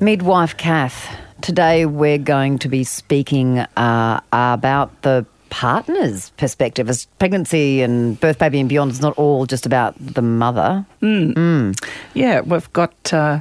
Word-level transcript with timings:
Midwife 0.00 0.56
Cath, 0.56 1.08
today 1.40 1.86
we're 1.86 2.18
going 2.18 2.58
to 2.58 2.68
be 2.68 2.84
speaking 2.84 3.60
uh, 3.60 4.20
about 4.32 5.02
the 5.02 5.24
partner's 5.48 6.30
perspective 6.30 6.90
as 6.90 7.06
pregnancy 7.18 7.80
and 7.80 8.20
birth, 8.20 8.38
baby, 8.38 8.60
and 8.60 8.68
beyond 8.68 8.90
is 8.90 9.00
not 9.00 9.16
all 9.16 9.46
just 9.46 9.64
about 9.64 9.94
the 9.98 10.20
mother. 10.20 10.84
Yeah, 12.14 12.40
we've 12.42 12.70
got 12.74 13.14
uh, 13.14 13.40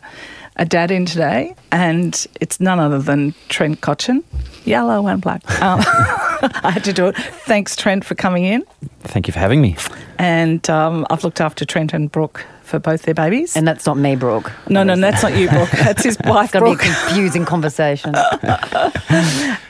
a 0.55 0.65
dad 0.65 0.91
in 0.91 1.05
today, 1.05 1.55
and 1.73 2.25
it's 2.39 2.61
none 2.61 2.79
other 2.79 2.99
than 2.99 3.33
Trent 3.49 3.81
Cotchin, 3.81 4.23
yellow 4.63 5.07
and 5.07 5.21
black. 5.21 5.43
Um, 5.61 5.81
I 6.63 6.71
had 6.71 6.83
to 6.83 6.93
do 6.93 7.07
it. 7.07 7.15
Thanks, 7.15 7.75
Trent, 7.75 8.03
for 8.03 8.13
coming 8.13 8.43
in. 8.43 8.63
Thank 8.99 9.27
you 9.27 9.31
for 9.33 9.39
having 9.39 9.61
me. 9.61 9.77
And 10.19 10.69
um, 10.69 11.07
I've 11.09 11.23
looked 11.23 11.41
after 11.41 11.65
Trent 11.65 11.93
and 11.93 12.11
Brooke 12.11 12.45
for 12.65 12.79
both 12.79 13.03
their 13.03 13.13
babies. 13.13 13.55
And 13.55 13.67
that's 13.67 13.85
not 13.85 13.97
me, 13.97 14.15
Brooke. 14.15 14.51
no, 14.69 14.83
no, 14.83 14.95
that's 14.95 15.23
not 15.23 15.35
you, 15.37 15.47
Brooke. 15.49 15.69
That's 15.71 16.03
his 16.03 16.17
wife, 16.25 16.45
It's 16.45 16.59
going 16.59 16.77
to 16.77 16.83
be 16.83 16.89
a 16.89 16.93
confusing 16.93 17.45
conversation. 17.45 18.13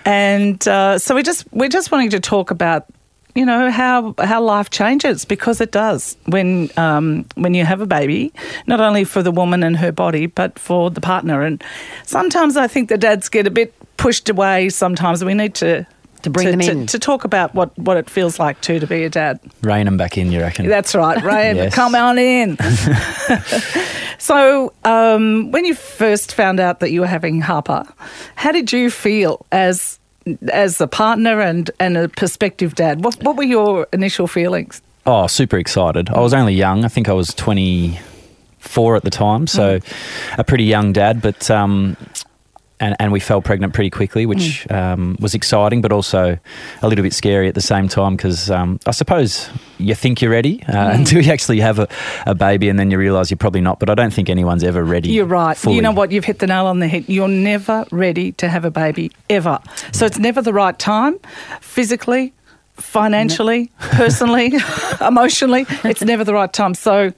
And 0.05 0.67
uh, 0.67 0.99
so 0.99 1.15
we 1.15 1.23
just 1.23 1.51
we're 1.51 1.69
just 1.69 1.91
wanting 1.91 2.11
to 2.11 2.19
talk 2.19 2.51
about 2.51 2.85
you 3.33 3.45
know 3.45 3.71
how 3.71 4.13
how 4.19 4.41
life 4.41 4.69
changes 4.69 5.25
because 5.25 5.59
it 5.61 5.71
does 5.71 6.15
when 6.27 6.69
um, 6.77 7.25
when 7.35 7.53
you 7.55 7.65
have 7.65 7.81
a 7.81 7.87
baby, 7.87 8.31
not 8.67 8.79
only 8.79 9.03
for 9.03 9.23
the 9.23 9.31
woman 9.31 9.63
and 9.63 9.75
her 9.77 9.91
body, 9.91 10.27
but 10.27 10.59
for 10.59 10.91
the 10.91 11.01
partner. 11.01 11.41
And 11.41 11.63
sometimes 12.03 12.55
I 12.55 12.67
think 12.67 12.89
the 12.89 12.97
dads 12.97 13.29
get 13.29 13.47
a 13.47 13.51
bit 13.51 13.73
pushed 13.97 14.29
away. 14.29 14.69
Sometimes 14.69 15.23
we 15.23 15.33
need 15.33 15.55
to. 15.55 15.85
To 16.25 16.31
bring 16.31 16.57
them 16.57 16.61
in. 16.61 16.87
to 16.87 16.97
talk 16.97 17.23
about 17.23 17.53
what, 17.53 17.77
what 17.77 17.97
it 17.97 18.09
feels 18.09 18.39
like 18.39 18.59
too 18.61 18.79
to 18.79 18.87
be 18.87 19.03
a 19.03 19.09
dad. 19.09 19.39
Rein 19.61 19.85
them 19.85 19.95
back 19.95 20.17
in, 20.17 20.31
you 20.31 20.41
reckon? 20.41 20.67
That's 20.67 20.95
right, 20.95 21.23
Ray. 21.23 21.55
Yes. 21.55 21.75
Come 21.75 21.93
on 21.93 22.17
in. 22.17 22.57
so, 24.17 24.73
um, 24.83 25.51
when 25.51 25.65
you 25.65 25.75
first 25.75 26.33
found 26.33 26.59
out 26.59 26.79
that 26.79 26.91
you 26.91 27.01
were 27.01 27.07
having 27.07 27.41
Harper, 27.41 27.85
how 28.35 28.51
did 28.51 28.73
you 28.73 28.89
feel 28.89 29.45
as 29.51 29.99
as 30.51 30.81
a 30.81 30.87
partner 30.87 31.39
and, 31.39 31.69
and 31.79 31.95
a 31.95 32.09
prospective 32.09 32.73
dad? 32.73 33.03
What 33.03 33.21
what 33.21 33.37
were 33.37 33.43
your 33.43 33.85
initial 33.93 34.25
feelings? 34.25 34.81
oh, 35.05 35.27
super 35.27 35.59
excited. 35.59 36.09
I 36.09 36.19
was 36.19 36.33
only 36.33 36.55
young. 36.55 36.83
I 36.83 36.87
think 36.87 37.07
I 37.07 37.13
was 37.13 37.35
24 37.35 38.95
at 38.95 39.03
the 39.03 39.11
time, 39.11 39.45
so 39.45 39.79
a 40.39 40.43
pretty 40.43 40.63
young 40.63 40.91
dad, 40.91 41.21
but. 41.21 41.51
Um, 41.51 41.95
and, 42.79 42.95
and 42.99 43.11
we 43.11 43.19
fell 43.19 43.41
pregnant 43.41 43.73
pretty 43.73 43.89
quickly, 43.89 44.25
which 44.25 44.69
um, 44.69 45.15
was 45.19 45.33
exciting, 45.33 45.81
but 45.81 45.91
also 45.91 46.37
a 46.81 46.87
little 46.87 47.03
bit 47.03 47.13
scary 47.13 47.47
at 47.47 47.55
the 47.55 47.61
same 47.61 47.87
time 47.87 48.15
because 48.15 48.51
um, 48.51 48.79
I 48.85 48.91
suppose 48.91 49.49
you 49.77 49.95
think 49.95 50.21
you're 50.21 50.31
ready 50.31 50.61
uh, 50.63 50.91
until 50.91 51.21
you 51.21 51.31
actually 51.31 51.61
have 51.61 51.79
a, 51.79 51.87
a 52.25 52.35
baby, 52.35 52.67
and 52.67 52.77
then 52.77 52.91
you 52.91 52.97
realise 52.97 53.31
you're 53.31 53.37
probably 53.37 53.61
not. 53.61 53.79
But 53.79 53.89
I 53.89 53.95
don't 53.95 54.13
think 54.13 54.29
anyone's 54.29 54.63
ever 54.63 54.83
ready. 54.83 55.09
You're 55.09 55.25
right. 55.25 55.55
fully. 55.55 55.77
You 55.77 55.81
know 55.81 55.91
what? 55.91 56.11
You've 56.11 56.25
hit 56.25 56.39
the 56.39 56.47
nail 56.47 56.65
on 56.65 56.79
the 56.79 56.87
head. 56.87 57.05
You're 57.07 57.27
never 57.27 57.85
ready 57.91 58.33
to 58.33 58.49
have 58.49 58.65
a 58.65 58.71
baby 58.71 59.11
ever. 59.29 59.59
So 59.93 60.05
it's 60.05 60.19
never 60.19 60.41
the 60.41 60.53
right 60.53 60.77
time, 60.77 61.17
physically, 61.61 62.33
financially, 62.73 63.71
personally, 63.79 64.53
emotionally. 65.01 65.65
It's 65.85 66.01
never 66.01 66.23
the 66.23 66.33
right 66.33 66.51
time. 66.51 66.73
So 66.73 67.13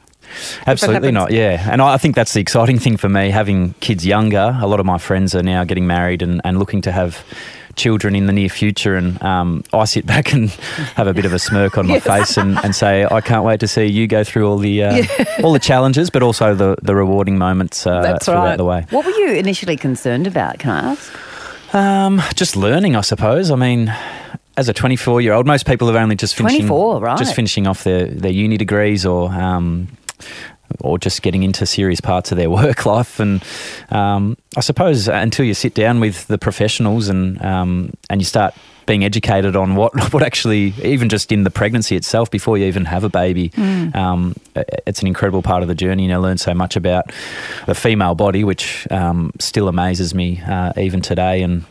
Absolutely 0.66 1.12
not, 1.12 1.32
yeah. 1.32 1.70
And 1.72 1.82
I 1.82 1.98
think 1.98 2.16
that's 2.16 2.34
the 2.34 2.42
exciting 2.42 2.80
thing 2.80 2.98
for 2.98 3.10
me, 3.10 3.30
having 3.30 3.74
kids 3.80 4.06
younger. 4.06 4.58
A 4.60 4.68
lot 4.68 4.80
of 4.80 4.86
my 4.86 4.98
friends 4.98 5.36
are 5.36 5.44
now 5.44 5.64
getting 5.64 5.88
married 5.88 6.22
and, 6.22 6.42
and 6.44 6.60
looking 6.60 6.82
to 6.82 6.92
have 6.92 7.24
children 7.78 8.16
in 8.16 8.26
the 8.26 8.34
near 8.34 8.50
future. 8.50 8.96
And 8.96 9.22
um, 9.24 9.64
I 9.72 9.86
sit 9.86 10.06
back 10.14 10.34
and 10.34 10.50
have 10.96 11.08
a 11.08 11.14
bit 11.14 11.26
of 11.26 11.34
a 11.34 11.40
smirk 11.40 11.78
on 11.78 11.88
my 11.88 12.00
face 12.00 12.38
and, 12.38 12.58
and 12.64 12.76
say, 12.76 13.06
I 13.06 13.22
can't 13.22 13.46
wait 13.46 13.62
to 13.62 13.68
see 13.68 13.86
you 13.86 14.08
go 14.08 14.24
through 14.24 14.50
all 14.50 14.58
the 14.58 14.84
uh, 14.84 15.06
all 15.44 15.54
the 15.54 15.60
challenges, 15.60 16.10
but 16.10 16.22
also 16.22 16.54
the, 16.54 16.76
the 16.82 16.96
rewarding 16.96 17.38
moments 17.38 17.88
uh, 17.88 18.02
That's 18.02 18.26
throughout 18.26 18.44
right. 18.44 18.58
the 18.58 18.66
way. 18.66 18.86
what 18.90 19.06
were 19.06 19.12
you 19.12 19.34
initially 19.34 19.78
concerned 19.78 20.28
about, 20.28 20.60
can 20.60 20.72
I 20.72 20.92
ask? 20.92 21.14
Um, 21.74 22.22
just 22.36 22.56
learning, 22.56 22.96
I 22.96 23.02
suppose. 23.02 23.52
I 23.52 23.56
mean, 23.56 23.94
as 24.56 24.70
a 24.70 24.74
24 24.74 25.22
year 25.22 25.34
old, 25.34 25.46
most 25.46 25.66
people 25.66 25.90
are 25.90 25.98
only 25.98 26.16
just 26.16 26.36
finishing 26.36 26.62
24, 26.68 27.00
right. 27.02 27.18
just 27.18 27.36
finishing 27.36 27.68
off 27.68 27.84
their, 27.84 28.06
their 28.06 28.32
uni 28.32 28.58
degrees 28.58 29.06
or 29.06 29.32
um, 29.32 29.88
or 30.82 30.98
just 30.98 31.22
getting 31.22 31.44
into 31.44 31.66
serious 31.66 32.02
parts 32.02 32.32
of 32.32 32.38
their 32.38 32.50
work 32.62 32.86
life. 32.86 33.20
And 33.20 33.44
um, 33.90 34.38
I 34.56 34.62
suppose 34.62 35.08
until 35.08 35.46
you 35.46 35.54
sit 35.54 35.74
down 35.74 36.00
with 36.00 36.28
the 36.28 36.38
professionals 36.38 37.08
and 37.08 37.42
um, 37.44 37.94
and 38.10 38.22
you 38.22 38.26
start 38.26 38.54
being 38.86 39.04
educated 39.04 39.56
on 39.56 39.76
what 39.76 39.94
what 40.14 40.24
actually 40.24 40.74
even 40.84 41.10
just 41.10 41.32
in 41.32 41.44
the 41.44 41.50
pregnancy 41.50 41.96
itself 41.96 42.32
before 42.32 42.58
you 42.58 42.66
even 42.66 42.86
have 42.86 43.04
a 43.04 43.10
baby 43.10 43.52
um, 43.94 44.34
it's 44.86 45.02
an 45.02 45.08
incredible 45.08 45.42
part 45.42 45.62
of 45.62 45.68
the 45.68 45.76
journey. 45.76 46.06
And 46.06 46.14
I 46.14 46.18
learn 46.18 46.38
so 46.38 46.54
much 46.54 46.76
about 46.76 47.12
the 47.66 47.76
female 47.76 48.16
body 48.16 48.44
which 48.44 48.88
um, 48.92 49.32
still 49.40 49.68
amazes 49.68 50.14
me 50.14 50.42
uh, 50.48 50.74
even 50.78 51.02
today. 51.02 51.42
And 51.42 51.66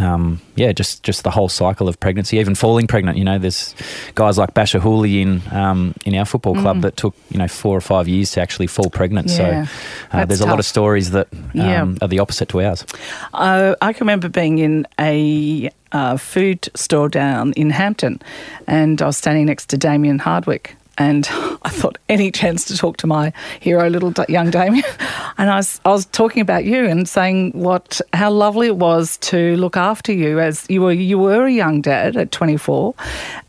um, 0.00 0.40
yeah, 0.56 0.72
just 0.72 1.02
just 1.02 1.22
the 1.22 1.30
whole 1.30 1.48
cycle 1.48 1.88
of 1.88 2.00
pregnancy, 2.00 2.38
even 2.38 2.54
falling 2.54 2.86
pregnant. 2.86 3.18
You 3.18 3.24
know, 3.24 3.38
there's 3.38 3.74
guys 4.14 4.38
like 4.38 4.54
Bachar 4.54 4.80
Houli 4.80 5.20
in 5.20 5.42
um, 5.54 5.94
in 6.06 6.14
our 6.14 6.24
football 6.24 6.54
club 6.54 6.80
that 6.82 6.96
took 6.96 7.14
you 7.30 7.38
know 7.38 7.48
four 7.48 7.76
or 7.76 7.80
five 7.80 8.08
years 8.08 8.30
to 8.32 8.40
actually 8.40 8.66
fall 8.68 8.88
pregnant. 8.90 9.28
Yeah, 9.28 9.66
so 9.66 9.76
uh, 10.12 10.24
there's 10.24 10.40
a 10.40 10.46
lot 10.46 10.58
of 10.58 10.64
stories 10.64 11.10
that 11.10 11.28
um, 11.32 11.50
Yeah. 11.54 11.86
are 12.00 12.08
the 12.08 12.20
opposite 12.20 12.48
to 12.50 12.62
ours. 12.62 12.86
Uh, 13.34 13.74
I 13.82 13.92
can 13.92 14.04
remember 14.06 14.28
being 14.28 14.58
in 14.58 14.86
a 14.98 15.70
uh, 15.92 16.16
food 16.16 16.68
store 16.74 17.08
down 17.08 17.52
in 17.52 17.70
Hampton, 17.70 18.20
and 18.66 19.00
I 19.02 19.06
was 19.06 19.16
standing 19.18 19.46
next 19.46 19.66
to 19.70 19.76
Damien 19.76 20.18
Hardwick. 20.18 20.76
And 20.98 21.28
I 21.62 21.70
thought 21.70 21.98
any 22.08 22.30
chance 22.30 22.64
to 22.66 22.76
talk 22.76 22.96
to 22.98 23.06
my 23.06 23.32
hero, 23.60 23.88
little 23.88 24.12
young 24.28 24.50
Damien, 24.50 24.84
and 25.38 25.50
I 25.50 25.56
was 25.56 25.80
I 25.84 25.90
was 25.90 26.06
talking 26.06 26.42
about 26.42 26.64
you 26.64 26.86
and 26.86 27.08
saying 27.08 27.52
what 27.52 28.00
how 28.12 28.30
lovely 28.30 28.66
it 28.66 28.76
was 28.76 29.16
to 29.18 29.56
look 29.56 29.76
after 29.76 30.12
you 30.12 30.40
as 30.40 30.66
you 30.68 30.82
were 30.82 30.92
you 30.92 31.18
were 31.18 31.46
a 31.46 31.52
young 31.52 31.80
dad 31.80 32.16
at 32.16 32.32
24, 32.32 32.94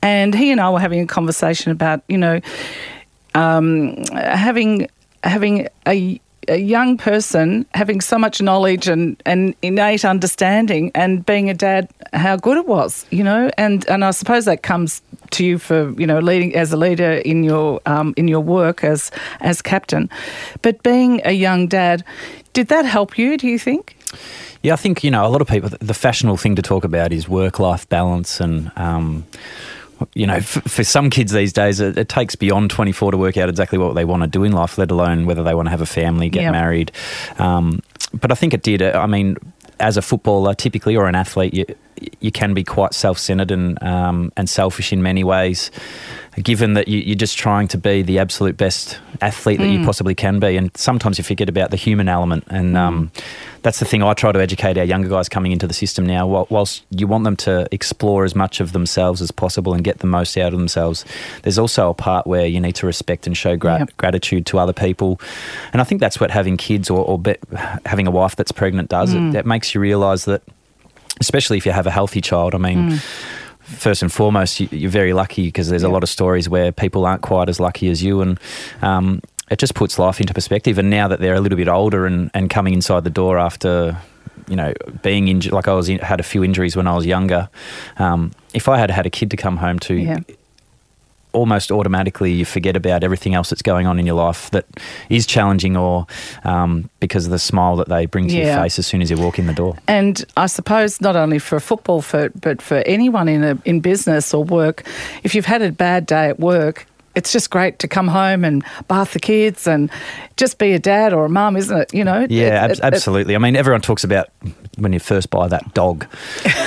and 0.01 0.33
he 0.33 0.51
and 0.51 0.61
I 0.61 0.69
were 0.69 0.79
having 0.79 1.01
a 1.01 1.07
conversation 1.07 1.71
about 1.71 2.01
you 2.07 2.17
know 2.17 2.39
um, 3.35 4.03
having 4.13 4.87
having 5.23 5.67
a 5.87 6.19
a 6.47 6.57
young 6.57 6.97
person 6.97 7.65
having 7.73 8.01
so 8.01 8.17
much 8.17 8.41
knowledge 8.41 8.87
and, 8.87 9.21
and 9.25 9.55
innate 9.61 10.05
understanding 10.05 10.91
and 10.95 11.25
being 11.25 11.49
a 11.49 11.53
dad 11.53 11.89
how 12.13 12.35
good 12.35 12.57
it 12.57 12.67
was 12.67 13.05
you 13.11 13.23
know 13.23 13.49
and 13.57 13.87
and 13.87 14.03
I 14.05 14.11
suppose 14.11 14.45
that 14.45 14.63
comes 14.63 15.01
to 15.31 15.45
you 15.45 15.57
for 15.57 15.91
you 15.99 16.07
know 16.07 16.19
leading 16.19 16.55
as 16.55 16.71
a 16.71 16.77
leader 16.77 17.13
in 17.13 17.43
your 17.43 17.81
um, 17.85 18.13
in 18.17 18.27
your 18.27 18.41
work 18.41 18.83
as 18.83 19.11
as 19.41 19.61
captain 19.61 20.09
but 20.61 20.83
being 20.83 21.21
a 21.25 21.31
young 21.31 21.67
dad 21.67 22.03
did 22.53 22.67
that 22.67 22.85
help 22.85 23.17
you 23.17 23.37
do 23.37 23.47
you 23.47 23.59
think 23.59 23.95
Yeah, 24.61 24.73
I 24.73 24.77
think 24.77 25.03
you 25.03 25.11
know 25.11 25.25
a 25.25 25.27
lot 25.27 25.41
of 25.41 25.47
people. 25.47 25.69
The 25.81 25.93
fashionable 25.93 26.37
thing 26.37 26.55
to 26.55 26.61
talk 26.61 26.85
about 26.85 27.11
is 27.11 27.27
work-life 27.27 27.89
balance, 27.89 28.39
and 28.39 28.71
um, 28.77 29.25
you 30.13 30.27
know, 30.27 30.35
f- 30.35 30.63
for 30.67 30.83
some 30.83 31.09
kids 31.09 31.31
these 31.31 31.53
days, 31.53 31.79
it, 31.79 31.97
it 31.97 32.09
takes 32.09 32.35
beyond 32.35 32.69
24 32.71 33.11
to 33.11 33.17
work 33.17 33.37
out 33.37 33.49
exactly 33.49 33.77
what 33.77 33.93
they 33.95 34.05
want 34.05 34.23
to 34.23 34.27
do 34.27 34.43
in 34.43 34.51
life, 34.51 34.77
let 34.77 34.91
alone 34.91 35.25
whether 35.25 35.43
they 35.43 35.53
want 35.55 35.67
to 35.67 35.71
have 35.71 35.81
a 35.81 35.85
family, 35.85 36.29
get 36.29 36.43
Yep. 36.43 36.51
married. 36.51 36.91
Um, 37.39 37.81
but 38.13 38.31
I 38.31 38.35
think 38.35 38.53
it 38.53 38.61
did. 38.63 38.81
I 38.81 39.05
mean, 39.07 39.37
as 39.79 39.97
a 39.97 40.01
footballer, 40.01 40.53
typically, 40.53 40.95
or 40.95 41.07
an 41.07 41.15
athlete, 41.15 41.53
you 41.53 41.65
you 42.19 42.31
can 42.31 42.53
be 42.53 42.63
quite 42.63 42.93
self-centered 42.93 43.51
and 43.51 43.81
um, 43.83 44.31
and 44.37 44.49
selfish 44.49 44.91
in 44.93 45.01
many 45.03 45.23
ways. 45.23 45.71
Given 46.41 46.73
that 46.73 46.87
you, 46.87 46.97
you're 46.99 47.15
just 47.15 47.37
trying 47.37 47.67
to 47.67 47.77
be 47.77 48.01
the 48.01 48.17
absolute 48.17 48.57
best 48.57 48.99
athlete 49.21 49.59
that 49.59 49.67
you 49.67 49.85
possibly 49.85 50.15
can 50.15 50.39
be, 50.39 50.57
and 50.57 50.75
sometimes 50.75 51.19
you 51.19 51.23
forget 51.23 51.47
about 51.47 51.69
the 51.69 51.77
human 51.77 52.09
element, 52.09 52.43
and 52.47 52.75
um, 52.75 53.11
that's 53.61 53.77
the 53.77 53.85
thing 53.85 54.01
I 54.01 54.15
try 54.15 54.31
to 54.31 54.41
educate 54.41 54.75
our 54.79 54.83
younger 54.83 55.09
guys 55.09 55.29
coming 55.29 55.51
into 55.51 55.67
the 55.67 55.75
system 55.75 56.07
now. 56.07 56.25
Whil- 56.25 56.47
Whilst 56.49 56.83
you 56.89 57.05
want 57.05 57.23
them 57.23 57.35
to 57.37 57.67
explore 57.71 58.25
as 58.25 58.33
much 58.35 58.59
of 58.59 58.71
themselves 58.71 59.21
as 59.21 59.29
possible 59.29 59.75
and 59.75 59.83
get 59.83 59.99
the 59.99 60.07
most 60.07 60.35
out 60.35 60.53
of 60.53 60.59
themselves, 60.59 61.05
there's 61.43 61.59
also 61.59 61.91
a 61.91 61.93
part 61.93 62.25
where 62.25 62.47
you 62.47 62.59
need 62.59 62.73
to 62.77 62.87
respect 62.87 63.27
and 63.27 63.37
show 63.37 63.55
gra- 63.55 63.79
Yep. 63.79 63.97
gratitude 63.97 64.47
to 64.47 64.57
other 64.57 64.73
people. 64.73 65.21
And 65.71 65.81
I 65.81 65.83
think 65.83 66.01
that's 66.01 66.19
what 66.19 66.31
having 66.31 66.57
kids 66.57 66.89
or, 66.89 67.05
or 67.05 67.19
be, 67.19 67.35
having 67.85 68.07
a 68.07 68.11
wife 68.11 68.35
that's 68.35 68.51
pregnant 68.51 68.89
does. 68.89 69.13
It, 69.13 69.35
it 69.35 69.45
makes 69.45 69.75
you 69.75 69.81
realise 69.81 70.25
that, 70.25 70.41
especially 71.23 71.57
if 71.57 71.65
you 71.65 71.71
have 71.71 71.87
a 71.87 71.91
healthy 71.91 72.21
child, 72.21 72.53
I 72.53 72.57
mean, 72.57 72.99
first 73.61 74.01
and 74.01 74.11
foremost, 74.11 74.59
you, 74.59 74.67
you're 74.71 74.91
very 74.91 75.13
lucky 75.13 75.45
because 75.47 75.69
there's 75.69 75.83
a 75.83 75.89
lot 75.89 76.03
of 76.03 76.09
stories 76.09 76.49
where 76.49 76.71
people 76.71 77.05
aren't 77.05 77.21
quite 77.21 77.49
as 77.49 77.59
lucky 77.59 77.89
as 77.89 78.03
you. 78.03 78.21
And 78.21 78.39
um, 78.81 79.21
it 79.49 79.59
just 79.59 79.73
puts 79.73 79.97
life 79.97 80.19
into 80.19 80.33
perspective. 80.33 80.77
And 80.77 80.89
now 80.89 81.07
that 81.07 81.19
they're 81.19 81.35
a 81.35 81.41
little 81.41 81.57
bit 81.57 81.67
older 81.67 82.05
and, 82.05 82.29
and 82.33 82.49
coming 82.49 82.73
inside 82.73 83.03
the 83.03 83.09
door 83.09 83.37
after 83.39 83.97
you 84.47 84.55
know, 84.57 84.73
being 85.01 85.29
injured, 85.29 85.53
like 85.53 85.67
I 85.67 85.73
was 85.73 85.87
in, 85.89 85.99
had 85.99 86.19
a 86.19 86.23
few 86.23 86.43
injuries 86.43 86.75
when 86.75 86.87
I 86.87 86.95
was 86.95 87.05
younger. 87.05 87.49
Um, 87.97 88.31
if 88.53 88.67
I 88.67 88.77
had 88.77 88.91
had 88.91 89.05
a 89.05 89.09
kid 89.09 89.31
to 89.31 89.37
come 89.37 89.57
home 89.57 89.79
to, 89.79 89.95
Yeah. 89.95 90.19
Almost 91.33 91.71
automatically 91.71 92.31
you 92.31 92.45
forget 92.45 92.75
about 92.75 93.03
everything 93.03 93.33
else 93.35 93.49
that's 93.49 93.61
going 93.61 93.85
on 93.87 93.99
in 93.99 94.05
your 94.05 94.15
life 94.15 94.49
that 94.51 94.65
is 95.09 95.25
challenging 95.25 95.75
or 95.75 96.07
um, 96.43 96.89
because 96.99 97.25
of 97.25 97.31
the 97.31 97.39
smile 97.39 97.75
that 97.75 97.89
they 97.89 98.05
bring 98.05 98.27
to 98.27 98.35
Yeah. 98.35 98.53
your 98.55 98.63
face 98.63 98.79
as 98.79 98.87
soon 98.87 99.01
as 99.01 99.09
you 99.11 99.17
walk 99.17 99.37
in 99.39 99.47
the 99.47 99.53
door. 99.53 99.75
And 99.87 100.23
I 100.37 100.45
suppose 100.45 101.01
not 101.01 101.15
only 101.15 101.39
for 101.39 101.55
a 101.55 101.61
football, 101.61 102.01
foot, 102.01 102.31
but 102.39 102.61
for 102.61 102.77
anyone 102.85 103.27
in 103.27 103.43
a, 103.43 103.57
in 103.65 103.79
business 103.81 104.33
or 104.33 104.43
work, 104.43 104.83
if 105.23 105.35
you've 105.35 105.45
had 105.45 105.61
a 105.61 105.71
bad 105.71 106.05
day 106.05 106.29
at 106.29 106.39
work, 106.39 106.85
it's 107.15 107.31
just 107.31 107.49
great 107.49 107.79
to 107.79 107.87
come 107.87 108.07
home 108.07 108.43
and 108.43 108.63
bath 108.87 109.13
the 109.13 109.19
kids 109.19 109.67
and 109.67 109.89
just 110.37 110.57
be 110.57 110.73
a 110.73 110.79
dad 110.79 111.13
or 111.13 111.25
a 111.25 111.29
mum, 111.29 111.55
isn't 111.55 111.77
it? 111.77 111.93
You 111.93 112.03
know. 112.03 112.25
Yeah, 112.29 112.47
It- 112.47 112.51
ab- 112.53 112.71
it- 112.71 112.79
absolutely. 112.81 113.35
I 113.35 113.39
mean, 113.39 113.55
everyone 113.55 113.81
talks 113.81 114.03
about 114.03 114.27
when 114.77 114.93
you 114.93 114.99
first 114.99 115.29
buy 115.29 115.47
that 115.47 115.73
dog, 115.73 116.07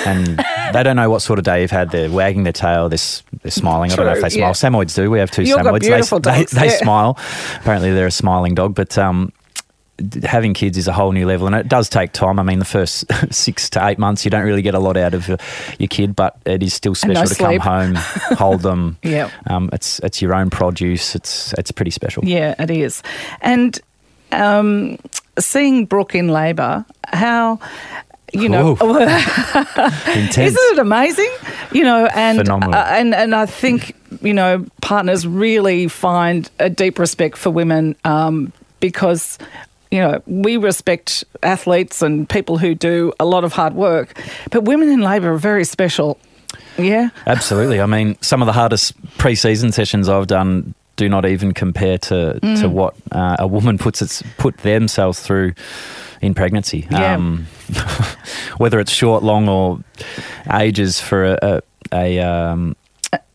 and 0.07 0.39
they 0.73 0.83
don't 0.83 0.97
know 0.97 1.11
what 1.11 1.23
sort 1.23 1.39
of 1.39 1.45
day 1.45 1.63
you've 1.63 1.71
had. 1.71 1.91
They're 1.91 2.11
wagging 2.11 2.45
their 2.45 2.53
tail, 2.53 2.89
they're, 2.89 2.99
they're 3.43 3.51
smiling. 3.51 3.91
I 3.93 3.97
don't 3.97 4.07
know 4.07 4.13
if 4.13 4.25
Having 10.25 10.55
kids 10.55 10.77
is 10.77 10.87
a 10.89 10.93
whole 10.93 11.13
new 11.13 11.27
level, 11.27 11.47
and 11.47 11.57
it 11.57 11.69
does 11.69 11.89
take 11.89 12.13
time. 12.13 12.39
I 12.39 12.43
mean, 12.43 12.59
the 12.59 12.65
first 12.67 13.05
six 13.35 13.71
to 13.71 13.87
eight 13.87 13.99
months, 13.99 14.25
you 14.25 14.31
don't 14.31 14.45
really 14.45 14.61
get 14.63 14.75
a 14.75 14.79
lot 14.79 14.97
out 14.97 15.15
of 15.15 15.27
your, 15.27 15.39
your 15.79 15.89
kid, 15.89 16.15
but 16.15 16.37
it 16.45 16.63
is 16.63 16.75
still 16.75 16.95
And 17.03 17.15
no 17.15 17.25
special 17.25 17.53
to 17.53 17.59
come 17.59 17.95
home, 17.95 17.95
hold 18.37 18.61
them. 18.61 18.99
Yeah. 19.03 19.31
um, 19.47 19.71
it's 19.73 19.99
it's 20.01 20.21
your 20.21 20.35
own 20.35 20.51
produce. 20.51 21.15
It's 21.15 21.55
it's 21.55 21.71
pretty 21.73 21.91
special. 21.93 22.25
Yeah, 22.27 22.55
it 22.59 22.71
is. 22.71 23.03
And 23.41 23.81
um, 24.33 24.99
seeing 25.39 25.87
Brooke 25.87 26.15
in 26.15 26.29
labour, 26.29 26.85
how 27.07 27.59
you 28.33 28.49
know, 28.49 28.73
Intense. 28.81 30.37
isn't 30.39 30.73
it 30.73 30.79
amazing? 30.79 31.31
You 31.73 31.85
know, 31.85 32.07
and 32.15 32.39
Phenomenal. 32.39 32.75
uh, 32.75 32.85
and 32.91 33.15
and 33.15 33.35
I 33.35 33.47
think 33.47 33.95
you 34.21 34.35
know 34.35 34.67
partners 34.83 35.27
really 35.27 35.89
find 35.89 36.51
a 36.59 36.69
deep 36.69 36.99
respect 36.99 37.39
for 37.39 37.51
women 37.51 37.97
um, 38.05 38.53
because. 38.81 39.39
You 39.91 40.01
know, 40.01 40.23
we 40.27 40.57
respect 40.57 41.25
athletes 41.43 42.03
and 42.03 42.29
people 42.29 42.59
who 42.59 42.75
do 42.75 43.13
a 43.21 43.25
lot 43.25 43.45
of 43.45 43.53
hard 43.53 43.75
work, 43.75 44.21
but 44.51 44.65
women 44.65 44.89
in 44.89 45.01
labour 45.01 45.33
are 45.35 45.39
very 45.39 45.65
special. 45.65 46.19
Yeah. 46.79 47.11
Absolutely. 47.27 47.81
I 47.81 47.87
mean, 47.87 48.17
some 48.21 48.43
of 48.43 48.47
the 48.47 48.53
hardest 48.53 48.95
pre-season 49.19 49.73
sessions 49.73 50.09
I've 50.09 50.27
done 50.27 50.75
do 50.97 51.09
not 51.09 51.25
even 51.27 51.53
compare 51.53 51.99
to, 51.99 52.39
Mm. 52.43 52.61
to 52.63 52.69
what 52.69 52.95
uh, 53.13 53.37
a 53.39 53.47
woman 53.47 53.79
puts 53.87 54.03
its, 54.03 54.23
put 54.39 54.57
themselves 54.59 55.21
through 55.21 55.53
in 56.21 56.35
pregnancy. 56.35 56.87
Um, 56.91 57.47
Yeah. 57.69 58.17
whether 58.59 58.81
it's 58.81 58.91
short, 58.93 59.23
long, 59.23 59.49
or 59.49 59.79
ages 60.53 61.01
for 61.01 61.25
a, 61.25 61.39
a, 61.43 61.63
a 61.93 62.19
um, 62.21 62.77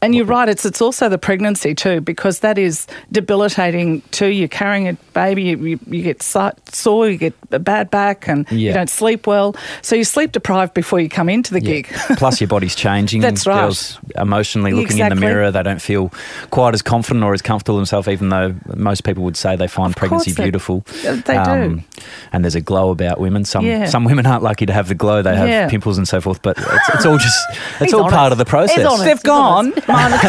And 0.04 0.16
you're 0.16 0.26
right, 0.26 0.50
it's 0.50 0.66
it's 0.66 0.82
also 0.82 1.10
the 1.10 1.20
pregnancy 1.20 1.76
too, 1.76 2.02
because 2.02 2.40
that 2.40 2.58
is 2.58 2.88
debilitating 3.12 4.02
too. 4.12 4.28
You're 4.28 4.48
carrying 4.48 4.88
a 4.88 4.94
baby, 5.14 5.44
you, 5.44 5.58
you, 5.58 5.80
you 5.88 6.02
get 6.02 6.24
sore, 6.24 7.08
you 7.08 7.18
get 7.18 7.34
a 7.52 7.60
bad 7.60 7.92
back, 7.92 8.28
and 8.28 8.52
you 8.52 8.74
don't 8.74 8.90
sleep 8.90 9.28
well. 9.28 9.56
So 9.84 9.96
you're 9.96 10.04
sleep 10.04 10.32
deprived 10.32 10.74
before 10.74 11.00
you 11.00 11.08
come 11.08 11.30
into 11.30 11.54
the 11.54 11.60
gig. 11.60 11.88
plus 12.18 12.42
your 12.42 12.48
body's 12.48 12.74
changing. 12.76 13.22
That's 13.22 13.46
right. 13.46 13.62
Girls 13.62 14.00
emotionally 14.16 14.74
looking 14.74 14.98
in 14.98 15.10
the 15.10 15.16
mirror, 15.16 15.52
they 15.52 15.62
don't 15.64 15.82
feel 15.82 16.12
quite 16.50 16.74
as 16.74 16.82
confident 16.82 17.24
or 17.24 17.34
as 17.34 17.44
comfortable 17.44 17.78
themselves, 17.78 18.08
even 18.08 18.30
though 18.30 18.56
most 18.76 19.04
people 19.04 19.24
would 19.24 19.38
say 19.38 19.56
they 19.56 19.68
find 19.68 19.92
Of 19.92 19.98
pregnancy 19.98 20.32
they- 20.32 20.44
beautiful. 20.44 20.84
Um, 21.08 21.22
they 21.28 21.44
do. 21.44 21.84
And 22.34 22.44
there's 22.44 22.56
a 22.56 22.62
glow 22.62 22.90
about 22.90 23.20
women. 23.20 23.46
Some 23.46 23.66
Yeah. 23.66 23.86
some 23.86 24.04
women 24.06 24.26
aren't 24.26 24.42
lucky 24.44 24.66
to 24.66 24.74
have 24.74 24.88
the 24.88 24.96
glow; 24.96 25.22
they 25.22 25.36
have 25.36 25.48
Yeah. 25.48 25.70
pimples 25.70 25.98
and 26.00 26.08
so 26.08 26.20
forth. 26.22 26.42
But 26.42 26.58
it's, 26.58 26.90
it's 26.96 27.06
all 27.06 27.18
just 27.20 27.40
it's 27.52 27.80
He's 27.86 27.94
all 27.94 28.02
honest. 28.06 28.16
part 28.16 28.32
of 28.32 28.38
the 28.40 28.46
process. 28.46 28.78
He's 28.78 28.86
honest. 28.86 29.06
They've 29.06 29.24
gone. 29.24 29.74
Mine- 29.92 30.20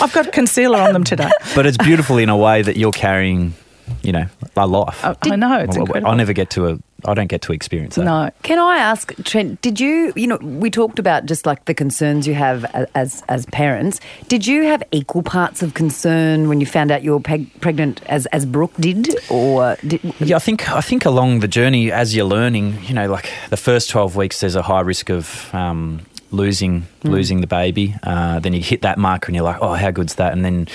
I've 0.00 0.12
got 0.12 0.32
concealer 0.32 0.78
on 0.80 0.92
them 0.92 1.04
today. 1.04 1.30
But 1.54 1.66
it's 1.66 1.76
beautiful 1.78 2.18
in 2.18 2.28
a 2.28 2.36
way 2.36 2.62
that 2.62 2.76
you're 2.76 2.92
carrying, 2.92 3.54
you 4.02 4.12
know, 4.12 4.26
a 4.56 4.66
life. 4.66 5.04
I, 5.04 5.16
I 5.22 5.36
know 5.36 5.58
it's 5.58 5.76
Well, 5.76 5.86
incredible. 5.86 6.10
I 6.12 6.14
never 6.16 6.32
get 6.32 6.50
to 6.50 6.68
a. 6.68 6.78
I 7.04 7.14
don't 7.14 7.26
get 7.26 7.42
to 7.42 7.52
experience 7.52 7.96
that. 7.96 8.04
No. 8.04 8.30
Can 8.44 8.60
I 8.60 8.76
ask, 8.78 9.12
Trent? 9.24 9.60
Did 9.60 9.80
you, 9.80 10.12
you 10.14 10.28
know, 10.28 10.36
we 10.36 10.70
talked 10.70 11.00
about 11.00 11.26
just 11.26 11.46
like 11.46 11.64
the 11.64 11.74
concerns 11.74 12.28
you 12.28 12.34
have 12.34 12.64
as 12.94 13.24
as 13.28 13.44
parents. 13.46 13.98
Did 14.28 14.46
you 14.46 14.62
have 14.66 14.84
equal 14.92 15.24
parts 15.24 15.62
of 15.64 15.74
concern 15.74 16.48
when 16.48 16.60
you 16.60 16.66
found 16.66 16.92
out 16.92 17.02
you 17.02 17.10
were 17.10 17.18
peg- 17.20 17.60
pregnant 17.60 18.00
as 18.06 18.26
as 18.26 18.46
Brooke 18.46 18.74
did, 18.78 19.08
or 19.30 19.76
did, 19.84 20.00
Yeah, 20.20 20.36
I 20.36 20.38
think 20.38 20.70
I 20.70 20.80
think 20.80 21.04
along 21.04 21.40
the 21.40 21.48
journey 21.48 21.90
as 21.90 22.14
you're 22.14 22.24
learning, 22.24 22.78
you 22.84 22.94
know, 22.94 23.08
like 23.10 23.28
the 23.50 23.56
first 23.56 23.90
twelve 23.90 24.14
weeks, 24.14 24.38
there's 24.38 24.54
a 24.54 24.62
high 24.62 24.82
risk 24.82 25.10
of 25.10 25.52
um, 25.52 26.02
losing 26.32 26.86
losing 27.04 27.40
the 27.40 27.46
baby. 27.46 27.94
Uh, 28.02 28.40
then 28.40 28.52
you 28.52 28.62
hit 28.62 28.82
that 28.82 28.98
marker 28.98 29.28
and 29.28 29.36
you're 29.36 29.44
like, 29.44 29.58
oh, 29.60 29.74
how 29.74 29.90
good's 29.90 30.16
that? 30.16 30.32
And 30.32 30.44
then 30.44 30.68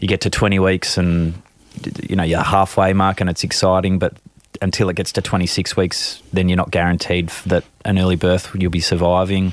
you 0.00 0.08
get 0.08 0.22
to 0.22 0.30
twenty 0.30 0.58
weeks 0.58 0.96
and 0.96 1.34
you 2.08 2.16
know 2.16 2.22
you're 2.22 2.42
halfway 2.42 2.92
mark 2.92 3.20
and 3.20 3.28
it's 3.28 3.44
exciting, 3.44 3.98
but 3.98 4.14
until 4.62 4.88
it 4.88 4.94
gets 4.96 5.12
to 5.12 5.20
26 5.20 5.76
weeks, 5.76 6.22
then 6.32 6.48
you're 6.48 6.56
not 6.56 6.70
guaranteed 6.70 7.28
that 7.46 7.64
an 7.84 7.98
early 7.98 8.16
birth 8.16 8.54
you'll 8.54 8.70
be 8.70 8.80
surviving. 8.80 9.52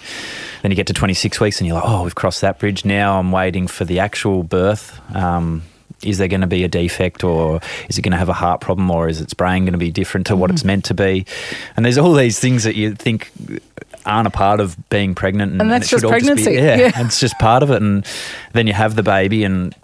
Then 0.62 0.72
you 0.72 0.76
get 0.76 0.88
to 0.88 0.94
26 0.94 1.40
weeks 1.40 1.60
and 1.60 1.68
you're 1.68 1.76
like, 1.76 1.88
oh, 1.88 2.04
we've 2.04 2.16
crossed 2.16 2.42
that 2.42 2.60
bridge. 2.60 2.86
Now 2.86 3.20
I'm 3.20 3.32
waiting 3.32 3.68
for 3.68 3.84
the 3.84 4.00
actual 4.00 4.44
birth. 4.44 5.00
Um, 5.16 5.64
is 6.04 6.18
there 6.18 6.28
going 6.28 6.42
to 6.42 6.48
be 6.48 6.64
a 6.64 6.68
defect 6.68 7.24
or 7.24 7.60
is 7.90 7.98
it 7.98 8.02
going 8.02 8.12
to 8.12 8.18
have 8.18 8.30
a 8.30 8.34
heart 8.34 8.62
problem 8.62 8.90
or 8.90 9.08
is 9.08 9.22
its 9.22 9.34
brain 9.34 9.66
going 9.66 9.74
to 9.74 9.80
be 9.80 9.92
different 9.92 10.28
to 10.28 10.36
what 10.36 10.50
it's 10.50 10.64
meant 10.64 10.86
to 10.86 10.94
be? 10.94 11.26
And 11.76 11.86
there's 11.86 11.98
all 11.98 12.14
these 12.14 12.40
things 12.40 12.64
that 12.64 12.76
you 12.76 12.96
think 12.96 13.32
aren't 14.06 14.28
a 14.28 14.32
part 14.32 14.60
of 14.60 14.78
being 14.90 15.14
pregnant. 15.16 15.62
And 15.62 15.70
that's 15.72 15.86
it 15.86 15.90
should 15.90 15.96
just 16.02 16.06
all 16.06 16.12
be- 16.12 16.20
pregnancy. 16.26 16.54
yeah, 16.54 16.76
Yeah. 16.78 16.92
it's 17.06 17.20
just 17.20 17.38
part 17.40 17.64
of 17.64 17.70
it. 17.72 17.82
And 17.82 18.06
then 18.54 18.68
you 18.68 18.74
have 18.74 18.96
the 18.96 19.04
baby 19.04 19.44
and 19.44 19.76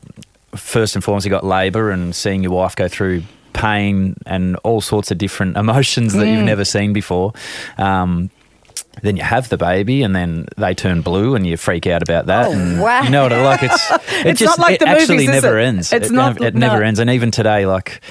first 0.55 0.95
and 0.95 1.03
foremost, 1.03 1.25
you 1.25 1.29
got 1.29 1.45
labour 1.45 1.91
and 1.91 2.15
seeing 2.15 2.41
your 2.43 2.51
wife 2.51 2.75
go 2.75 2.87
through 2.87 3.23
pain 3.53 4.15
and 4.25 4.55
all 4.57 4.81
sorts 4.81 5.11
of 5.11 5.17
different 5.17 5.57
emotions 5.63 6.13
that 6.13 6.25
Mm. 6.25 6.33
you've 6.35 6.45
never 6.45 6.65
seen 6.65 6.93
before. 6.93 7.33
Um, 7.77 8.29
then 9.03 9.15
you 9.15 9.21
have 9.23 9.49
the 9.49 9.57
baby, 9.57 10.01
and 10.01 10.15
then 10.15 10.47
they 10.57 10.73
turn 10.73 11.01
blue, 11.01 11.35
and 11.35 11.45
you 11.45 11.55
freak 11.55 11.85
out 11.85 12.01
about 12.01 12.25
that. 12.25 12.47
Oh, 12.47 12.51
and 12.51 12.81
wow. 12.81 13.03
You 13.03 13.11
know 13.11 13.23
what? 13.23 13.33
I 13.33 13.43
like 13.43 13.61
it's 13.61 13.91
it 13.91 14.01
It's 14.25 14.39
just 14.39 14.57
not 14.57 14.65
like 14.67 14.75
it 14.75 14.79
the 14.79 14.87
actually 14.89 15.27
movies, 15.27 15.29
never 15.43 15.59
it? 15.59 15.65
ends. 15.65 15.93
It's 15.93 16.09
it, 16.09 16.13
not- 16.13 16.41
It 16.41 16.55
no. 16.55 16.67
never 16.67 16.83
ends. 16.83 16.99
And 16.99 17.11
even 17.11 17.29
today, 17.29 17.67
like 17.67 18.01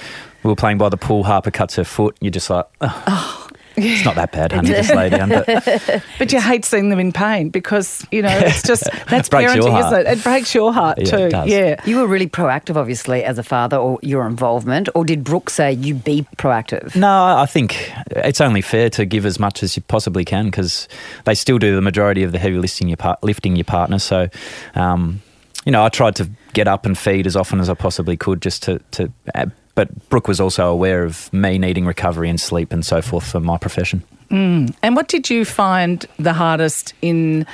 we 0.45 0.49
were 0.49 0.55
playing 0.55 0.79
by 0.79 0.89
the 0.89 0.97
pool, 0.97 1.25
Harper 1.25 1.51
cuts 1.51 1.75
her 1.75 1.83
foot. 1.83 2.17
You're 2.21 2.31
just 2.31 2.49
like, 2.51 2.67
oh, 2.81 3.46
it's 3.77 4.05
not 4.05 4.15
that 4.17 4.33
bad, 4.33 4.53
honey. 4.53 4.69
Just 4.71 4.95
lay 4.95 5.09
down. 5.11 5.29
But 5.29 6.03
But 6.19 6.33
you 6.33 6.41
hate 6.41 6.65
seeing 6.65 6.89
them 6.89 6.99
in 6.99 7.13
pain 7.13 7.51
because, 7.51 8.07
you 8.11 8.23
know, 8.23 8.31
it's 8.31 8.63
just, 8.63 8.85
that's 9.09 9.29
Breaks 9.29 9.55
your 9.55 9.65
parenting, 9.65 9.71
heart. 9.71 9.93
isn't 9.93 10.07
it? 10.07 10.19
It 10.19 10.23
breaks 10.25 10.55
your 10.55 10.73
heart 10.73 10.99
Yeah, 10.99 11.05
too. 11.05 11.17
it 11.17 11.31
does. 11.31 11.49
Yeah. 11.49 11.81
you 11.85 11.97
were 11.99 12.07
really 12.07 12.27
proactive, 12.29 12.77
obviously, 12.77 13.23
as 13.25 13.39
a 13.39 13.43
father, 13.43 13.77
or 13.77 13.99
your 14.03 14.27
involvement, 14.27 14.89
or 14.95 15.05
did 15.05 15.25
Brooke 15.25 15.51
say 15.51 15.73
you 15.73 15.95
be 15.95 16.27
proactive? 16.37 16.97
No, 16.97 17.37
I 17.37 17.47
think 17.47 17.93
it's 18.11 18.41
only 18.41 18.63
fair 18.63 18.89
to 18.91 19.05
give 19.05 19.27
as 19.27 19.39
much 19.39 19.63
as 19.63 19.77
you 19.77 19.83
possibly 19.83 20.25
can 20.25 20.47
because 20.47 20.89
they 21.25 21.35
still 21.35 21.59
do 21.59 21.75
the 21.75 21.83
majority 21.83 22.23
of 22.23 22.33
the 22.33 22.39
heavy 22.39 22.57
lifting 22.59 22.89
your 22.89 22.97
par- 22.97 23.19
lifting 23.23 23.57
your 23.57 23.65
partner. 23.65 23.99
So, 23.99 24.29
um, 24.75 25.21
you 25.65 25.73
know, 25.73 25.85
I 25.85 25.89
tried 25.89 26.17
to 26.17 26.31
get 26.53 26.69
up 26.69 26.87
and 26.87 26.97
feed 26.97 27.27
as 27.27 27.37
often 27.37 27.61
as 27.61 27.69
I 27.69 27.75
possibly 27.75 28.17
could, 28.17 28.41
just 28.41 28.63
to. 28.65 28.79
to 28.93 29.13
uh, 29.35 29.47
but 29.77 30.09
Brooke 30.09 30.27
was 30.27 30.41
also 30.41 30.69
aware 30.69 31.05
of 31.05 31.33
me 31.33 31.57
needing 31.59 31.87
recovery 31.87 32.29
and 32.29 32.41
sleep 32.41 32.73
and 32.73 32.85
so 32.85 33.01
forth 33.01 33.31
for 33.31 33.39
my 33.39 33.57
profession. 33.59 34.03
And 34.29 34.97
what 34.97 35.07
did 35.07 35.31
you 35.31 35.45
find 35.45 36.05
the 36.19 36.33
hardest 36.33 36.95
in, 37.01 37.47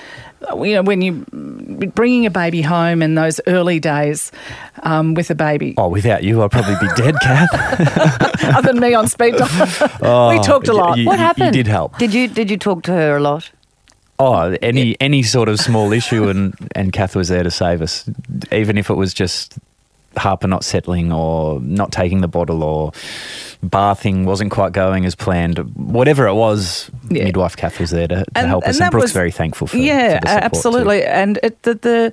you 0.55 0.75
know, 0.77 0.83
when 0.83 1.03
you 1.03 1.27
bringing 1.95 2.25
a 2.25 2.31
baby 2.31 2.63
home 2.63 3.03
in 3.03 3.15
those 3.15 3.43
early 3.47 3.79
days 3.79 4.33
um, 4.83 5.13
with 5.13 5.31
a 5.31 5.35
baby? 5.35 5.75
Oh, 5.77 5.89
without 5.89 6.23
you, 6.23 6.43
I'd 6.43 6.51
probably 6.51 6.77
be 6.81 6.89
dead, 6.97 7.15
Cath. 7.21 8.45
Other 8.57 8.73
than 8.73 8.81
me 8.81 8.95
on 8.95 9.07
speed 9.07 9.35
dial, 9.37 10.31
we 10.31 10.39
talked 10.41 10.69
a 10.69 10.73
lot. 10.73 10.97
you- 10.97 11.05
What 11.07 11.19
happened? 11.19 11.55
You 11.55 11.63
did 11.63 11.69
help. 11.71 11.99
Did 11.99 12.15
you 12.15 12.27
did 12.29 12.51
you 12.51 12.57
talk 12.57 12.83
to 12.85 12.93
her 12.93 13.19
a 13.19 13.21
lot? 13.21 13.51
Oh, 14.19 14.57
any 14.63 14.97
any 14.99 15.23
sort 15.23 15.51
of 15.51 15.59
small 15.61 15.93
issue, 15.93 16.29
and 16.31 16.55
and 16.75 16.91
Cath 16.93 17.15
was 17.15 17.29
there 17.29 17.43
to 17.43 17.51
save 17.51 17.83
us, 17.83 18.09
even 18.51 18.79
if 18.79 18.89
it 18.89 18.95
was 18.95 19.13
just 19.13 19.59
Harper 20.17 20.47
not 20.49 20.65
settling 20.65 21.13
or 21.13 21.61
not 21.61 21.93
taking 21.93 22.21
the 22.21 22.29
bottle 22.29 22.63
or 22.63 22.93
bathing 23.69 24.25
wasn't 24.25 24.51
quite 24.51 24.73
going 24.73 25.05
as 25.05 25.15
planned. 25.15 25.59
Whatever 25.77 26.27
it 26.27 26.35
was, 26.35 26.91
Yeah. 27.11 27.25
midwife 27.25 27.57
Cath 27.57 27.79
was 27.81 27.91
there 27.91 28.09
to, 28.09 28.17
to 28.17 28.25
And- 28.35 28.49
help 28.49 28.65
and 28.65 28.71
us, 28.71 28.81
and 28.81 28.91
Brooke's 28.91 29.05
was- 29.05 29.13
very 29.13 29.31
thankful 29.31 29.67
for 29.67 29.77
yeah, 29.77 30.19
for 30.19 30.21
the 30.25 30.29
support 30.29 30.41
too. 30.41 30.45
absolutely. 30.45 31.05
And 31.05 31.39
it, 31.43 31.63
the, 31.63 31.75
the 31.75 32.13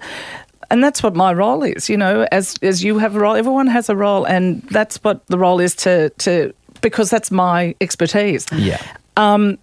and 0.72 0.84
that's 0.84 1.02
what 1.02 1.16
my 1.16 1.34
role 1.34 1.64
is. 1.64 1.90
You 1.90 1.98
know, 1.98 2.28
as 2.32 2.56
as 2.62 2.84
you 2.84 3.00
have 3.00 3.16
a 3.16 3.20
role, 3.20 3.36
everyone 3.36 3.68
has 3.68 3.90
a 3.90 3.96
role, 3.96 4.26
and 4.26 4.62
that's 4.72 4.98
what 5.04 5.26
the 5.28 5.38
role 5.38 5.60
is 5.60 5.76
to 5.78 6.10
to 6.20 6.54
because 6.82 7.10
that's 7.10 7.32
my 7.32 7.76
expertise. 7.82 8.46
Yeah, 8.56 8.80
um, 9.18 9.58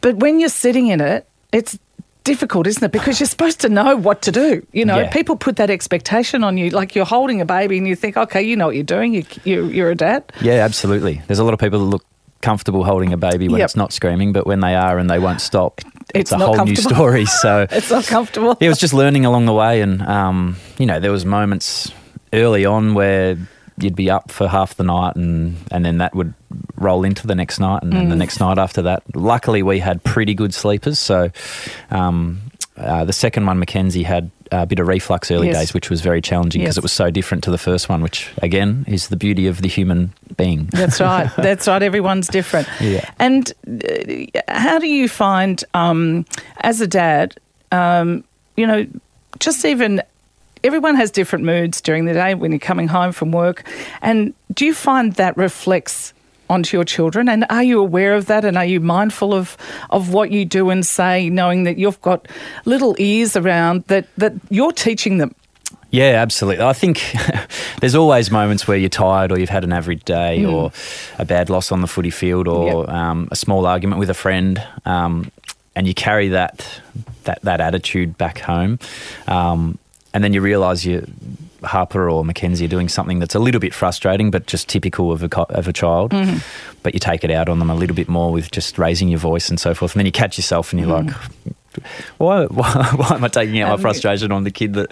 But 0.00 0.16
when 0.16 0.38
you're 0.40 0.48
sitting 0.48 0.86
in 0.86 1.00
it, 1.00 1.26
it's 1.52 1.78
difficult, 2.24 2.66
isn't 2.66 2.82
it? 2.84 2.92
Because 2.92 3.18
you're 3.20 3.26
supposed 3.26 3.60
to 3.60 3.68
know 3.68 3.96
what 3.96 4.22
to 4.22 4.32
do. 4.32 4.66
You 4.72 4.84
know, 4.84 4.98
Yeah. 4.98 5.10
people 5.10 5.36
put 5.36 5.56
that 5.56 5.70
expectation 5.70 6.44
on 6.44 6.56
you. 6.58 6.70
Like 6.70 6.94
you're 6.94 7.04
holding 7.06 7.40
a 7.40 7.44
baby 7.44 7.78
and 7.78 7.86
you 7.88 7.96
think, 7.96 8.16
okay, 8.16 8.42
you 8.42 8.56
know 8.56 8.66
what 8.66 8.74
you're 8.74 8.84
doing. 8.84 9.14
You, 9.14 9.24
you, 9.44 9.66
you're 9.66 9.90
a 9.90 9.94
dad. 9.94 10.24
yeah, 10.40 10.64
absolutely. 10.64 11.22
There's 11.26 11.38
a 11.38 11.44
lot 11.44 11.54
of 11.54 11.60
people 11.60 11.78
that 11.80 11.84
look 11.86 12.04
comfortable 12.42 12.84
holding 12.84 13.12
a 13.12 13.16
baby 13.18 13.48
when 13.48 13.58
Yep. 13.58 13.64
it's 13.66 13.76
not 13.76 13.92
screaming, 13.92 14.32
but 14.32 14.46
when 14.46 14.60
they 14.60 14.74
are 14.74 14.98
and 14.98 15.10
they 15.10 15.18
won't 15.18 15.40
stop, 15.40 15.80
It's 16.14 16.32
it's, 16.32 16.32
a 16.32 16.38
whole 16.38 16.64
new 16.64 16.74
story. 16.76 17.24
So 17.26 17.66
It's 17.70 17.90
not 17.90 18.04
comfortable. 18.06 18.56
it 18.60 18.68
was 18.68 18.78
just 18.78 18.94
learning 18.94 19.24
along 19.26 19.44
the 19.46 19.52
way, 19.52 19.80
and 19.82 20.02
um, 20.02 20.56
you 20.78 20.86
know, 20.86 20.98
there 21.00 21.12
was 21.12 21.24
moments 21.26 21.92
early 22.32 22.64
on 22.64 22.94
where 22.94 23.36
you'd 23.82 23.96
be 23.96 24.10
up 24.10 24.30
for 24.30 24.48
half 24.48 24.74
the 24.76 24.84
night, 24.84 25.16
and 25.16 25.56
and 25.70 25.84
then 25.84 25.98
that 25.98 26.14
would 26.14 26.34
roll 26.76 27.04
into 27.04 27.26
the 27.26 27.34
next 27.34 27.58
night, 27.60 27.82
and 27.82 27.92
then 27.92 28.06
Mm. 28.06 28.10
the 28.10 28.16
next 28.16 28.40
night 28.40 28.58
after 28.58 28.82
that. 28.82 29.02
Luckily, 29.14 29.62
we 29.62 29.78
had 29.80 30.02
pretty 30.04 30.34
good 30.34 30.52
sleepers, 30.54 30.98
so 30.98 31.30
um, 31.90 32.40
uh, 32.76 33.04
the 33.04 33.12
second 33.12 33.46
one, 33.46 33.58
Mackenzie, 33.58 34.02
had 34.02 34.30
a 34.52 34.66
bit 34.66 34.78
of 34.80 34.88
reflux 34.88 35.30
early 35.30 35.48
Yes. 35.48 35.56
days, 35.58 35.74
which 35.74 35.90
was 35.90 36.00
very 36.00 36.20
challenging 36.20 36.62
because 36.62 36.74
Yes. 36.74 36.78
it 36.78 36.82
was 36.82 36.92
so 36.92 37.10
different 37.10 37.44
to 37.44 37.50
the 37.52 37.58
first 37.58 37.88
one, 37.88 38.02
which 38.02 38.28
again 38.42 38.84
is 38.88 39.08
the 39.08 39.16
beauty 39.16 39.46
of 39.46 39.62
the 39.62 39.68
human 39.68 40.12
being. 40.36 40.68
That's 40.72 41.00
right. 41.00 41.30
That's 41.36 41.68
right. 41.68 41.82
Everyone's 41.82 42.26
different. 42.26 42.66
Yeah. 42.80 43.08
And 43.20 43.52
uh, 43.68 44.40
how 44.48 44.78
do 44.80 44.88
you 44.88 45.08
find, 45.08 45.62
um, 45.74 46.24
as 46.62 46.80
a 46.80 46.86
dad, 46.88 47.36
um, 47.70 48.24
you 48.56 48.66
know, 48.66 48.86
just 49.38 49.64
even 49.64 50.02
everyone 50.64 50.96
has 50.96 51.10
different 51.10 51.44
moods 51.44 51.80
during 51.80 52.04
the 52.04 52.12
day 52.12 52.34
when 52.34 52.52
you're 52.52 52.58
coming 52.58 52.88
home 52.88 53.12
from 53.12 53.32
work. 53.32 53.64
And 54.02 54.34
do 54.54 54.64
you 54.64 54.74
find 54.74 55.12
that 55.14 55.36
reflects 55.36 56.12
onto 56.48 56.76
your 56.76 56.84
children? 56.84 57.28
And 57.28 57.46
are 57.48 57.62
you 57.62 57.80
aware 57.80 58.14
of 58.14 58.26
that? 58.26 58.44
And 58.44 58.56
are 58.56 58.64
you 58.64 58.80
mindful 58.80 59.32
of, 59.32 59.56
of 59.90 60.12
what 60.12 60.30
you 60.32 60.44
do 60.44 60.70
and 60.70 60.84
say, 60.84 61.28
knowing 61.30 61.64
that 61.64 61.78
you've 61.78 62.00
got 62.02 62.26
little 62.64 62.94
ears 62.98 63.36
around 63.36 63.84
that, 63.86 64.06
that 64.16 64.32
you're 64.50 64.72
teaching 64.72 65.18
them? 65.18 65.34
Yeah, 65.92 66.22
absolutely. 66.22 66.64
I 66.64 66.72
think 66.72 67.02
there's 67.80 67.94
always 67.96 68.30
moments 68.30 68.68
where 68.68 68.76
you're 68.76 68.88
tired 68.88 69.32
or 69.32 69.38
you've 69.40 69.48
had 69.48 69.64
an 69.64 69.72
average 69.72 70.04
day 70.04 70.44
or 70.44 70.70
a 71.18 71.24
bad 71.24 71.50
loss 71.50 71.72
on 71.72 71.80
the 71.80 71.88
footy 71.88 72.10
field 72.10 72.46
or 72.46 72.80
Yep. 72.82 72.88
um, 72.88 73.28
a 73.32 73.36
small 73.36 73.66
argument 73.66 73.98
with 73.98 74.10
a 74.10 74.14
friend, 74.14 74.62
um, 74.84 75.30
and 75.74 75.86
you 75.88 75.94
carry 75.94 76.28
that 76.28 76.80
that 77.24 77.42
that 77.42 77.60
attitude 77.60 78.16
back 78.18 78.38
home, 78.38 78.78
um, 79.26 79.78
and 80.14 80.22
then 80.24 80.32
you 80.32 80.40
realise 80.40 80.84
you. 80.84 81.06
Harper 81.62 82.08
or 82.08 82.24
Mackenzie 82.24 82.64
are 82.64 82.68
doing 82.68 82.88
something 82.88 83.18
that's 83.18 83.34
a 83.34 83.38
little 83.38 83.60
bit 83.60 83.74
frustrating, 83.74 84.30
but 84.30 84.46
just 84.46 84.66
typical 84.66 85.12
of 85.12 85.22
a 85.22 85.28
co- 85.28 85.44
of 85.50 85.68
a 85.68 85.74
child. 85.74 86.10
But 86.82 86.94
you 86.94 87.00
take 87.00 87.22
it 87.22 87.30
out 87.30 87.50
on 87.50 87.58
them 87.58 87.68
a 87.68 87.74
little 87.74 87.94
bit 87.94 88.08
more 88.08 88.32
with 88.32 88.50
just 88.50 88.78
raising 88.78 89.10
your 89.10 89.18
voice 89.18 89.50
and 89.50 89.60
so 89.60 89.74
forth, 89.74 89.92
and 89.92 90.00
then 90.00 90.06
you 90.06 90.10
catch 90.12 90.38
yourself 90.38 90.72
and 90.72 90.80
you're 90.80 90.88
like, 91.02 91.14
why, 92.16 92.46
why, 92.46 92.90
why 92.96 93.08
am 93.14 93.24
I 93.24 93.28
taking 93.28 93.60
out 93.60 93.68
my 93.68 93.74
Um, 93.74 93.80
frustration 93.80 94.32
on 94.32 94.44
the 94.44 94.50
kid 94.50 94.72
that 94.72 94.90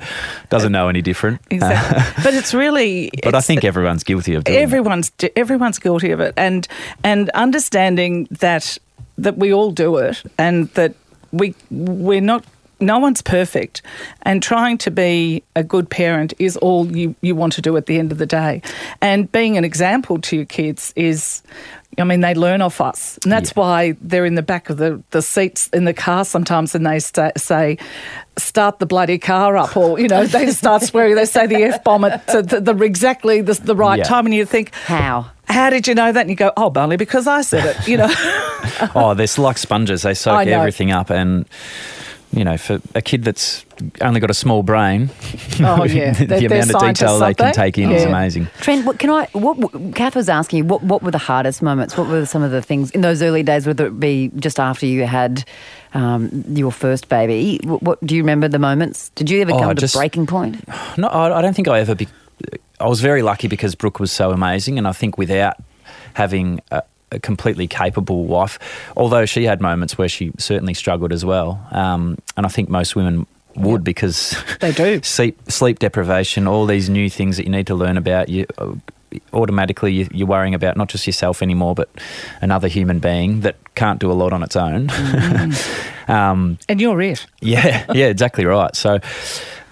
doesn't 0.50 0.70
know 0.70 0.88
any 0.90 1.00
different? 1.00 1.40
Exactly. 1.50 2.02
but 2.22 2.34
it's 2.34 2.52
really. 2.52 3.10
But 3.22 3.34
I 3.34 3.40
think 3.40 3.64
everyone's 3.64 4.04
guilty 4.04 4.34
of 4.34 4.44
doing 4.44 4.56
that. 4.58 4.62
everyone's 4.62 5.10
everyone's 5.36 5.78
guilty 5.78 6.10
of 6.10 6.20
it, 6.20 6.34
and 6.36 6.68
and 7.02 7.30
understanding 7.30 8.28
that 8.40 8.76
that 9.16 9.38
we 9.38 9.54
all 9.54 9.70
do 9.72 9.96
it, 9.96 10.22
and 10.36 10.68
that 10.74 10.94
we 11.32 11.54
we're 11.70 12.20
not. 12.20 12.44
No 12.80 12.98
one's 13.00 13.22
perfect, 13.22 13.82
and 14.22 14.40
trying 14.42 14.78
to 14.78 14.90
be 14.90 15.42
a 15.56 15.64
good 15.64 15.90
parent 15.90 16.32
is 16.38 16.56
all 16.58 16.86
you, 16.96 17.14
you 17.22 17.34
want 17.34 17.52
to 17.54 17.60
do 17.62 17.76
at 17.76 17.86
the 17.86 17.98
end 17.98 18.12
of 18.12 18.18
the 18.18 18.26
day. 18.26 18.62
And 19.00 19.30
being 19.32 19.56
an 19.56 19.64
example 19.64 20.20
to 20.20 20.36
your 20.36 20.44
kids 20.44 20.92
is, 20.94 21.42
I 21.98 22.04
mean, 22.04 22.20
they 22.20 22.34
learn 22.34 22.62
off 22.62 22.80
us. 22.80 23.18
And 23.24 23.32
that's 23.32 23.50
Yeah. 23.50 23.60
why 23.60 23.96
they're 24.00 24.24
in 24.24 24.36
the 24.36 24.42
back 24.42 24.70
of 24.70 24.76
the, 24.76 25.02
the 25.10 25.22
seats 25.22 25.68
in 25.72 25.86
the 25.86 25.92
car 25.92 26.24
sometimes 26.24 26.74
and 26.76 26.86
they 26.86 27.00
sta 27.00 27.30
say, 27.36 27.78
start 28.36 28.78
the 28.78 28.86
bloody 28.86 29.18
car 29.18 29.56
up, 29.56 29.76
or, 29.76 29.98
you 29.98 30.06
know, 30.06 30.24
they 30.24 30.50
start 30.52 30.82
swearing, 30.82 31.16
they 31.16 31.24
say 31.24 31.46
the 31.48 31.56
F 31.64 31.82
bomb 31.82 32.04
at 32.04 32.26
the, 32.28 32.42
the, 32.42 32.60
the 32.74 32.84
exactly 32.84 33.40
the, 33.40 33.54
the 33.54 33.74
right 33.74 33.98
Yeah. 33.98 34.04
time, 34.04 34.24
and 34.26 34.34
you 34.34 34.44
think, 34.44 34.72
How? 34.84 35.30
how 35.48 35.70
did 35.70 35.88
you 35.88 35.96
know 35.96 36.12
that? 36.12 36.20
And 36.20 36.30
you 36.30 36.36
go, 36.36 36.52
oh, 36.56 36.70
only 36.76 36.96
because 36.96 37.26
I 37.26 37.40
said 37.42 37.64
it, 37.76 37.88
you 37.88 37.96
know. 37.96 38.08
oh, 38.94 39.14
they're 39.14 39.26
like 39.38 39.58
sponges. 39.58 40.02
They 40.02 40.14
soak 40.26 40.46
everything 40.46 40.92
up. 40.92 41.10
And, 41.10 41.44
you 42.32 42.44
know, 42.44 42.56
for 42.58 42.80
a 42.94 43.00
kid 43.02 43.24
that's 43.24 43.64
only 44.00 44.20
got 44.20 44.30
a 44.30 44.34
small 44.34 44.62
brain, 44.62 45.10
Oh, 45.60 45.84
yeah. 45.84 46.12
the 46.12 46.26
They're- 46.26 46.40
they're 46.48 46.62
amount 46.62 46.74
of 46.74 46.80
detail 46.82 47.18
they 47.18 47.34
can 47.34 47.52
take 47.54 47.78
in 47.78 47.90
is 47.90 48.04
amazing. 48.04 48.48
Trent, 48.60 48.84
what 48.84 48.98
can 48.98 49.10
I? 49.10 49.26
What 49.32 49.94
Cath 49.94 50.14
was 50.14 50.28
asking 50.28 50.58
you? 50.58 50.64
What 50.64 50.82
what 50.82 51.02
were 51.02 51.10
the 51.10 51.18
hardest 51.18 51.62
moments? 51.62 51.96
What 51.96 52.08
were 52.08 52.26
some 52.26 52.42
of 52.42 52.50
the 52.50 52.60
things 52.62 52.90
in 52.90 53.00
those 53.00 53.22
early 53.22 53.42
days? 53.42 53.66
Whether 53.66 53.86
it 53.86 53.98
be 53.98 54.30
just 54.36 54.60
after 54.60 54.84
you 54.86 55.06
had 55.06 55.44
um, 55.94 56.44
your 56.48 56.70
first 56.72 57.08
baby, 57.08 57.60
what, 57.64 57.82
what 57.82 58.06
do 58.06 58.14
you 58.14 58.22
remember 58.22 58.48
the 58.48 58.58
moments? 58.58 59.08
Did 59.10 59.30
you 59.30 59.40
ever 59.40 59.52
Oh, 59.52 59.58
come 59.60 59.74
to 59.74 59.80
just- 59.80 59.94
a 59.94 59.98
breaking 59.98 60.26
point? 60.26 60.62
No, 60.98 61.08
I, 61.08 61.38
I 61.38 61.42
don't 61.42 61.54
think 61.54 61.68
I 61.68 61.80
ever. 61.80 61.94
Be, 61.94 62.08
I 62.80 62.86
was 62.88 63.00
very 63.00 63.22
lucky 63.22 63.48
because 63.48 63.74
Brooke 63.74 63.98
was 64.00 64.12
so 64.12 64.30
amazing, 64.32 64.76
and 64.78 64.86
I 64.86 64.92
think 64.92 65.16
without 65.18 65.56
having 66.14 66.60
a, 66.70 66.82
a 67.12 67.18
completely 67.18 67.66
capable 67.66 68.24
wife, 68.24 68.58
although 68.96 69.24
she 69.26 69.44
had 69.44 69.60
moments 69.60 69.96
where 69.98 70.08
she 70.08 70.30
certainly 70.38 70.74
struggled 70.74 71.12
as 71.12 71.24
well, 71.24 71.64
um, 71.72 72.18
and 72.36 72.44
I 72.46 72.48
think 72.48 72.68
most 72.68 72.94
women 72.96 73.26
would 73.56 73.82
because 73.82 74.36
They 74.60 74.72
do. 74.72 75.00
sleep 75.02 75.38
sleep 75.50 75.78
deprivation, 75.78 76.46
all 76.46 76.66
these 76.66 76.88
new 76.90 77.08
things 77.10 77.36
that 77.38 77.44
you 77.44 77.50
need 77.50 77.66
to 77.68 77.74
learn 77.74 77.96
about. 77.96 78.28
You 78.28 78.46
uh, 78.58 78.74
automatically 79.32 79.92
you- 79.92 80.08
you're 80.12 80.28
worrying 80.28 80.54
about 80.54 80.76
not 80.76 80.88
just 80.88 81.06
yourself 81.06 81.40
anymore, 81.42 81.74
but 81.74 81.88
another 82.42 82.68
human 82.68 82.98
being 82.98 83.40
that 83.40 83.56
can't 83.74 83.98
do 83.98 84.12
a 84.12 84.14
lot 84.14 84.32
on 84.34 84.42
its 84.42 84.54
own. 84.54 84.90
um, 86.08 86.58
and 86.68 86.80
you're 86.80 87.00
it. 87.00 87.26
yeah, 87.40 87.84
yeah, 87.94 88.06
exactly 88.06 88.44
right. 88.44 88.74
So 88.76 88.98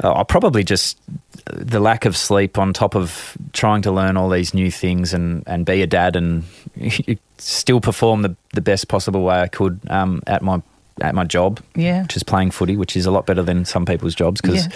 I 0.03 0.23
probably 0.25 0.63
just 0.65 0.99
the 1.47 1.81
lack 1.81 2.05
of 2.05 2.17
sleep 2.17 2.59
on 2.59 2.73
top 2.73 2.95
of 2.95 3.37
trying 3.53 3.83
to 3.83 3.93
learn 3.93 4.17
all 4.17 4.29
these 4.29 4.53
new 4.55 4.71
things 4.71 5.15
and, 5.15 5.43
and 5.47 5.65
be 5.65 5.81
a 5.83 5.87
dad 5.87 6.17
and 6.17 6.45
still 7.39 7.81
perform 7.81 8.23
the, 8.23 8.37
the 8.53 8.61
best 8.61 8.89
possible 8.89 9.23
way 9.23 9.41
I 9.41 9.49
could 9.49 9.81
um, 9.89 10.23
at 10.27 10.43
my 10.43 10.61
at 11.03 11.15
my 11.15 11.25
job, 11.25 11.61
Yeah. 11.75 12.03
which 12.03 12.17
is 12.17 12.23
playing 12.23 12.53
footy, 12.53 12.75
which 12.77 12.97
is 12.97 13.05
a 13.05 13.11
lot 13.11 13.27
better 13.27 13.43
than 13.43 13.67
some 13.67 13.85
people's 13.85 14.15
jobs 14.15 14.41
because 14.41 14.67
Yeah. 14.67 14.73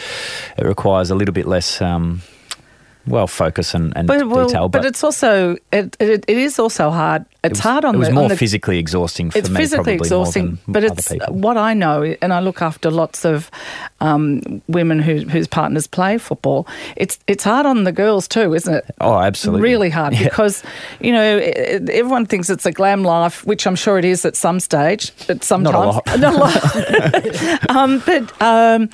it 0.59 0.65
requires 0.67 1.11
a 1.11 1.15
little 1.15 1.33
bit 1.33 1.47
less, 1.47 1.81
um, 1.81 2.21
well, 3.07 3.27
focus 3.27 3.75
and, 3.75 3.97
and 3.97 4.07
But, 4.07 4.29
well, 4.29 4.47
detail. 4.47 4.69
but, 4.69 4.85
it's 4.85 5.03
also, 5.03 5.57
it, 5.73 5.97
it, 6.01 6.25
it 6.29 6.39
is 6.39 6.59
also 6.59 6.91
hard. 6.91 7.25
It's 7.43 7.45
it 7.45 7.51
was, 7.53 7.61
hard 7.61 7.85
on 7.87 7.95
it 7.95 7.99
was 7.99 8.09
the, 8.09 8.15
more 8.15 8.29
the 8.29 8.37
physically 8.37 8.79
exhausting 8.79 9.31
for 9.31 9.39
it's 9.39 9.49
me. 9.49 9.57
physically 9.57 9.95
exhausting, 9.95 10.59
but 10.69 10.85
it's 10.85 11.09
people. 11.09 11.35
what 11.35 11.57
I 11.57 11.73
know, 11.73 12.15
and 12.21 12.35
I 12.35 12.41
look 12.41 12.61
after 12.61 12.91
lots 12.91 13.25
of 13.25 13.51
um, 14.03 14.61
women 14.69 14.99
who, 14.99 15.21
whose 15.21 15.47
partners 15.47 15.87
play 15.87 16.19
football. 16.19 16.67
It's 16.97 17.19
it's 17.27 17.43
hard 17.43 17.65
on 17.65 17.85
the 17.85 17.93
girls 17.93 18.29
too, 18.29 18.53
isn't 18.53 18.75
it? 18.75 18.85
Oh, 19.01 19.19
absolutely. 19.19 19.63
Really 19.63 19.89
hard 19.89 20.13
Yeah. 20.13 20.25
because 20.25 20.63
you 21.01 21.13
know 21.13 21.39
everyone 21.39 22.27
thinks 22.27 22.51
it's 22.51 22.67
a 22.67 22.73
glam 22.73 23.05
life, 23.05 23.43
which 23.47 23.67
I'm 23.67 23.77
sure 23.77 23.99
it 23.99 24.05
is 24.05 24.27
at 24.27 24.37
some 24.37 24.61
stage. 24.61 25.11
At 25.31 25.43
sometimes, 25.43 25.75
lot. 25.75 26.07
Not 26.19 26.35
a 26.35 26.39
lot. 26.39 27.71
um, 27.75 28.03
but 28.05 28.43
um, 28.43 28.91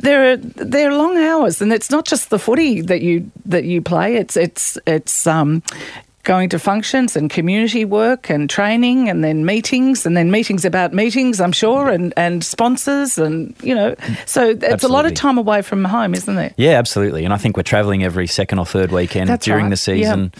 there 0.00 0.32
are 0.32 0.36
there 0.36 0.90
are 0.90 0.94
long 0.94 1.16
hours, 1.16 1.62
and 1.62 1.72
it's 1.72 1.90
not 1.90 2.04
just 2.04 2.28
the 2.28 2.38
footy 2.38 2.82
that 2.82 3.00
you 3.00 3.30
that 3.50 3.64
you 3.64 3.82
play. 3.82 4.16
It's 4.16 4.36
it's 4.36 4.78
it's 4.86 5.26
um, 5.26 5.62
going 6.22 6.48
to 6.48 6.58
functions 6.58 7.16
and 7.16 7.30
community 7.30 7.84
work 7.84 8.28
and 8.28 8.50
training, 8.50 9.08
and 9.08 9.22
then 9.22 9.46
meetings, 9.46 10.04
and 10.04 10.16
then 10.16 10.30
meetings 10.30 10.64
about 10.64 10.92
meetings. 10.92 11.40
I'm 11.40 11.52
sure, 11.52 11.88
and 11.88 12.12
and 12.16 12.44
sponsors, 12.44 13.18
and 13.18 13.54
you 13.62 13.74
know, 13.74 13.94
so 14.26 14.50
it's 14.50 14.84
a 14.84 14.88
lot 14.88 15.06
of 15.06 15.14
time 15.14 15.38
away 15.38 15.62
from 15.62 15.84
home, 15.84 16.14
isn't 16.14 16.38
it? 16.38 16.54
Yeah, 16.56 16.78
absolutely. 16.78 17.24
And 17.24 17.32
I 17.32 17.38
think 17.38 17.56
we're 17.56 17.62
travelling 17.62 18.04
every 18.04 18.26
second 18.26 18.58
or 18.58 18.66
third 18.66 18.92
weekend 18.92 19.28
That's 19.28 19.44
during 19.44 19.66
right. 19.66 19.70
the 19.70 19.76
season. 19.76 20.32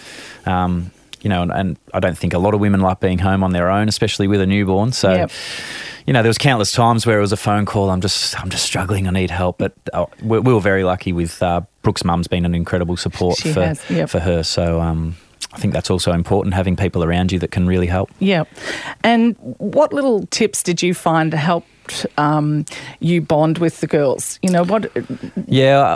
Um, 0.45 0.91
you 1.27 1.29
know, 1.29 1.41
and, 1.41 1.51
and 1.51 1.77
I 1.93 1.99
don't 1.99 2.17
think 2.17 2.33
a 2.33 2.39
lot 2.39 2.53
of 2.53 2.61
women 2.61 2.79
like 2.79 3.01
being 3.01 3.19
home 3.19 3.43
on 3.43 3.51
their 3.51 3.69
own, 3.69 3.89
especially 3.89 4.27
with 4.29 4.39
a 4.39 4.45
newborn. 4.47 4.93
So, 4.93 5.11
Yep. 5.13 5.31
you 6.05 6.13
know, 6.13 6.21
there 6.23 6.29
was 6.29 6.37
countless 6.37 6.71
times 6.71 7.05
where 7.05 7.17
it 7.17 7.21
was 7.21 7.33
a 7.33 7.37
phone 7.37 7.65
call. 7.65 7.89
I'm 7.89 7.99
just, 7.99 8.39
I'm 8.39 8.49
just 8.49 8.63
struggling. 8.63 9.07
I 9.07 9.11
need 9.11 9.29
help. 9.29 9.57
But 9.57 9.73
uh, 9.91 10.05
we, 10.23 10.39
we 10.39 10.53
were 10.53 10.61
very 10.61 10.85
lucky 10.85 11.11
with 11.11 11.43
uh, 11.43 11.63
Brooke's 11.81 12.05
mum's 12.05 12.29
been 12.29 12.45
an 12.45 12.55
incredible 12.55 12.95
support 12.95 13.39
She 13.39 13.51
for 13.51 13.61
has, 13.65 13.83
yep. 13.89 14.09
for 14.09 14.19
her. 14.21 14.41
So. 14.41 14.79
Um, 14.79 15.17
I 15.53 15.59
think 15.59 15.73
that's 15.73 15.89
also 15.89 16.11
important 16.11 16.53
having 16.53 16.75
people 16.75 17.03
around 17.03 17.31
you 17.31 17.39
that 17.39 17.51
can 17.51 17.67
really 17.67 17.87
help. 17.87 18.11
Yeah. 18.19 18.43
And 19.03 19.35
what 19.59 19.91
little 19.93 20.27
tips 20.27 20.61
did 20.61 20.81
you 20.83 20.93
find 20.93 21.33
helped 21.33 22.05
um, 22.17 22.65
you 22.99 23.21
bond 23.21 23.57
with 23.57 23.79
the 23.79 23.87
girls? 23.87 24.39
You 24.43 24.51
know, 24.51 24.63
what 24.63 24.91
Yeah, 25.47 25.95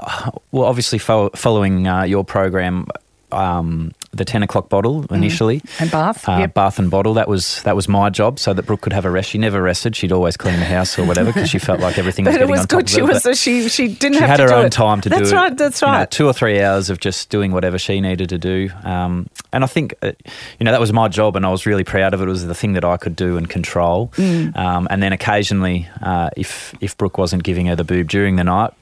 well, 0.52 0.66
obviously, 0.66 1.00
fo- 1.00 1.30
following 1.36 1.86
uh, 1.88 2.04
your 2.04 2.24
program, 2.24 2.88
um, 3.32 3.92
the 4.14 4.26
ten 4.26 4.44
o'clock 4.44 4.70
bottle 4.70 5.06
initially, 5.10 5.62
And 5.80 5.90
bath, 5.90 6.28
uh, 6.28 6.38
yep. 6.40 6.54
bath 6.54 6.80
and 6.80 6.92
bottle. 6.92 7.14
That 7.14 7.28
was 7.28 7.62
that 7.64 7.76
was 7.76 7.88
my 7.88 8.10
job, 8.10 8.40
so 8.40 8.54
that 8.54 8.64
Brooke 8.66 8.82
could 8.82 8.94
have 8.94 9.06
a 9.06 9.12
rest. 9.12 9.30
She 9.30 9.38
never 9.38 9.62
rested; 9.62 9.96
she'd 9.96 10.12
always 10.12 10.36
clean 10.38 10.60
the 10.60 10.66
house 10.66 10.98
or 11.00 11.06
whatever 11.06 11.32
because 11.32 11.50
she 11.50 11.60
felt 11.60 11.80
like 11.80 11.98
everything 11.98 12.26
was 12.26 12.36
but 12.36 12.42
it 12.42 12.50
was 12.50 12.62
on 12.62 12.66
good. 12.68 12.90
She 12.90 13.02
was 13.02 13.24
But 13.24 13.38
she 13.38 13.70
she 13.70 13.88
didn't 13.88 14.16
she 14.16 14.20
have 14.22 14.30
had 14.30 14.40
her 14.42 14.54
own 14.54 14.66
it. 14.66 14.72
time 14.74 15.02
to 15.02 15.10
that's 15.10 15.22
do 15.22 15.28
it. 15.28 15.30
That's 15.30 15.34
right. 15.34 15.58
That's 15.58 15.82
you 15.82 15.88
know, 15.88 15.94
right. 15.94 16.12
two 16.12 16.26
or 16.28 16.34
three 16.34 16.62
hours 16.62 16.90
of 16.90 17.00
just 17.00 17.30
doing 17.30 17.52
whatever 17.52 17.78
she 17.78 18.02
needed 18.02 18.30
to 18.30 18.38
do. 18.38 18.70
Um, 18.84 19.28
and 19.54 19.64
I 19.64 19.68
think, 19.68 19.96
uh, 20.02 20.12
you 20.60 20.64
know, 20.66 20.72
that 20.72 20.80
was 20.80 20.94
my 20.94 21.08
job, 21.08 21.36
and 21.36 21.46
I 21.46 21.50
was 21.50 21.66
really 21.66 21.84
proud 21.84 22.14
of 22.14 22.22
it. 22.22 22.26
It 22.26 22.28
was 22.30 22.46
the 22.46 22.56
thing 22.56 22.74
that 22.74 22.86
I 22.86 22.98
could 22.98 23.16
do 23.16 23.38
and 23.38 23.50
control. 23.50 24.12
Mm. 24.16 24.56
Um, 24.58 24.88
and 24.90 25.02
then 25.04 25.14
occasionally, 25.14 25.88
uh, 26.02 26.30
if 26.38 26.74
if 26.82 26.98
Brooke 26.98 27.18
wasn't 27.18 27.44
giving 27.44 27.66
her 27.68 27.76
the 27.76 27.84
boob 27.84 28.08
during 28.10 28.36
the 28.38 28.44
night, 28.44 28.74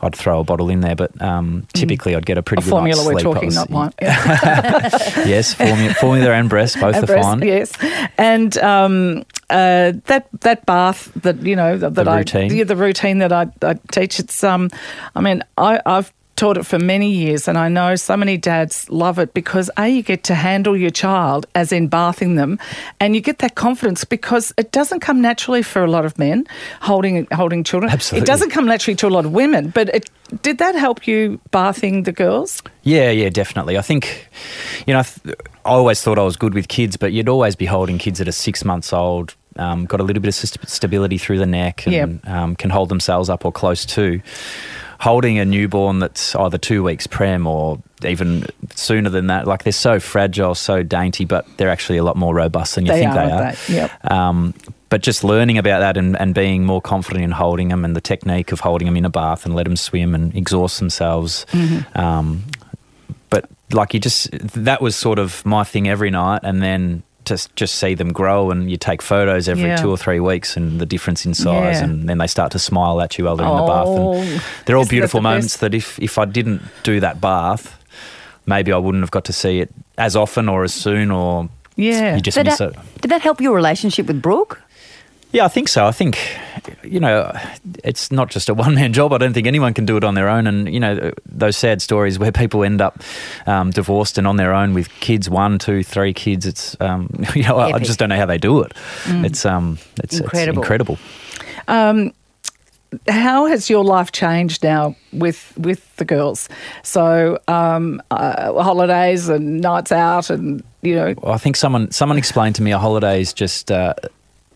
I'd 0.00 0.14
throw 0.14 0.40
a 0.40 0.44
bottle 0.44 0.70
in 0.70 0.80
there, 0.80 0.94
but 0.94 1.20
um, 1.20 1.66
typically 1.72 2.14
I'd 2.14 2.24
get 2.26 2.38
a 2.38 2.42
pretty 2.42 2.62
Mm. 2.62 2.66
A 2.66 2.66
good 2.66 2.96
formula 2.96 3.14
we're. 3.14 3.20
Talking, 3.20 3.52
not 3.54 3.70
wine. 3.70 3.92
yes, 4.00 5.54
formula, 5.54 5.94
formula 5.94 6.32
and 6.32 6.48
breast, 6.48 6.80
both 6.80 6.94
And 6.94 7.04
are 7.04 7.06
breast, 7.06 7.28
fine. 7.28 7.42
Yes, 7.42 7.72
and 8.16 8.56
um, 8.58 9.24
uh, 9.50 9.92
that 10.06 10.28
that 10.40 10.66
bath 10.66 11.10
that 11.16 11.42
you 11.42 11.56
know 11.56 11.76
that, 11.78 11.94
The 11.94 12.08
I 12.08 12.18
routine. 12.18 12.54
yeah, 12.54 12.64
the 12.64 12.76
routine 12.76 13.18
that 13.18 13.32
I, 13.32 13.48
I 13.62 13.74
teach. 13.90 14.20
It's 14.20 14.44
um, 14.44 14.70
I 15.16 15.20
mean, 15.20 15.42
I, 15.56 15.80
I've 15.84 16.12
taught 16.38 16.56
it 16.56 16.64
for 16.64 16.78
many 16.78 17.10
years, 17.10 17.48
and 17.48 17.58
I 17.58 17.68
know 17.68 17.96
so 17.96 18.16
many 18.16 18.36
dads 18.36 18.88
love 18.88 19.18
it 19.18 19.34
because 19.34 19.70
a 19.76 19.88
you 19.88 20.02
get 20.02 20.22
to 20.24 20.34
handle 20.34 20.76
your 20.76 20.90
child 20.90 21.46
as 21.54 21.72
in 21.72 21.88
bathing 21.88 22.36
them, 22.36 22.58
and 23.00 23.14
you 23.14 23.20
get 23.20 23.38
that 23.40 23.56
confidence 23.56 24.04
because 24.04 24.54
it 24.56 24.70
doesn't 24.72 25.00
come 25.00 25.20
naturally 25.20 25.62
for 25.62 25.82
a 25.82 25.90
lot 25.90 26.04
of 26.04 26.18
men 26.18 26.46
holding 26.80 27.26
holding 27.32 27.64
children. 27.64 27.92
Absolutely. 27.92 28.22
it 28.22 28.26
doesn't 28.26 28.50
come 28.50 28.66
naturally 28.66 28.96
to 28.96 29.06
a 29.06 29.10
lot 29.10 29.24
of 29.24 29.32
women, 29.32 29.68
but 29.70 29.88
it. 29.90 30.08
Did 30.42 30.58
that 30.58 30.74
help 30.74 31.06
you 31.06 31.40
bathing 31.50 32.02
the 32.02 32.12
girls? 32.12 32.62
Yeah, 32.82 33.10
yeah, 33.10 33.30
definitely. 33.30 33.78
I 33.78 33.80
think, 33.80 34.28
you 34.86 34.92
know, 34.92 35.00
I, 35.00 35.02
th- 35.02 35.36
I 35.64 35.70
always 35.70 36.02
thought 36.02 36.18
I 36.18 36.22
was 36.22 36.36
good 36.36 36.52
with 36.52 36.68
kids, 36.68 36.98
but 36.98 37.12
you'd 37.12 37.30
always 37.30 37.56
be 37.56 37.64
holding 37.64 37.96
kids 37.96 38.18
that 38.18 38.28
are 38.28 38.32
six 38.32 38.62
months 38.62 38.92
old, 38.92 39.34
um, 39.56 39.86
got 39.86 40.00
a 40.00 40.02
little 40.02 40.20
bit 40.20 40.28
of 40.28 40.34
st- 40.34 40.68
stability 40.68 41.16
through 41.16 41.38
the 41.38 41.46
neck, 41.46 41.86
and 41.86 42.20
um, 42.28 42.56
can 42.56 42.68
hold 42.68 42.90
themselves 42.90 43.30
up 43.30 43.46
or 43.46 43.52
close 43.52 43.86
to. 43.86 44.20
Holding 45.00 45.38
a 45.38 45.44
newborn 45.44 46.00
that's 46.00 46.34
either 46.34 46.58
two 46.58 46.82
weeks 46.82 47.06
prem 47.06 47.46
or 47.46 47.80
even 48.04 48.46
sooner 48.74 49.08
than 49.10 49.28
that, 49.28 49.46
like 49.46 49.62
they're 49.62 49.72
so 49.72 50.00
fragile, 50.00 50.54
so 50.56 50.82
dainty, 50.82 51.24
but 51.24 51.46
they're 51.56 51.70
actually 51.70 51.98
a 51.98 52.02
lot 52.02 52.16
more 52.16 52.34
robust 52.34 52.74
than 52.74 52.84
you 52.84 52.92
They 52.92 53.00
think 53.00 53.12
are, 53.12 53.26
they 53.26 53.32
are. 53.32 53.52
they? 53.52 53.74
Yep. 53.74 54.10
Um, 54.10 54.54
but 54.88 55.02
just 55.02 55.22
learning 55.22 55.58
about 55.58 55.80
that 55.80 55.96
and, 55.96 56.18
and 56.18 56.34
being 56.34 56.64
more 56.64 56.80
confident 56.80 57.22
in 57.22 57.30
holding 57.30 57.68
them 57.68 57.84
and 57.84 57.94
the 57.94 58.00
technique 58.00 58.52
of 58.52 58.60
holding 58.60 58.86
them 58.86 58.96
in 58.96 59.04
a 59.04 59.10
bath 59.10 59.44
and 59.44 59.54
let 59.54 59.64
them 59.64 59.76
swim 59.76 60.14
and 60.14 60.34
exhaust 60.34 60.78
themselves. 60.78 61.46
Mm-hmm. 61.52 61.98
Um, 61.98 62.44
but 63.30 63.48
like 63.70 63.94
you 63.94 64.00
just, 64.00 64.30
that 64.32 64.80
was 64.80 64.96
sort 64.96 65.18
of 65.18 65.44
my 65.44 65.62
thing 65.62 65.88
every 65.88 66.10
night. 66.10 66.40
And 66.42 66.62
then 66.62 67.02
just, 67.28 67.54
just 67.56 67.76
see 67.76 67.94
them 67.94 68.12
grow 68.12 68.50
and 68.50 68.70
you 68.70 68.76
take 68.76 69.02
photos 69.02 69.48
every 69.48 69.64
Yeah. 69.68 69.76
two 69.76 69.90
or 69.90 69.96
three 69.96 70.20
weeks 70.20 70.56
and 70.56 70.80
the 70.80 70.86
difference 70.86 71.24
in 71.26 71.34
size. 71.34 71.78
Yeah. 71.78 71.84
And 71.84 72.08
then 72.08 72.18
they 72.18 72.26
start 72.26 72.52
to 72.52 72.58
smile 72.58 73.00
at 73.00 73.18
you 73.18 73.24
while 73.26 73.36
they're 73.36 73.46
in 73.46 73.56
the 73.56 73.62
bath. 73.66 73.84
Oh, 73.86 74.14
And 74.14 74.40
they're 74.66 74.76
all 74.76 74.82
isn't 74.82 74.88
that 74.88 74.90
beautiful 74.90 75.18
the 75.20 75.22
moments 75.22 75.54
best? 75.54 75.60
that 75.60 75.74
if, 75.74 75.98
if 75.98 76.18
I 76.18 76.24
didn't 76.24 76.62
do 76.82 77.00
that 77.00 77.20
bath, 77.20 77.76
maybe 78.46 78.72
I 78.72 78.78
wouldn't 78.78 79.02
have 79.02 79.10
got 79.10 79.24
to 79.26 79.32
see 79.32 79.60
it 79.60 79.70
as 79.98 80.16
often 80.16 80.48
or 80.48 80.64
as 80.64 80.72
soon 80.74 81.10
or 81.10 81.48
Yeah. 81.76 82.16
you 82.16 82.20
just 82.22 82.36
Did 82.36 82.46
miss 82.46 82.58
that, 82.58 82.70
it. 82.70 82.76
did 83.02 83.10
that 83.10 83.20
help 83.22 83.40
your 83.40 83.54
relationship 83.54 84.06
with 84.06 84.20
Brooke? 84.22 84.60
Yeah, 85.30 85.44
I 85.44 85.48
think 85.48 85.68
so. 85.68 85.84
I 85.86 85.90
think, 85.92 86.18
you 86.82 87.00
know, 87.00 87.30
it's 87.84 88.10
not 88.10 88.30
just 88.30 88.48
a 88.48 88.54
one 88.54 88.74
man 88.74 88.92
job. 88.98 89.12
I 89.12 89.18
don't 89.18 89.34
think 89.34 89.46
anyone 89.46 89.74
can 89.74 89.84
do 89.84 89.96
it 89.98 90.04
on 90.04 90.14
their 90.14 90.28
own. 90.28 90.46
And, 90.46 90.72
you 90.72 90.80
know, 90.80 91.12
those 91.26 91.56
sad 91.56 91.82
stories 91.82 92.18
where 92.18 92.32
people 92.32 92.64
end 92.64 92.80
up 92.80 93.02
um, 93.46 93.70
divorced 93.70 94.16
and 94.16 94.26
on 94.26 94.36
their 94.36 94.54
own 94.54 94.72
with 94.72 94.88
kids 95.00 95.28
one, 95.28 95.58
two, 95.58 95.82
three 95.82 96.14
kids, 96.14 96.46
it's, 96.46 96.76
um, 96.80 97.10
you 97.34 97.42
know, 97.42 97.58
I- 97.58 97.72
I 97.72 97.78
just 97.78 97.98
don't 97.98 98.08
know 98.08 98.16
how 98.16 98.24
they 98.26 98.38
do 98.38 98.62
it. 98.62 98.72
It's, 99.06 99.44
um, 99.44 99.78
it's 99.98 100.14
it's 100.14 100.20
Incredible. 100.20 100.62
incredible. 100.62 100.98
how 103.06 103.44
has 103.46 103.68
your 103.68 103.84
life 103.84 104.12
changed 104.12 104.62
now 104.64 104.96
with 105.12 105.52
with 105.58 105.94
the 105.96 106.06
girls? 106.06 106.48
So 106.82 107.38
um, 107.48 108.00
uh, 108.10 108.62
holidays 108.62 109.28
and 109.28 109.60
nights 109.60 109.92
out, 109.92 110.30
and 110.30 110.62
you 110.80 110.94
know, 110.94 111.14
Well, 111.22 111.34
I 111.34 111.38
think 111.38 111.56
someone 111.56 111.90
someone 111.90 112.16
explained 112.16 112.54
to 112.56 112.62
me 112.62 112.72
a 112.72 112.78
holiday 112.78 113.20
is 113.20 113.34
just 113.34 113.70
uh, 113.70 113.92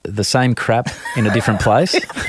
the 0.04 0.25
same 0.25 0.54
crap 0.54 0.88
in 1.16 1.26
a 1.26 1.32
different 1.32 1.61
place. 1.61 1.94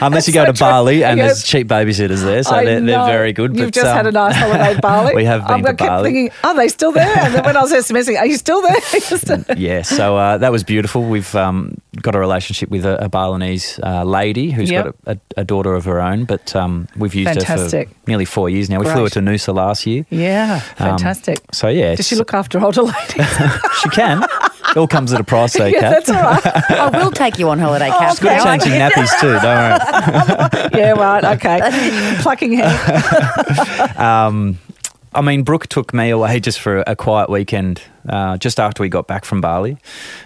Unless 0.00 0.26
you 0.28 0.34
go 0.34 0.44
to 0.46 0.52
Bali 0.52 1.04
and 1.04 1.20
there's 1.20 1.42
cheap 1.44 1.68
babysitters 1.68 2.22
there, 2.24 2.42
so 2.42 2.52
they're, 2.64 2.80
they're 2.80 3.06
very 3.06 3.32
good. 3.32 3.56
You've 3.56 3.66
but, 3.68 3.74
just 3.74 3.86
had 3.86 4.06
a 4.06 4.08
um, 4.08 4.14
nice 4.14 4.36
holiday 4.36 4.72
in 4.74 4.80
Bali. 4.80 5.14
we 5.14 5.24
have 5.24 5.46
been 5.46 5.54
I 5.54 5.58
to 5.60 5.64
kept 5.74 5.78
Bali. 5.78 6.04
thinking, 6.10 6.30
are 6.44 6.54
they 6.54 6.68
still 6.68 6.92
there? 6.92 7.18
And 7.18 7.34
then 7.34 7.44
when 7.44 7.56
I 7.56 7.60
was 7.62 7.72
SMSing, 7.72 8.18
are 8.18 8.26
you 8.26 8.36
still 8.36 8.62
there? 8.62 8.76
Just- 8.92 9.58
yeah, 9.58 9.82
so 9.82 10.16
uh, 10.16 10.38
that 10.38 10.50
was 10.52 10.64
beautiful. 10.64 11.04
We've 11.04 11.34
um, 11.34 11.76
got 12.00 12.14
a 12.14 12.18
relationship 12.18 12.70
with 12.70 12.84
a, 12.84 13.04
a 13.04 13.08
Balinese 13.08 13.78
uh, 13.82 14.04
lady 14.04 14.50
who's 14.50 14.70
Yep. 14.70 14.84
got 14.84 14.94
a, 15.06 15.20
a, 15.36 15.40
a 15.42 15.44
daughter 15.44 15.74
of 15.74 15.84
her 15.84 16.00
own, 16.00 16.24
but 16.24 16.54
um, 16.56 16.88
we've 16.96 17.14
used 17.14 17.28
Fantastic. 17.28 17.88
her 17.88 17.94
for 17.94 18.00
nearly 18.10 18.24
four 18.24 18.48
years 18.48 18.70
now. 18.70 18.78
We 18.80 18.86
flew 18.86 19.02
her 19.04 19.10
to 19.10 19.20
Noosa 19.20 19.54
last 19.54 19.86
year. 19.86 20.06
yeah, 20.10 20.62
Um, 20.78 20.88
fantastic. 20.98 21.40
so 21.52 21.68
yeah, 21.68 21.94
Does 21.94 22.06
she 22.08 22.16
look 22.16 22.32
after 22.32 22.58
older 22.60 22.82
ladies? 22.82 23.26
She 23.82 23.88
can. 23.90 24.24
It 24.72 24.76
all 24.78 24.88
comes 24.88 25.12
at 25.12 25.20
a 25.20 25.24
price, 25.24 25.52
though, 25.52 25.66
yeah, 25.66 25.80
Kat. 25.80 25.90
that's 25.90 26.08
all 26.10 26.22
right. 26.22 26.70
I 26.70 26.88
will 27.04 27.10
take 27.10 27.38
you 27.38 27.48
on 27.50 27.58
holiday, 27.58 27.88
Cath. 27.90 28.20
Good 28.20 28.32
Okay. 28.32 28.42
changing 28.44 28.72
nappies 28.72 29.10
too. 29.20 29.32
Don't 29.38 29.44
worry. 29.44 30.70
yeah, 30.80 30.92
right. 30.92 31.24
Okay. 31.36 32.16
Plucking 32.22 32.52
hair. 32.54 32.68
I 35.14 35.20
mean, 35.20 35.42
Brooke 35.42 35.66
took 35.66 35.92
me 35.92 36.08
away 36.08 36.40
just 36.40 36.58
for 36.60 36.82
a 36.86 36.96
quiet 36.96 37.28
weekend, 37.28 37.82
uh, 38.08 38.38
just 38.38 38.58
after 38.58 38.82
we 38.82 38.88
got 38.88 39.06
back 39.06 39.26
from 39.26 39.42
Bali. 39.42 39.76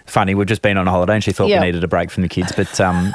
Funny, 0.07 0.37
we've 0.37 0.47
just 0.47 0.63
been 0.63 0.77
on 0.79 0.87
a 0.87 0.91
holiday, 0.93 1.15
and 1.15 1.25
she 1.25 1.33
thought 1.33 1.49
Yeah. 1.49 1.59
we 1.61 1.67
needed 1.67 1.83
a 1.83 1.89
break 1.89 2.09
from 2.13 2.23
the 2.23 2.29
kids. 2.29 2.53
But 2.53 2.81
um, 2.81 3.13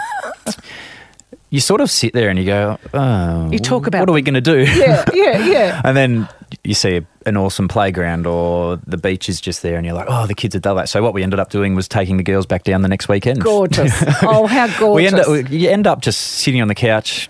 you 1.51 1.59
sort 1.59 1.81
of 1.81 1.91
sit 1.91 2.13
there 2.13 2.29
and 2.29 2.39
you 2.39 2.45
go, 2.45 2.79
"Oh, 2.93 3.51
You 3.51 3.59
talk 3.59 3.85
about 3.85 3.99
what 3.99 4.09
are 4.09 4.13
we 4.13 4.23
going 4.23 4.33
to 4.33 4.41
do?" 4.41 4.61
Yeah, 4.61 5.05
yeah, 5.13 5.45
yeah. 5.45 5.81
And 5.83 5.95
then 5.95 6.27
you 6.63 6.73
see 6.73 7.05
an 7.25 7.37
awesome 7.37 7.67
playground 7.67 8.25
or 8.25 8.77
the 8.87 8.97
beach 8.97 9.29
is 9.29 9.39
just 9.39 9.61
there, 9.61 9.77
and 9.77 9.85
you're 9.85 9.93
like, 9.95 10.07
"Oh, 10.09 10.25
the 10.25 10.33
kids 10.33 10.55
have 10.55 10.63
done 10.63 10.77
that." 10.77 10.89
So 10.89 11.03
what 11.03 11.13
we 11.13 11.21
ended 11.23 11.39
up 11.39 11.49
doing 11.51 11.75
was 11.75 11.87
taking 11.87 12.17
the 12.17 12.23
girls 12.23 12.45
back 12.47 12.63
down 12.63 12.81
the 12.81 12.87
next 12.87 13.07
weekend. 13.07 13.41
Gorgeous. 13.43 13.93
Oh, 14.23 14.47
how 14.47 14.67
gorgeous. 14.79 14.95
We 14.95 15.07
end 15.07 15.45
up, 15.45 15.51
you 15.51 15.69
end 15.69 15.87
up 15.87 16.01
just 16.01 16.19
sitting 16.21 16.61
on 16.61 16.67
the 16.67 16.75
couch, 16.75 17.29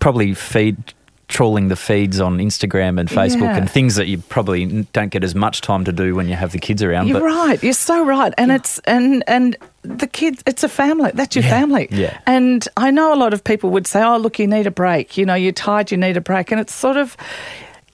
probably 0.00 0.34
feed 0.34 0.76
trawling 1.30 1.68
the 1.68 1.76
feeds 1.76 2.20
on 2.20 2.36
Instagram 2.38 3.00
and 3.00 3.08
Facebook 3.08 3.40
Yeah. 3.42 3.56
and 3.56 3.70
things 3.70 3.94
that 3.94 4.06
you 4.08 4.18
probably 4.18 4.66
don't 4.92 5.08
get 5.10 5.24
as 5.24 5.34
much 5.34 5.62
time 5.62 5.84
to 5.84 5.92
do 5.92 6.14
when 6.14 6.28
you 6.28 6.34
have 6.34 6.52
the 6.52 6.58
kids 6.58 6.82
around. 6.82 7.06
You're 7.08 7.20
but 7.20 7.24
right. 7.26 7.62
You're 7.62 7.72
so 7.72 8.04
right. 8.04 8.34
And 8.36 8.52
it's 8.52 8.78
and 8.80 9.24
and 9.26 9.56
the 9.82 10.06
kids. 10.06 10.42
It's 10.46 10.62
a 10.64 10.68
family. 10.68 11.10
That's 11.14 11.34
your 11.34 11.44
Yeah, 11.44 11.50
family. 11.60 11.88
yeah. 11.90 12.18
And 12.26 12.68
I 12.76 12.90
know 12.90 13.14
a 13.14 13.16
lot 13.16 13.32
of 13.32 13.42
people 13.44 13.70
would 13.70 13.86
say, 13.86 14.02
"Oh, 14.02 14.18
look, 14.18 14.38
you 14.38 14.46
need 14.46 14.66
a 14.66 14.70
break. 14.70 15.16
You 15.16 15.24
know, 15.24 15.34
you're 15.34 15.52
tired. 15.52 15.90
You 15.90 15.96
need 15.96 16.16
a 16.18 16.20
break." 16.20 16.52
And 16.52 16.60
it's 16.60 16.74
sort 16.74 16.96
of. 16.98 17.16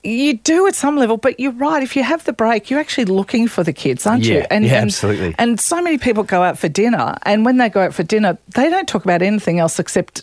You 0.07 0.35
do 0.35 0.67
at 0.69 0.77
some 0.77 0.97
level, 0.97 1.17
but 1.17 1.41
you're 1.41 1.53
right. 1.53 1.83
If 1.83 1.97
you 1.97 2.05
have 2.05 2.25
the 2.25 2.33
break, 2.33 2.71
you're 2.71 2.79
actually 2.79 3.07
looking 3.07 3.49
for 3.49 3.65
the 3.65 3.73
kids, 3.73 4.07
aren't 4.07 4.25
you? 4.25 4.37
Yeah, 4.37 4.59
yeah, 4.61 4.75
absolutely. 4.75 5.35
And 5.37 5.59
so 5.59 5.83
many 5.83 5.99
people 5.99 6.23
go 6.23 6.43
out 6.43 6.59
for 6.59 6.69
dinner, 6.69 7.17
and 7.23 7.45
when 7.45 7.57
they 7.57 7.69
go 7.69 7.81
out 7.81 7.93
for 7.93 8.05
dinner, 8.05 8.39
they 8.55 8.71
don't 8.71 8.89
talk 8.89 9.05
about 9.05 9.21
anything 9.21 9.59
else 9.59 9.81
except 9.81 10.23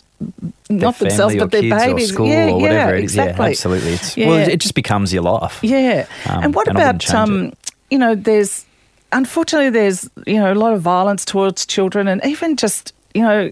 not 0.70 0.98
themselves, 0.98 1.36
but 1.36 1.50
their 1.50 1.62
babies. 1.62 2.10
or 2.10 2.14
school 2.14 2.28
yeah, 2.28 2.50
or 2.50 2.60
whatever 2.60 2.92
yeah, 2.92 2.98
it 2.98 3.04
is. 3.04 3.12
exactly. 3.12 3.44
Yeah, 3.44 3.50
absolutely. 3.50 3.92
It's, 3.92 4.16
Yeah. 4.16 4.28
Well, 4.28 4.48
it 4.48 4.60
just 4.60 4.74
becomes 4.74 5.12
your 5.12 5.22
life. 5.22 5.60
Yeah. 5.62 6.06
Um, 6.28 6.44
and 6.44 6.54
what 6.54 6.68
and 6.68 6.76
about 6.76 7.14
um, 7.14 7.52
you 7.90 7.98
know, 7.98 8.14
there's 8.14 8.64
unfortunately 9.12 9.70
there's 9.70 10.08
you 10.26 10.36
know 10.36 10.52
a 10.52 10.54
lot 10.54 10.72
of 10.72 10.80
violence 10.80 11.24
towards 11.24 11.66
children, 11.66 12.08
and 12.08 12.24
even 12.24 12.56
just 12.56 12.94
you 13.14 13.22
know, 13.22 13.50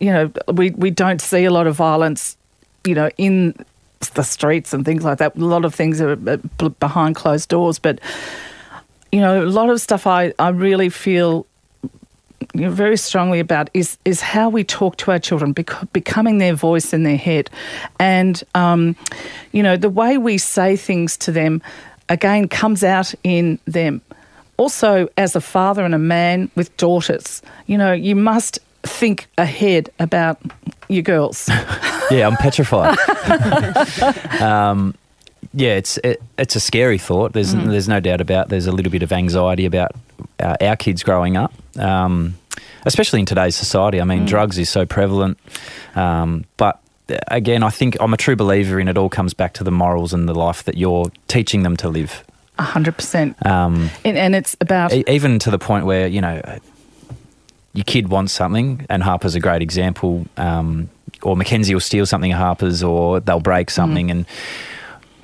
you 0.00 0.12
know, 0.12 0.30
we 0.52 0.70
we 0.70 0.90
don't 0.90 1.20
see 1.20 1.44
a 1.44 1.50
lot 1.50 1.66
of 1.66 1.74
violence, 1.74 2.36
you 2.84 2.94
know, 2.94 3.10
in 3.16 3.54
the 4.00 4.22
streets 4.22 4.72
and 4.72 4.84
things 4.84 5.04
like 5.04 5.18
that. 5.18 5.36
A 5.36 5.44
lot 5.44 5.64
of 5.64 5.74
things 5.74 6.00
are 6.00 6.12
uh, 6.12 6.68
behind 6.80 7.16
closed 7.16 7.48
doors, 7.48 7.78
but 7.78 8.00
you 9.12 9.20
know, 9.20 9.42
a 9.42 9.46
lot 9.46 9.70
of 9.70 9.80
stuff 9.80 10.06
I 10.06 10.32
I 10.38 10.50
really 10.50 10.88
feel 10.88 11.46
you 12.54 12.62
know, 12.62 12.70
very 12.70 12.96
strongly 12.96 13.40
about 13.40 13.70
is 13.74 13.98
is 14.04 14.20
how 14.20 14.48
we 14.48 14.64
talk 14.64 14.96
to 14.98 15.10
our 15.10 15.18
children, 15.18 15.52
bec- 15.52 15.92
becoming 15.92 16.38
their 16.38 16.54
voice 16.54 16.92
in 16.92 17.02
their 17.02 17.16
head, 17.16 17.50
and 17.98 18.42
um, 18.54 18.96
you 19.52 19.62
know 19.62 19.76
the 19.76 19.90
way 19.90 20.18
we 20.18 20.38
say 20.38 20.76
things 20.76 21.16
to 21.18 21.32
them 21.32 21.62
again 22.08 22.48
comes 22.48 22.82
out 22.84 23.14
in 23.24 23.58
them. 23.66 24.00
Also, 24.56 25.08
as 25.16 25.36
a 25.36 25.40
father 25.40 25.84
and 25.84 25.94
a 25.94 25.98
man 25.98 26.50
with 26.54 26.76
daughters, 26.76 27.42
you 27.66 27.78
know 27.78 27.92
you 27.92 28.16
must 28.16 28.58
think 28.82 29.26
ahead 29.36 29.90
about 29.98 30.40
your 30.88 31.02
girls. 31.02 31.48
Yeah, 32.10 32.26
I'm 32.26 32.36
petrified. 32.36 32.96
um, 34.40 34.94
yeah, 35.54 35.74
it's 35.76 35.98
it, 35.98 36.22
it's 36.38 36.56
a 36.56 36.60
scary 36.60 36.98
thought. 36.98 37.32
There's 37.32 37.54
Mm. 37.54 37.68
there's 37.70 37.88
no 37.88 38.00
doubt 38.00 38.20
about. 38.20 38.48
There's 38.48 38.66
a 38.66 38.72
little 38.72 38.92
bit 38.92 39.02
of 39.02 39.12
anxiety 39.12 39.66
about 39.66 39.92
uh, 40.40 40.56
our 40.60 40.76
kids 40.76 41.02
growing 41.02 41.36
up, 41.36 41.52
um, 41.78 42.34
especially 42.86 43.20
in 43.20 43.26
today's 43.26 43.56
society. 43.56 44.00
I 44.00 44.04
mean, 44.04 44.22
Mm. 44.24 44.26
drugs 44.28 44.58
is 44.58 44.68
so 44.68 44.86
prevalent, 44.86 45.38
um, 45.94 46.44
but. 46.56 46.80
Again, 47.28 47.62
I 47.62 47.70
think 47.70 47.96
I'm 48.00 48.12
a 48.12 48.18
true 48.18 48.36
believer 48.36 48.78
in 48.78 48.86
it 48.86 48.98
all 48.98 49.08
comes 49.08 49.32
back 49.32 49.54
to 49.54 49.64
the 49.64 49.70
morals 49.70 50.12
and 50.12 50.28
the 50.28 50.34
life 50.34 50.64
that 50.64 50.76
you're 50.76 51.10
teaching 51.26 51.62
them 51.62 51.74
to 51.78 51.88
live. 51.88 52.22
A 52.58 52.62
hundred 52.62 52.96
percent, 52.98 53.34
Um, 53.46 53.88
and 54.04 54.18
and 54.18 54.34
it's 54.34 54.54
about 54.60 54.92
E- 54.92 55.04
even 55.08 55.38
to 55.38 55.50
the 55.50 55.58
point 55.58 55.86
where 55.86 56.06
you 56.06 56.20
know 56.20 56.42
your 57.72 57.84
kid 57.84 58.08
wants 58.08 58.34
something, 58.34 58.84
and 58.90 59.02
Harper's 59.02 59.34
a 59.34 59.40
great 59.40 59.62
example. 59.62 60.26
Um, 60.36 60.90
or 61.22 61.36
Mackenzie 61.36 61.74
will 61.74 61.80
steal 61.80 62.06
something 62.06 62.32
at 62.32 62.38
Harper's, 62.38 62.82
or 62.82 63.20
they'll 63.20 63.40
break 63.40 63.70
something. 63.70 64.10
And 64.10 64.26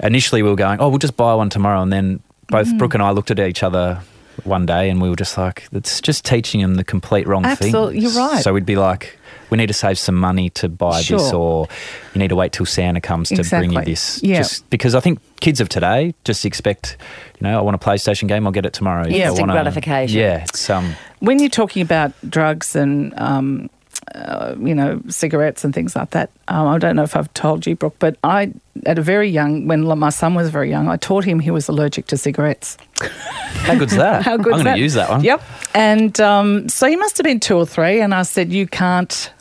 initially, 0.00 0.42
we 0.42 0.50
were 0.50 0.56
going, 0.56 0.80
"Oh, 0.80 0.88
we'll 0.88 0.98
just 0.98 1.16
buy 1.16 1.34
one 1.34 1.50
tomorrow." 1.50 1.82
And 1.82 1.92
then 1.92 2.20
both 2.48 2.76
Brooke 2.78 2.94
and 2.94 3.02
I 3.02 3.10
looked 3.10 3.30
at 3.30 3.40
each 3.40 3.62
other 3.62 4.00
one 4.42 4.66
day, 4.66 4.90
and 4.90 5.00
we 5.00 5.08
were 5.08 5.16
just 5.16 5.38
like, 5.38 5.68
it's 5.72 6.00
just 6.00 6.24
teaching 6.24 6.60
them 6.60 6.74
the 6.74 6.84
complete 6.84 7.26
wrong 7.26 7.42
thing. 7.42 7.68
Absolutely, 7.68 8.00
you're 8.00 8.10
right. 8.12 8.42
So 8.42 8.52
we'd 8.52 8.66
be 8.66 8.76
like, 8.76 9.16
we 9.50 9.56
need 9.56 9.68
to 9.68 9.74
save 9.74 9.98
some 9.98 10.16
money 10.16 10.50
to 10.50 10.68
buy 10.68 11.02
this, 11.02 11.32
or 11.32 11.68
you 12.14 12.18
need 12.18 12.28
to 12.28 12.36
wait 12.36 12.52
till 12.52 12.66
Santa 12.66 13.00
comes 13.00 13.28
to 13.28 13.44
bring 13.44 13.72
you 13.72 13.84
this. 13.84 14.22
Yeah. 14.22 14.38
Just 14.38 14.68
because 14.70 14.94
I 14.94 15.00
think 15.00 15.20
kids 15.40 15.60
of 15.60 15.68
today 15.68 16.14
just 16.24 16.44
expect, 16.44 16.96
you 17.40 17.46
know, 17.46 17.58
I 17.58 17.62
want 17.62 17.76
a 17.76 17.78
PlayStation 17.78 18.26
game, 18.26 18.46
I'll 18.46 18.52
get 18.52 18.66
it 18.66 18.72
tomorrow. 18.72 19.06
Yeah. 19.06 19.28
Instant 19.28 19.50
gratification. 19.52 20.18
Yeah, 20.18 20.42
it's 20.42 20.68
um, 20.68 20.94
When 21.20 21.38
you're 21.38 21.48
talking 21.48 21.82
about 21.82 22.12
drugs 22.28 22.74
and, 22.74 23.14
um, 23.16 23.70
uh, 24.14 24.54
you 24.58 24.74
know, 24.74 25.00
cigarettes 25.08 25.64
and 25.64 25.74
things 25.74 25.96
like 25.96 26.10
that, 26.10 26.30
um, 26.48 26.66
I 26.68 26.78
don't 26.78 26.96
know 26.96 27.02
if 27.02 27.16
I've 27.16 27.32
told 27.34 27.66
you, 27.66 27.76
Brooke, 27.76 27.96
but 27.98 28.16
I, 28.24 28.52
at 28.86 28.98
a 28.98 29.02
very 29.02 29.28
young, 29.28 29.66
when 29.66 29.86
my 29.98 30.10
son 30.10 30.34
was 30.34 30.50
very 30.50 30.70
young, 30.70 30.88
I 30.88 30.96
taught 30.96 31.24
him 31.24 31.40
he 31.40 31.50
was 31.50 31.68
allergic 31.68 32.06
to 32.08 32.16
cigarettes. 32.16 32.76
how 33.00 33.76
good's 33.76 33.96
that? 33.96 34.22
How 34.24 34.36
good's 34.36 34.58
I'm 34.58 34.64
going 34.64 34.76
to 34.76 34.82
use 34.82 34.94
that 34.94 35.10
one. 35.10 35.22
Yep. 35.22 35.42
And 35.74 36.20
um, 36.20 36.68
so 36.68 36.88
he 36.88 36.96
must 36.96 37.16
have 37.18 37.24
been 37.24 37.40
two 37.40 37.56
or 37.56 37.66
three, 37.66 38.00
and 38.00 38.14
I 38.14 38.22
said, 38.22 38.52
You 38.52 38.66
can't 38.66 39.32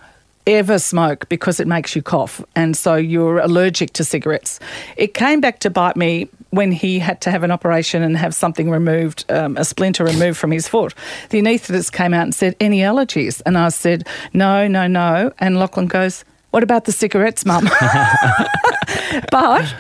ever 0.46 0.80
smoke 0.80 1.28
because 1.30 1.60
it 1.60 1.68
makes 1.68 1.96
you 1.96 2.02
cough. 2.02 2.44
And 2.56 2.76
so 2.76 2.96
you're 2.96 3.40
allergic 3.40 3.94
to 3.94 4.04
cigarettes. 4.04 4.60
It 4.98 5.14
came 5.14 5.42
back 5.42 5.60
to 5.60 5.70
bite 5.70 5.96
me 5.96 6.30
when 6.54 6.72
he 6.72 7.00
had 7.00 7.20
to 7.22 7.32
have 7.32 7.44
an 7.44 7.50
operation 7.50 8.04
and 8.04 8.16
have 8.16 8.36
something 8.36 8.70
removed, 8.70 9.26
um, 9.30 9.58
a 9.58 9.66
splinter 9.66 10.06
removed 10.06 10.38
from 10.38 10.52
his 10.52 10.68
foot. 10.68 10.94
The 11.30 11.42
anaesthetist 11.42 11.92
came 11.92 12.14
out 12.14 12.24
and 12.24 12.36
said, 12.36 12.56
Any 12.60 12.80
allergies? 12.80 13.42
And 13.46 13.58
I 13.58 13.70
said, 13.70 14.08
No, 14.34 14.68
no, 14.68 14.86
no. 14.86 15.34
And 15.40 15.58
Lachlan 15.58 15.88
goes, 15.88 16.24
What 16.52 16.62
about 16.62 16.86
the 16.86 16.92
cigarettes, 16.92 17.44
mum? 17.44 17.68
but 19.32 19.74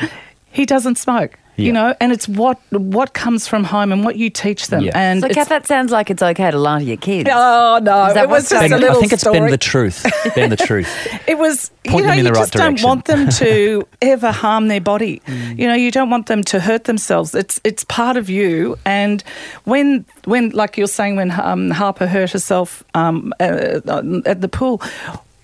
he 0.51 0.65
doesn't 0.65 0.95
smoke. 0.95 1.37
Yeah. 1.55 1.65
You 1.67 1.73
know, 1.73 1.95
and 1.99 2.11
it's 2.11 2.27
what 2.27 2.59
what 2.71 3.13
comes 3.13 3.47
from 3.47 3.63
home 3.63 3.91
and 3.91 4.03
what 4.03 4.15
you 4.15 4.29
teach 4.31 4.67
them. 4.67 4.81
Yeah. 4.83 4.91
And 4.95 5.21
So, 5.21 5.27
it's- 5.27 5.35
Cath, 5.35 5.49
that 5.49 5.67
sounds 5.67 5.91
like 5.91 6.09
it's 6.09 6.23
okay 6.23 6.49
to 6.49 6.57
lie 6.57 6.79
to 6.79 6.85
your 6.85 6.97
kids. 6.97 7.29
Oh 7.31 7.79
no! 7.81 8.11
That 8.13 8.23
It 8.23 8.29
was 8.29 8.49
just 8.49 8.59
going 8.59 8.73
a 8.73 8.77
little 8.77 8.97
I 8.97 8.99
think 8.99 9.13
it's 9.13 9.21
story. 9.21 9.39
been 9.39 9.51
the 9.51 9.57
truth. 9.57 10.03
been 10.33 10.49
the 10.49 10.55
truth. 10.57 10.89
It 11.27 11.37
was. 11.37 11.69
Point 11.85 11.97
you 11.97 12.01
know, 12.03 12.07
them 12.07 12.11
in 12.13 12.17
you 12.19 12.23
the 12.23 12.31
right 12.31 12.41
just 12.41 12.53
don't 12.53 12.81
want 12.81 13.05
them 13.05 13.29
to 13.29 13.85
ever 14.01 14.31
harm 14.31 14.67
their 14.69 14.79
body. 14.81 15.21
Mm. 15.27 15.59
You 15.59 15.67
know, 15.67 15.73
you 15.73 15.91
don't 15.91 16.09
want 16.09 16.27
them 16.27 16.41
to 16.45 16.59
hurt 16.61 16.85
themselves. 16.85 17.35
It's 17.35 17.59
it's 17.63 17.83
part 17.83 18.15
of 18.17 18.29
you. 18.29 18.77
And 18.85 19.21
when 19.65 20.05
when 20.25 20.49
like 20.51 20.77
you're 20.77 20.87
saying, 20.87 21.17
when 21.17 21.29
um, 21.31 21.69
Harper 21.71 22.07
hurt 22.07 22.31
herself 22.31 22.83
um, 22.95 23.33
uh, 23.39 23.81
at 24.25 24.39
the 24.41 24.47
pool, 24.49 24.81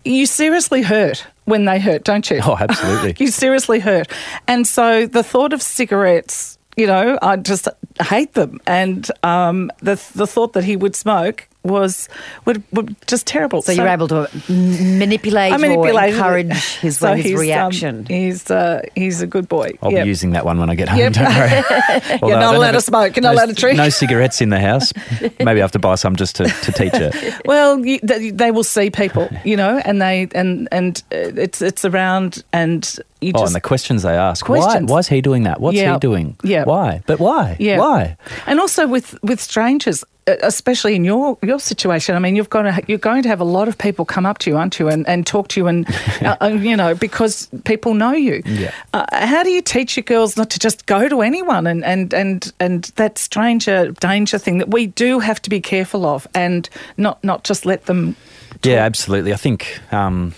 you 0.05 0.25
seriously 0.25 0.81
hurt 0.81 1.25
when 1.45 1.65
they 1.65 1.79
hurt, 1.79 2.03
don't 2.03 2.29
you? 2.29 2.39
Oh, 2.43 2.57
absolutely. 2.59 3.15
you 3.25 3.31
seriously 3.31 3.79
hurt. 3.79 4.07
And 4.47 4.65
so 4.65 5.05
the 5.05 5.23
thought 5.23 5.51
of 5.51 5.61
cigarettes, 5.61 6.57
you 6.77 6.87
know, 6.87 7.17
I 7.21 7.35
just 7.35 7.67
hate 8.01 8.33
them. 8.33 8.61
And 8.65 9.09
um, 9.23 9.71
the 9.79 10.01
the 10.15 10.27
thought 10.27 10.53
that 10.53 10.63
he 10.63 10.75
would 10.75 10.95
smoke 10.95 11.48
was 11.63 12.07
would, 12.45 12.63
would 12.71 12.95
just 13.07 13.27
terrible. 13.27 13.61
So, 13.61 13.71
you're 13.73 13.87
able 13.87 14.07
to 14.07 14.29
m- 14.49 14.97
manipulate, 14.99 15.51
I 15.51 15.57
manipulated 15.57 16.19
or 16.19 16.37
encourage 16.37 16.75
his, 16.77 16.97
So 16.99 17.13
his 17.15 17.25
he's, 17.25 17.33
um, 17.35 17.39
reaction. 17.41 18.05
he's 18.05 18.49
uh, 18.49 18.81
he's 18.95 19.21
a 19.21 19.27
good 19.27 19.49
boy. 19.49 19.77
I'll 19.81 19.91
Yep. 19.91 20.03
be 20.03 20.07
using 20.07 20.31
that 20.31 20.45
one 20.45 20.57
when 20.59 20.69
I 20.69 20.75
get 20.75 20.87
home. 20.87 20.99
Yep. 20.99 21.13
Don't 21.13 21.25
worry. 21.35 22.19
You're 22.29 22.39
not 22.39 22.55
allowed 22.55 22.71
to 22.71 22.81
smoke. 22.81 23.15
You're 23.15 23.23
not 23.23 23.35
no, 23.35 23.39
allowed 23.39 23.49
to 23.49 23.53
drink. 23.55 23.77
No 23.77 23.89
cigarettes 23.89 24.39
in 24.41 24.49
the 24.49 24.59
house. 24.59 24.93
Maybe 25.21 25.59
I 25.59 25.59
have 25.59 25.71
to 25.73 25.79
buy 25.79 25.95
some 25.95 26.15
just 26.15 26.37
to, 26.37 26.45
to 26.45 26.71
teach 26.71 26.93
it. 26.93 27.15
Well, 27.45 27.83
you, 27.85 27.99
they, 28.03 28.29
they 28.31 28.51
will 28.51 28.63
see 28.63 28.89
people, 28.89 29.27
you 29.43 29.57
know, 29.57 29.81
and 29.83 30.01
they 30.01 30.27
and 30.35 30.67
and 30.71 31.01
uh, 31.11 31.17
it's 31.35 31.61
it's 31.61 31.83
around 31.83 32.43
and 32.53 32.97
you 33.21 33.31
Oh, 33.35 33.39
just 33.39 33.47
and 33.51 33.55
the 33.55 33.67
questions 33.67 34.03
they 34.03 34.15
ask. 34.15 34.47
Why? 34.47 34.59
Questions. 34.59 34.89
Why 34.91 34.99
is 34.99 35.07
he 35.07 35.21
doing 35.21 35.43
that? 35.43 35.59
What's 35.59 35.77
Yeah. 35.77 35.93
he 35.93 35.99
doing? 35.99 36.37
Yeah. 36.43 36.63
Why? 36.63 37.01
But 37.05 37.19
why? 37.19 37.57
Yeah. 37.59 37.79
Why? 37.79 38.15
And 38.47 38.59
also 38.59 38.87
with 38.87 39.17
with 39.23 39.41
strangers, 39.41 40.03
especially 40.27 40.95
in 40.95 41.03
your 41.03 41.37
your 41.43 41.59
situation. 41.59 42.15
I 42.15 42.19
mean, 42.19 42.35
you've 42.35 42.49
got 42.49 42.61
to, 42.63 42.81
you're 42.87 42.97
going 42.97 43.23
to 43.23 43.29
have 43.29 43.41
a 43.41 43.45
lot 43.45 43.67
of 43.67 43.77
people 43.77 44.05
come 44.05 44.25
up 44.25 44.37
to 44.39 44.49
you, 44.49 44.57
aren't 44.57 44.79
you, 44.79 44.87
and, 44.87 45.07
and 45.07 45.25
talk 45.27 45.47
to 45.49 45.59
you, 45.59 45.67
and 45.67 45.85
uh, 46.21 46.35
uh, 46.41 46.47
you 46.47 46.77
know 46.77 46.95
because 46.95 47.49
people 47.65 47.93
know 47.93 48.13
you. 48.13 48.41
Yeah. 48.45 48.71
Uh, 48.93 49.05
how 49.27 49.43
do 49.43 49.49
you 49.49 49.61
teach 49.61 49.97
your 49.97 50.03
girls 50.03 50.37
not 50.37 50.49
to 50.51 50.59
just 50.59 50.85
go 50.85 51.09
to 51.09 51.21
anyone 51.21 51.67
and 51.67 51.83
and 51.83 52.13
and 52.13 52.53
and 52.59 52.83
that 52.95 53.17
stranger 53.17 53.91
danger 53.99 54.37
thing 54.39 54.59
that 54.59 54.69
we 54.71 54.87
do 54.87 55.19
have 55.19 55.41
to 55.41 55.49
be 55.49 55.59
careful 55.61 56.05
of, 56.05 56.27
and 56.33 56.69
not 56.97 57.21
not 57.23 57.43
just 57.43 57.65
let 57.65 57.85
them. 57.85 58.15
Yeah, 58.63 58.85
absolutely. 58.85 59.33
I 59.33 59.37
think, 59.37 59.79
um, 59.91 60.33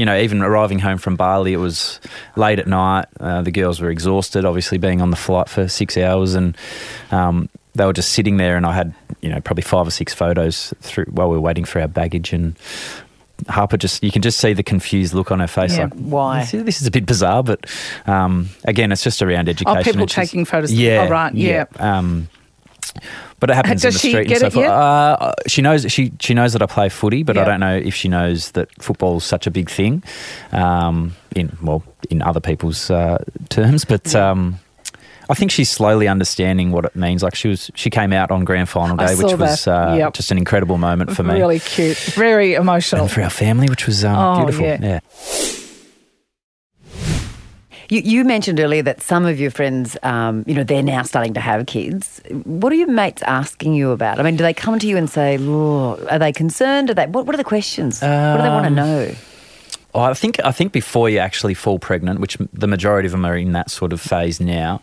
you 0.00 0.06
know, 0.06 0.18
even 0.18 0.40
arriving 0.40 0.78
home 0.78 0.96
from 0.96 1.14
Bali, 1.14 1.52
it 1.52 1.58
was 1.58 2.00
late 2.34 2.58
at 2.58 2.66
night. 2.66 3.04
Uh, 3.20 3.42
the 3.42 3.50
girls 3.50 3.82
were 3.82 3.90
exhausted, 3.90 4.46
obviously 4.46 4.78
being 4.78 5.02
on 5.02 5.10
the 5.10 5.16
flight 5.16 5.46
for 5.46 5.68
six 5.68 5.98
hours, 5.98 6.34
and 6.34 6.56
um, 7.10 7.50
they 7.74 7.84
were 7.84 7.92
just 7.92 8.12
sitting 8.12 8.38
there. 8.38 8.56
And 8.56 8.64
I 8.64 8.72
had, 8.72 8.94
you 9.20 9.28
know, 9.28 9.42
probably 9.42 9.60
five 9.60 9.86
or 9.86 9.90
six 9.90 10.14
photos 10.14 10.72
through 10.80 11.04
while 11.10 11.28
we 11.28 11.36
were 11.36 11.42
waiting 11.42 11.66
for 11.66 11.82
our 11.82 11.88
baggage, 11.88 12.32
and. 12.32 12.56
Harper 13.48 13.78
just, 13.78 14.04
you 14.04 14.10
can 14.10 14.20
just 14.20 14.38
see 14.38 14.52
the 14.52 14.62
confused 14.62 15.14
look 15.14 15.32
on 15.32 15.40
her 15.40 15.46
face. 15.46 15.74
Yeah. 15.74 15.84
Like, 15.84 15.94
Why? 15.94 16.40
This, 16.40 16.50
this 16.50 16.80
is 16.82 16.86
a 16.86 16.90
bit 16.90 17.06
bizarre, 17.06 17.42
but 17.42 17.64
um, 18.06 18.50
again, 18.64 18.92
it's 18.92 19.02
just 19.02 19.22
around 19.22 19.48
education. 19.48 19.78
Oh, 19.78 19.82
people 19.82 20.06
taking 20.06 20.44
photos. 20.44 20.70
Yeah. 20.70 21.06
Oh, 21.06 21.10
right, 21.10 21.34
yeah. 21.34 21.64
Um, 21.78 22.28
but 23.40 23.50
it 23.50 23.54
happens 23.54 23.82
Does 23.82 23.94
in 23.94 23.96
the 23.96 23.98
she 24.00 24.08
street 24.10 24.28
get 24.28 24.38
and 24.38 24.46
it 24.48 24.52
so 24.52 24.60
forth. 24.60 24.68
Uh, 24.68 25.32
she 25.46 25.62
knows 25.62 25.90
she 25.90 26.12
she 26.20 26.34
knows 26.34 26.52
that 26.52 26.62
I 26.62 26.66
play 26.66 26.88
footy, 26.88 27.22
but 27.22 27.36
I 27.38 27.44
don't 27.44 27.60
know 27.60 27.76
if 27.76 27.94
she 27.94 28.08
knows 28.08 28.50
that 28.52 28.68
football's 28.82 29.24
such 29.24 29.46
a 29.46 29.50
big 29.50 29.70
thing. 29.70 30.02
Um, 30.52 31.14
in 31.36 31.56
well, 31.62 31.82
in 32.10 32.22
other 32.22 32.40
people's 32.40 32.90
uh, 32.90 33.18
terms, 33.48 33.84
but. 33.84 34.14
Um, 34.14 34.58
I 35.28 35.34
think 35.34 35.52
she's 35.52 35.70
slowly 35.70 36.08
understanding 36.08 36.72
what 36.72 36.84
it 36.84 36.96
means. 36.96 37.22
Like 37.22 37.36
she 37.36 37.46
was, 37.46 37.70
she 37.76 37.88
came 37.88 38.12
out 38.12 38.32
on 38.32 38.42
grand 38.44 38.68
final 38.68 38.96
day, 38.96 39.14
which 39.14 39.32
was 39.38 39.68
uh, 39.68 39.94
Yep. 39.96 40.14
just 40.14 40.32
an 40.32 40.38
incredible 40.38 40.76
moment 40.76 41.14
for 41.14 41.22
me 41.22 41.34
Really 41.34 41.60
cute, 41.60 41.96
very 42.16 42.54
emotional. 42.54 43.02
and 43.02 43.10
for 43.12 43.22
our 43.22 43.30
family, 43.30 43.68
which 43.68 43.86
was 43.86 44.04
um, 44.04 44.16
Oh, 44.18 44.38
beautiful. 44.38 44.66
yeah. 44.66 44.78
yeah. 44.82 45.00
You, 47.90 48.00
you 48.02 48.24
mentioned 48.24 48.60
earlier 48.60 48.82
that 48.82 49.02
some 49.02 49.26
of 49.26 49.38
your 49.40 49.50
friends, 49.50 49.96
um, 50.02 50.44
you 50.46 50.54
know, 50.54 50.64
they're 50.64 50.82
now 50.82 51.02
starting 51.02 51.34
to 51.34 51.40
have 51.40 51.66
kids. 51.66 52.20
What 52.44 52.72
are 52.72 52.76
your 52.76 52.88
mates 52.88 53.20
asking 53.22 53.74
you 53.74 53.90
about? 53.90 54.18
I 54.18 54.22
mean, 54.22 54.36
do 54.36 54.42
they 54.44 54.54
come 54.54 54.78
to 54.78 54.86
you 54.86 54.96
and 54.96 55.10
say, 55.10 55.36
"Look, 55.38 56.00
are 56.10 56.18
they 56.18 56.32
concerned? 56.32 56.90
Are 56.90 56.94
they? 56.94 57.06
What, 57.06 57.26
what 57.26 57.34
are 57.34 57.38
the 57.38 57.44
questions? 57.44 58.00
what 58.00 58.36
do 58.36 58.42
they 58.42 58.48
want 58.48 58.62
to 58.64 58.68
Um, 58.68 58.74
know?" 58.76 59.14
Oh, 59.92 60.02
I 60.02 60.14
think 60.14 60.38
I 60.44 60.52
think 60.52 60.70
before 60.72 61.10
you 61.10 61.18
actually 61.18 61.54
fall 61.54 61.80
pregnant, 61.80 62.20
which 62.20 62.36
the 62.52 62.68
majority 62.68 63.06
of 63.06 63.12
them 63.12 63.24
are 63.26 63.36
in 63.36 63.52
that 63.52 63.70
sort 63.72 63.92
of 63.92 64.00
phase 64.00 64.40
now, 64.40 64.82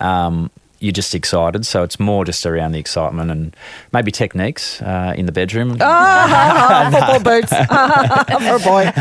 um, 0.00 0.48
you're 0.78 0.92
just 0.92 1.16
excited. 1.16 1.66
So 1.66 1.82
it's 1.82 1.98
more 1.98 2.24
just 2.24 2.46
around 2.46 2.70
the 2.70 2.78
excitement 2.78 3.32
and 3.32 3.56
maybe 3.92 4.12
techniques 4.12 4.80
uh, 4.80 5.12
in 5.16 5.26
the 5.26 5.32
bedroom. 5.32 5.76
Ah, 5.80 6.88
football 6.92 7.40
boots 7.40 7.50
for 8.46 8.54
a 8.54 8.60
boy. 8.62 8.92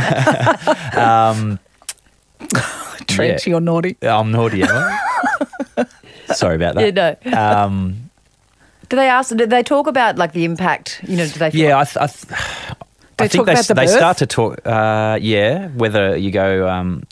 Um, 1.00 1.60
Trent, 3.08 3.46
Yeah. 3.46 3.52
you're 3.52 3.62
naughty. 3.62 3.98
I'm 4.02 4.32
naughty. 4.32 4.64
am 4.64 4.70
I? 4.72 5.86
Sorry 6.34 6.56
about 6.56 6.76
that. 6.76 6.96
Yeah, 6.96 7.16
no. 7.32 7.40
Um, 7.40 8.10
Do 8.90 8.96
they 8.98 9.08
ask? 9.08 9.36
Do 9.36 9.46
they 9.46 9.64
talk 9.64 9.88
about 9.88 10.18
like 10.18 10.34
the 10.34 10.44
impact? 10.46 11.02
You 11.08 11.18
know, 11.18 11.26
do 11.28 11.40
they? 11.40 11.52
Feel 11.52 11.70
yeah, 11.70 11.80
I, 11.80 11.84
th- 11.86 11.98
I, 11.98 12.08
th- 12.08 12.26
They 13.18 13.26
I 13.26 13.28
think 13.28 13.32
talk 13.32 13.46
they, 13.48 13.54
about 13.54 13.66
the 13.68 13.74
they 13.74 13.88
start 13.88 14.18
to 14.18 14.26
talk. 14.28 14.66
Uh, 14.68 15.18
yeah, 15.22 15.68
whether 15.70 16.16
you 16.18 16.32
go 16.32 16.68
um, 16.68 17.04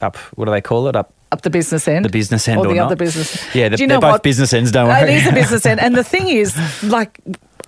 up. 0.00 0.16
What 0.36 0.44
do 0.46 0.50
they 0.50 0.60
call 0.60 0.88
it? 0.88 0.96
Up 0.96 1.12
Up 1.32 1.40
the 1.42 1.50
business 1.50 1.88
end. 1.88 2.04
the 2.04 2.08
business 2.10 2.46
end 2.46 2.58
or, 2.60 2.66
or, 2.66 2.68
the 2.68 2.74
not? 2.76 2.86
other 2.86 2.96
business. 2.96 3.36
Yeah, 3.54 3.68
they're, 3.70 3.76
Do 3.78 3.82
you 3.84 3.88
they're 3.88 3.96
know 3.96 4.00
both 4.00 4.12
what? 4.12 4.22
business 4.22 4.52
ends. 4.52 4.70
Don't 4.70 4.86
Uh, 4.90 4.92
worry. 5.00 5.12
It 5.12 5.16
is 5.22 5.26
a 5.28 5.32
business 5.42 5.64
end. 5.66 5.80
And 5.80 5.94
the 5.96 6.04
thing 6.04 6.28
is, 6.28 6.54
like, 6.82 7.18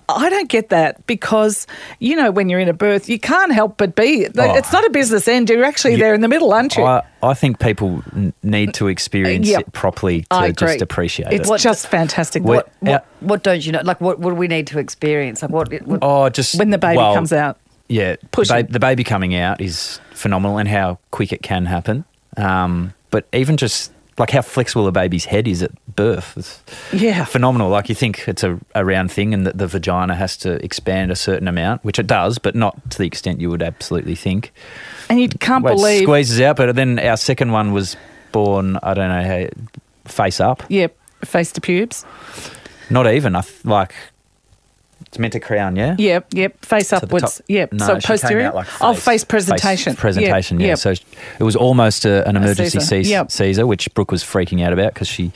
I 0.07 0.29
don't 0.29 0.49
get 0.49 0.69
that 0.69 1.05
because, 1.07 1.65
you 1.99 2.15
know, 2.15 2.29
when 2.31 2.49
you're 2.49 2.59
in 2.59 2.69
a 2.69 2.73
birth, 2.73 3.09
you 3.09 3.19
can't 3.19 3.51
help 3.51 3.77
but 3.77 3.95
be. 3.95 4.27
Oh. 4.37 4.55
It's 4.55 4.71
not 4.71 4.85
a 4.85 4.89
business 4.89 5.27
end. 5.27 5.49
You're 5.49 5.63
actually 5.65 5.93
You- 5.93 5.97
there 5.99 6.13
in 6.13 6.21
the 6.21 6.27
middle, 6.27 6.53
aren't 6.53 6.75
you? 6.77 6.83
I, 6.83 7.01
I 7.23 7.33
think 7.33 7.59
people 7.59 8.03
n- 8.15 8.33
need 8.43 8.73
to 8.75 8.87
experience 8.87 9.47
Yep. 9.47 9.59
it 9.61 9.71
properly 9.73 10.21
to 10.21 10.27
I 10.31 10.47
agree. 10.47 10.67
just 10.67 10.81
appreciate 10.81 11.33
it's 11.33 11.49
it. 11.49 11.53
It's 11.53 11.63
just 11.63 11.87
fantastic. 11.87 12.43
What- 12.43 12.55
What, 12.55 12.69
what, 12.81 12.89
Yeah. 12.91 12.99
what 13.21 13.43
don't 13.43 13.65
you 13.65 13.71
know? 13.71 13.81
Like, 13.83 13.99
what, 13.99 14.19
what 14.19 14.29
do 14.31 14.35
we 14.35 14.47
need 14.47 14.67
to 14.67 14.79
experience? 14.79 15.41
Like, 15.41 15.51
what? 15.51 15.71
what 15.85 15.99
oh, 16.01 16.29
just 16.29 16.57
when 16.59 16.69
the 16.69 16.77
baby 16.77 16.97
well, 16.97 17.13
comes 17.15 17.33
out. 17.33 17.57
Yeah, 17.87 18.15
the, 18.31 18.45
ba- 18.47 18.67
the 18.71 18.79
baby 18.79 19.03
coming 19.03 19.35
out 19.35 19.61
is 19.61 19.99
phenomenal, 20.11 20.57
and 20.57 20.67
how 20.67 20.97
quick 21.11 21.31
it 21.31 21.41
can 21.43 21.65
happen. 21.65 22.03
Um, 22.37 22.93
but 23.11 23.27
even 23.33 23.57
just 23.57 23.91
like 24.17 24.29
how 24.31 24.41
flexible 24.41 24.87
a 24.87 24.91
baby's 24.91 25.25
head 25.25 25.47
is 25.47 25.61
at 25.61 25.71
birth, 25.95 26.33
it's 26.37 26.61
Yeah. 26.93 27.25
phenomenal. 27.25 27.69
Like 27.69 27.89
you 27.89 27.95
think 27.95 28.27
it's 28.27 28.43
a, 28.43 28.57
a 28.73 28.85
round 28.85 29.11
thing, 29.11 29.33
and 29.33 29.45
that 29.45 29.57
the 29.57 29.67
vagina 29.67 30.15
has 30.15 30.37
to 30.37 30.53
expand 30.63 31.11
a 31.11 31.15
certain 31.15 31.47
amount, 31.47 31.83
which 31.83 31.99
it 31.99 32.07
does, 32.07 32.37
but 32.37 32.55
not 32.55 32.91
to 32.91 32.97
the 32.97 33.05
extent 33.07 33.41
you 33.41 33.49
would 33.49 33.61
absolutely 33.63 34.15
think. 34.15 34.53
And 35.09 35.19
you 35.19 35.27
can't 35.29 35.63
Well, 35.63 35.73
it 35.73 35.77
believe. 35.77 36.03
squeezes 36.03 36.39
out, 36.41 36.55
but 36.55 36.75
then 36.75 36.97
our 36.99 37.17
second 37.17 37.51
one 37.51 37.73
was 37.73 37.97
born. 38.31 38.77
I 38.81 38.93
don't 38.93 39.09
know 39.09 39.23
how 39.27 39.47
face 40.05 40.39
up. 40.39 40.63
Yeah, 40.69 40.87
face 41.23 41.51
to 41.53 41.61
pubes. 41.61 42.05
Not 42.89 43.07
even. 43.11 43.35
I 43.35 43.41
th- 43.41 43.65
like 43.65 43.93
it's 45.15 45.19
meant 45.21 45.31
to 45.31 45.39
crown, 45.39 45.77
yeah. 45.77 45.95
Yep, 45.97 46.33
yep. 46.33 46.65
Face 46.65 46.91
upwards. 46.91 47.37
top. 47.37 47.45
Yep. 47.47 47.71
No, 47.71 47.85
so 47.85 47.99
posterior. 48.01 48.51
like 48.51 48.67
oh, 48.81 48.93
face- 48.93 49.03
face 49.05 49.23
presentation. 49.23 49.93
Face 49.93 50.01
presentation, 50.01 50.59
Yep, 50.59 50.65
yeah. 50.65 50.71
yep. 50.71 50.77
So 50.77 50.89
it 51.39 51.43
was 51.43 51.55
almost 51.55 52.03
a, 52.03 52.27
an 52.27 52.35
emergency 52.35 52.81
Caesar, 52.81 53.09
yep. 53.09 53.31
Caesar, 53.31 53.65
which 53.65 53.91
Brooke 53.93 54.11
was 54.11 54.23
freaking 54.23 54.61
out 54.61 54.73
about 54.73 54.93
because 54.93 55.07
she 55.07 55.31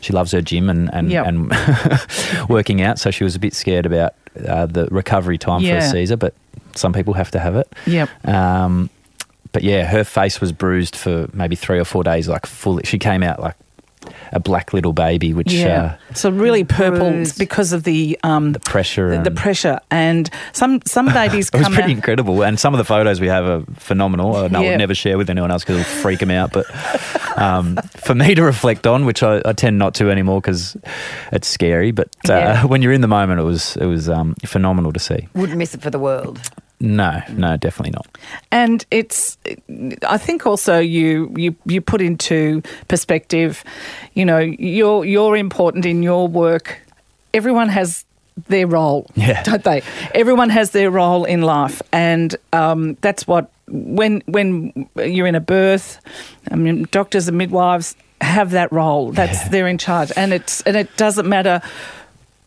she 0.00 0.12
loves 0.12 0.30
her 0.30 0.40
gym 0.40 0.70
and 0.70 0.88
and, 0.94 1.12
and 1.12 1.50
working 2.48 2.80
out. 2.80 3.00
So 3.00 3.10
she 3.10 3.24
was 3.24 3.34
a 3.34 3.40
bit 3.40 3.54
scared 3.54 3.86
about 3.86 4.14
uh, 4.46 4.66
the 4.66 4.86
recovery 4.92 5.36
time 5.36 5.62
for 5.62 5.76
a 5.76 5.82
Caesar, 5.82 6.16
but 6.16 6.32
some 6.76 6.92
people 6.92 7.14
have 7.14 7.32
to 7.32 7.40
have 7.40 7.56
it. 7.56 7.72
Yep. 7.86 8.28
Um, 8.28 8.88
but 9.50 9.64
yeah, 9.64 9.84
her 9.84 10.04
face 10.04 10.40
was 10.40 10.52
bruised 10.52 10.94
for 10.94 11.28
maybe 11.32 11.56
three 11.56 11.80
or 11.80 11.84
four 11.84 12.04
days, 12.04 12.28
like 12.28 12.46
fully. 12.46 12.84
She 12.84 13.00
came 13.00 13.24
out 13.24 13.40
like 13.40 13.56
a 14.32 14.40
black 14.40 14.72
little 14.72 14.92
baby, 14.92 15.32
which 15.34 15.52
Yeah. 15.52 15.96
uh, 16.10 16.14
so 16.14 16.30
really 16.30 16.64
purple 16.64 17.10
Bruised. 17.10 17.38
because 17.38 17.72
of 17.72 17.82
the 17.84 18.18
um 18.22 18.52
the 18.52 18.60
pressure. 18.60 19.10
the, 19.10 19.22
the 19.22 19.28
and- 19.30 19.36
pressure 19.36 19.80
and 19.90 20.30
some 20.52 20.80
some 20.86 21.06
babies 21.12 21.48
It 21.48 21.54
was 21.58 21.62
come 21.64 21.74
pretty 21.74 21.92
out. 21.92 21.96
incredible, 21.96 22.42
and 22.42 22.58
some 22.58 22.74
of 22.74 22.78
the 22.78 22.84
photos 22.84 23.20
we 23.20 23.28
have 23.28 23.44
are 23.44 23.62
phenomenal. 23.76 24.36
And 24.36 24.56
I 24.56 24.62
Yeah. 24.62 24.70
would 24.70 24.78
never 24.78 24.94
share 24.94 25.16
with 25.18 25.30
anyone 25.30 25.50
else 25.50 25.62
because 25.64 25.80
it'll 25.80 25.92
freak 26.02 26.18
them 26.20 26.30
out. 26.30 26.52
But 26.52 26.66
um, 27.36 27.76
for 27.96 28.14
me 28.14 28.34
to 28.34 28.42
reflect 28.42 28.86
on, 28.86 29.04
which 29.06 29.22
I, 29.22 29.42
I 29.44 29.52
tend 29.52 29.78
not 29.78 29.94
to 29.96 30.10
anymore 30.10 30.40
because 30.40 30.76
it's 31.32 31.48
scary. 31.48 31.90
But 31.92 32.08
uh, 32.28 32.34
Yeah. 32.34 32.64
when 32.70 32.82
you're 32.82 32.92
in 32.92 33.00
the 33.00 33.08
moment, 33.08 33.40
it 33.40 33.44
was 33.44 33.76
it 33.76 33.86
was 33.86 34.08
um, 34.08 34.34
phenomenal 34.46 34.92
to 34.92 35.00
see. 35.00 35.28
Wouldn't 35.34 35.58
miss 35.58 35.74
it 35.74 35.82
for 35.82 35.90
the 35.90 35.98
world. 35.98 36.40
No, 36.80 37.22
no, 37.30 37.56
definitely 37.56 37.92
not. 37.92 38.06
And 38.50 38.84
it's, 38.90 39.38
I 40.06 40.18
think 40.18 40.46
also 40.46 40.78
you 40.78 41.32
you 41.36 41.54
you 41.66 41.80
put 41.80 42.00
into 42.02 42.62
perspective, 42.88 43.64
you 44.14 44.24
know, 44.24 44.38
you're 44.38 45.04
you're 45.04 45.36
important 45.36 45.86
in 45.86 46.02
your 46.02 46.28
work. 46.28 46.80
Everyone 47.32 47.68
has 47.68 48.04
their 48.48 48.66
role, 48.66 49.06
Yeah. 49.14 49.42
don't 49.48 49.62
they? 49.64 49.82
Everyone 50.14 50.50
has 50.50 50.70
their 50.72 50.90
role 50.90 51.24
in 51.24 51.42
life, 51.42 51.80
and 51.92 52.34
um, 52.52 52.96
that's 53.00 53.26
what 53.26 53.50
when 53.68 54.22
when 54.26 54.88
you're 54.96 55.26
in 55.28 55.36
a 55.36 55.40
birth, 55.40 56.00
I 56.50 56.56
mean, 56.56 56.86
doctors 56.90 57.28
and 57.28 57.38
midwives 57.38 57.96
have 58.20 58.50
that 58.50 58.72
role. 58.72 59.12
That's 59.12 59.44
Yeah. 59.44 59.48
they're 59.50 59.68
in 59.68 59.78
charge, 59.78 60.12
and 60.16 60.32
it's 60.32 60.60
and 60.62 60.76
it 60.76 60.94
doesn't 60.96 61.28
matter 61.28 61.62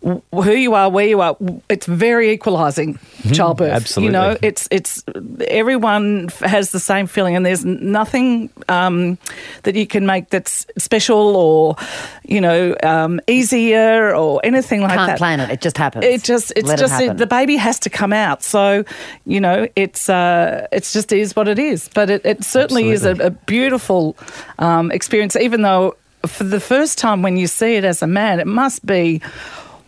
who 0.01 0.51
you 0.51 0.73
are, 0.75 0.89
where 0.89 1.07
you 1.07 1.21
are, 1.21 1.36
it's 1.69 1.86
very 1.86 2.31
equalising 2.31 2.99
childbirth. 3.33 3.71
Absolutely, 3.73 4.05
You 4.05 4.12
know, 4.12 4.38
it's 4.41 4.67
it's 4.71 5.03
everyone 5.47 6.29
has 6.39 6.71
the 6.71 6.79
same 6.79 7.07
feeling, 7.07 7.36
and 7.36 7.45
there's 7.45 7.65
nothing 7.65 8.49
um, 8.69 9.17
that 9.63 9.75
you 9.75 9.88
can 9.88 10.05
make 10.05 10.29
that's 10.29 10.65
special 10.77 11.36
or 11.36 11.75
you 12.23 12.39
know 12.39 12.75
um, 12.83 13.19
easier 13.27 14.15
or 14.15 14.39
anything 14.43 14.81
like 14.81 14.91
Can't 14.93 15.07
that. 15.07 15.17
plan 15.17 15.39
it. 15.39 15.49
It 15.49 15.62
just 15.62 15.77
happens. 15.77 16.05
It 16.05 16.23
just 16.23 16.53
it's 16.55 16.67
Let 16.67 16.79
it 16.79 16.88
just 16.88 17.17
the 17.17 17.27
baby 17.27 17.57
has 17.57 17.79
to 17.79 17.89
come 17.89 18.13
out. 18.13 18.43
So 18.43 18.83
you 19.25 19.41
know 19.41 19.67
it's 19.75 20.10
uh, 20.10 20.67
it's 20.71 20.93
just 20.93 21.12
is 21.12 21.36
what 21.36 21.47
it 21.47 21.60
is. 21.60 21.89
But 21.93 22.10
it, 22.10 22.25
it 22.25 22.43
certainly 22.43 22.89
is 22.89 23.03
a, 23.03 23.12
a 23.13 23.31
beautiful 23.31 24.15
um, 24.60 24.91
experience, 24.91 25.36
even 25.36 25.63
though. 25.63 25.95
For 26.25 26.43
the 26.43 26.60
first 26.60 26.97
time, 26.97 27.21
when 27.21 27.38
you 27.38 27.47
see 27.47 27.75
it 27.75 27.86
as 27.86 28.01
a 28.01 28.07
man, 28.07 28.39
it 28.39 28.47
must 28.47 28.83
be, 28.86 29.21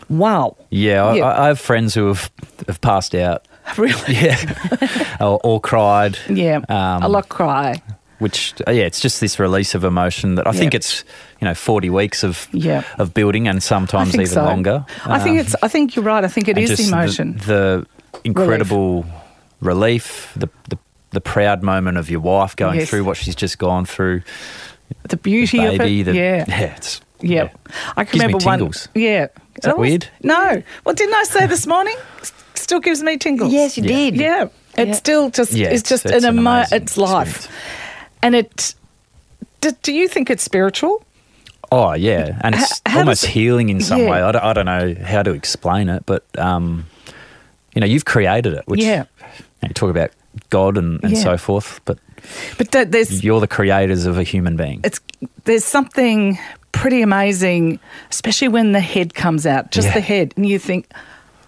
wow, 0.10 0.56
Yeah, 0.70 1.06
I, 1.06 1.16
Yeah. 1.16 1.26
I 1.26 1.44
I 1.44 1.48
have 1.48 1.60
friends 1.60 1.94
who 1.94 2.08
have 2.08 2.30
have 2.68 2.80
passed 2.82 3.14
out. 3.16 3.46
really, 3.78 3.94
Yeah, 4.08 5.18
or, 5.22 5.40
or 5.44 5.60
cried. 5.62 6.18
yeah, 6.30 6.58
Um, 6.70 7.04
a 7.04 7.08
lot 7.08 7.30
cry. 7.30 7.82
which 8.20 8.54
uh, 8.68 8.72
yeah, 8.72 8.84
it's 8.86 9.00
just 9.00 9.20
this 9.22 9.40
release 9.40 9.76
of 9.76 9.84
emotion 9.84 10.36
that 10.36 10.48
I 10.48 10.52
think 10.52 10.74
it's 10.74 11.04
you 11.42 11.46
know 11.48 11.54
forty 11.56 11.90
weeks 11.90 12.24
of 12.24 12.48
Yeah. 12.52 12.84
of 12.98 13.14
building 13.14 13.48
and 13.48 13.62
sometimes 13.64 14.14
even 14.16 14.26
so. 14.28 14.44
longer. 14.44 14.86
I 15.06 15.20
think 15.20 15.40
Um, 15.40 15.46
it's. 15.46 15.56
I 15.64 15.68
think 15.70 15.96
you're 15.96 16.06
right. 16.06 16.24
I 16.26 16.28
think 16.28 16.48
it 16.48 16.58
is 16.58 16.70
just 16.70 16.90
the- 16.90 16.98
emotion. 16.98 17.38
The, 17.46 17.86
incredible 18.24 19.06
relief, 19.62 20.34
the, 20.36 20.50
the 20.70 20.78
the 21.12 21.22
proud 21.22 21.64
moment 21.64 21.98
of 21.98 22.10
your 22.10 22.20
wife 22.22 22.56
going 22.56 22.80
Yes. 22.80 22.90
through 22.90 23.04
what 23.06 23.18
she's 23.18 23.36
just 23.36 23.58
gone 23.58 23.86
through. 23.86 24.22
the 25.08 25.18
beauty 25.18 25.58
the 25.60 25.72
of 25.72 25.78
baby, 25.78 26.00
it. 26.02 26.04
the, 26.06 26.14
yeah. 26.16 26.46
yeah, 26.48 26.76
it's 26.76 27.02
Yeah. 27.22 27.50
I 27.98 28.04
can 28.06 28.20
Gives 28.20 28.26
me 28.28 28.34
remember 28.46 28.66
one. 28.66 28.74
Yeah. 28.96 29.24
Is 29.24 29.30
that 29.64 29.70
It 29.70 29.74
always- 29.74 29.90
weird? 29.92 30.08
No. 30.24 30.64
Well, 30.86 30.96
didn't 30.96 31.16
I 31.16 31.24
say 31.24 31.48
this 31.48 31.68
morning? 31.68 31.96
Still 32.56 32.80
gives 32.80 33.02
me 33.04 33.18
tingles. 33.18 33.52
Yes, 33.52 33.78
you 33.78 33.84
Yeah. 33.84 33.90
did. 33.90 34.16
Yeah. 34.16 34.46
It 34.78 34.88
Yeah. 34.90 34.94
still 34.94 35.30
just 35.30 35.52
Yeah, 35.52 35.68
it's 35.68 35.82
it's- 35.82 35.90
just 35.90 36.06
it's 36.06 36.24
an, 36.24 36.30
an 36.36 36.40
emo- 36.40 36.66
it's 36.72 36.98
life. 36.98 37.28
experience. 37.28 37.48
And 38.22 38.36
it 38.36 38.76
do, 39.62 39.72
do 39.84 39.92
you 39.94 40.08
think 40.08 40.30
it's 40.30 40.44
spiritual? 40.44 41.04
Oh 41.72 41.94
yeah, 41.94 42.40
and 42.42 42.56
it's 42.56 42.72
H- 42.72 42.82
how 42.86 43.00
almost 43.00 43.22
does- 43.24 43.32
healing 43.32 43.70
in 43.70 43.82
some 43.82 44.02
Yeah. 44.02 44.10
way. 44.10 44.22
I 44.22 44.32
don't, 44.32 44.44
I 44.44 44.54
don't 44.54 44.66
know 44.66 44.96
how 45.06 45.22
to 45.24 45.32
explain 45.32 45.90
it, 45.90 46.04
but 46.06 46.24
um, 46.38 46.86
you 47.76 47.82
know, 47.82 47.88
you've 47.88 48.06
created 48.06 48.54
it. 48.54 48.64
Which 48.68 48.82
Yeah. 48.82 49.04
you 49.62 49.70
talk 49.70 49.90
about 49.90 50.12
God 50.50 50.78
and, 50.78 51.04
and 51.04 51.14
Yeah. 51.16 51.24
so 51.24 51.38
forth, 51.38 51.82
but 51.86 51.98
But 52.58 52.72
there's 52.92 53.24
you're 53.24 53.40
the 53.40 53.48
creators 53.48 54.06
of 54.06 54.18
a 54.18 54.24
human 54.24 54.56
being. 54.56 54.80
it's 54.84 55.00
there's 55.46 55.66
something 55.66 56.38
pretty 56.72 57.02
amazing, 57.02 57.80
especially 58.10 58.48
when 58.50 58.72
the 58.72 58.80
head 58.80 59.14
comes 59.14 59.46
out, 59.46 59.72
just 59.72 59.88
Yeah. 59.88 59.94
the 59.96 60.02
head, 60.02 60.34
and 60.38 60.46
you 60.46 60.60
think, 60.60 60.92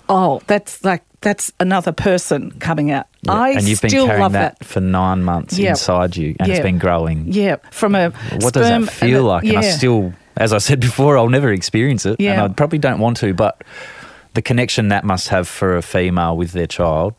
oh, 0.10 0.42
that's 0.48 0.84
like 0.84 1.04
that's 1.22 1.52
another 1.60 1.92
person 1.92 2.52
coming 2.60 2.90
out. 2.90 3.06
Yeah, 3.22 3.34
I 3.34 3.50
and 3.52 3.64
you've 3.64 3.80
been 3.82 3.92
carrying 3.92 4.32
that, 4.32 4.58
that. 4.58 4.66
for 4.66 4.82
nine 4.82 5.22
months 5.24 5.58
Yeah. 5.60 5.70
inside 5.72 6.18
you, 6.18 6.36
and 6.40 6.48
Yeah. 6.48 6.56
it's 6.56 6.64
been 6.64 6.80
growing. 6.80 7.26
Yeah, 7.28 7.58
from 7.70 7.94
a 7.94 8.10
What 8.40 8.54
does 8.54 8.68
that 8.68 8.90
feel 8.92 9.26
a- 9.26 9.30
like? 9.30 9.44
And 9.44 9.58
I 9.58 9.62
still, 9.62 10.14
as 10.36 10.52
I 10.52 10.58
said 10.58 10.80
before, 10.80 11.18
I'll 11.20 11.30
never 11.30 11.52
experience 11.52 12.06
it, 12.08 12.20
and 12.20 12.42
I 12.42 12.48
probably 12.48 12.80
don't 12.80 13.00
want 13.00 13.18
to. 13.18 13.34
But 13.36 13.64
the 14.34 14.42
connection 14.42 14.88
that 14.88 15.04
must 15.04 15.28
have 15.30 15.48
for 15.48 15.78
a 15.78 15.82
female 15.84 16.36
with 16.38 16.54
their 16.54 16.68
child 16.68 17.14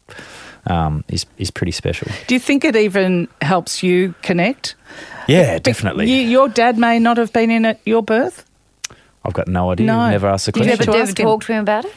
um, 0.66 1.04
is 1.08 1.24
is 1.38 1.50
pretty 1.52 1.72
special. 1.72 2.08
Do 2.26 2.34
you 2.34 2.40
think 2.40 2.64
it 2.64 2.74
even 2.76 3.28
helps 3.40 3.82
you 3.84 4.14
connect? 4.22 4.74
Yeah, 5.28 5.54
But 5.54 5.62
definitely. 5.64 6.10
You, 6.10 6.28
your 6.28 6.48
dad 6.48 6.78
may 6.78 6.98
not 6.98 7.16
have 7.16 7.32
been 7.32 7.50
in 7.50 7.64
at 7.64 7.80
your 7.84 8.02
birth. 8.02 8.44
I've 9.24 9.32
got 9.34 9.46
no 9.48 9.70
idea. 9.70 9.86
No. 9.86 10.10
Never 10.10 10.26
asked 10.28 10.46
the 10.46 10.52
You 10.56 10.64
You 10.64 10.76
question. 10.76 10.78
never, 10.78 10.84
to 10.84 10.98
never 10.98 11.02
ask 11.10 11.18
him. 11.20 11.24
talked 11.26 11.46
to 11.46 11.52
him 11.52 11.62
about 11.62 11.84
it? 11.84 11.94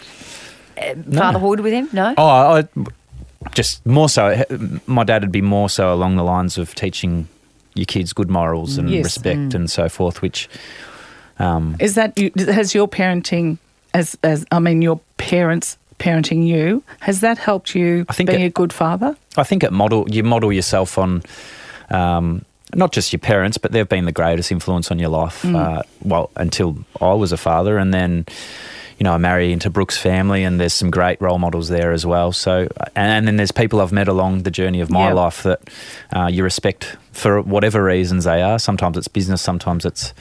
Uh, 0.77 1.17
Fatherhood 1.17 1.59
with 1.61 1.73
him? 1.73 1.89
No? 1.93 2.13
Oh, 2.17 2.25
I, 2.27 2.67
just 3.53 3.85
more 3.85 4.09
so. 4.09 4.43
My 4.85 5.03
dad 5.03 5.21
would 5.23 5.31
be 5.31 5.41
more 5.41 5.69
so 5.69 5.93
along 5.93 6.17
the 6.17 6.23
lines 6.23 6.57
of 6.57 6.75
teaching 6.75 7.27
your 7.73 7.85
kids 7.85 8.13
good 8.13 8.29
morals 8.29 8.77
and 8.77 8.89
Yes. 8.89 9.03
respect 9.05 9.53
and 9.53 9.69
so 9.71 9.89
forth. 9.89 10.21
Which, 10.21 10.47
um, 11.39 11.75
Is 11.79 11.95
that 11.95 12.17
you, 12.19 12.31
has 12.37 12.73
your 12.75 12.87
parenting 12.87 13.57
as 13.93 14.17
as 14.23 14.45
I 14.51 14.59
mean 14.59 14.81
your 14.81 14.99
parents 15.17 15.77
parenting 15.99 16.45
you 16.45 16.83
has 16.99 17.21
that 17.21 17.37
helped 17.37 17.73
you 17.75 18.05
I 18.09 18.13
think 18.13 18.29
being 18.29 18.41
it- 18.41 18.47
a 18.47 18.49
good 18.49 18.73
father? 18.73 19.15
I 19.37 19.43
think 19.43 19.63
it 19.63 19.71
model 19.71 20.05
you 20.09 20.23
model 20.23 20.51
yourself 20.53 20.97
on. 20.97 21.23
Um, 21.89 22.43
not 22.75 22.91
just 22.91 23.11
your 23.13 23.19
parents, 23.19 23.57
but 23.57 23.71
they've 23.71 23.87
been 23.89 24.05
the 24.05 24.11
greatest 24.11 24.51
influence 24.51 24.91
on 24.91 24.99
your 24.99 25.09
life. 25.09 25.41
Mm. 25.43 25.55
Uh, 25.55 25.83
well, 26.03 26.29
until 26.35 26.77
I 27.01 27.13
was 27.13 27.31
a 27.31 27.37
father, 27.37 27.77
and 27.77 27.93
then, 27.93 28.25
you 28.99 29.03
know, 29.03 29.13
I 29.13 29.17
marry 29.17 29.51
into 29.51 29.69
Brooke's 29.69 29.97
family, 29.97 30.43
and 30.43 30.59
there's 30.59 30.73
some 30.73 30.91
great 30.91 31.19
role 31.21 31.39
models 31.39 31.69
there 31.69 31.91
as 31.91 32.05
well. 32.05 32.31
So, 32.31 32.67
and, 32.95 33.27
then 33.27 33.37
there's 33.37 33.51
people 33.51 33.81
I've 33.81 33.91
met 33.91 34.07
along 34.07 34.43
the 34.43 34.51
journey 34.51 34.81
of 34.81 34.89
my 34.89 35.07
Yeah. 35.07 35.13
life 35.13 35.43
that 35.43 35.61
uh, 36.15 36.27
you 36.27 36.43
respect 36.43 36.95
for 37.11 37.41
whatever 37.41 37.83
reasons 37.83 38.23
they 38.25 38.41
are. 38.41 38.59
Sometimes 38.59 38.97
it's 38.97 39.07
business, 39.07 39.41
sometimes 39.41 39.85
it's. 39.85 40.13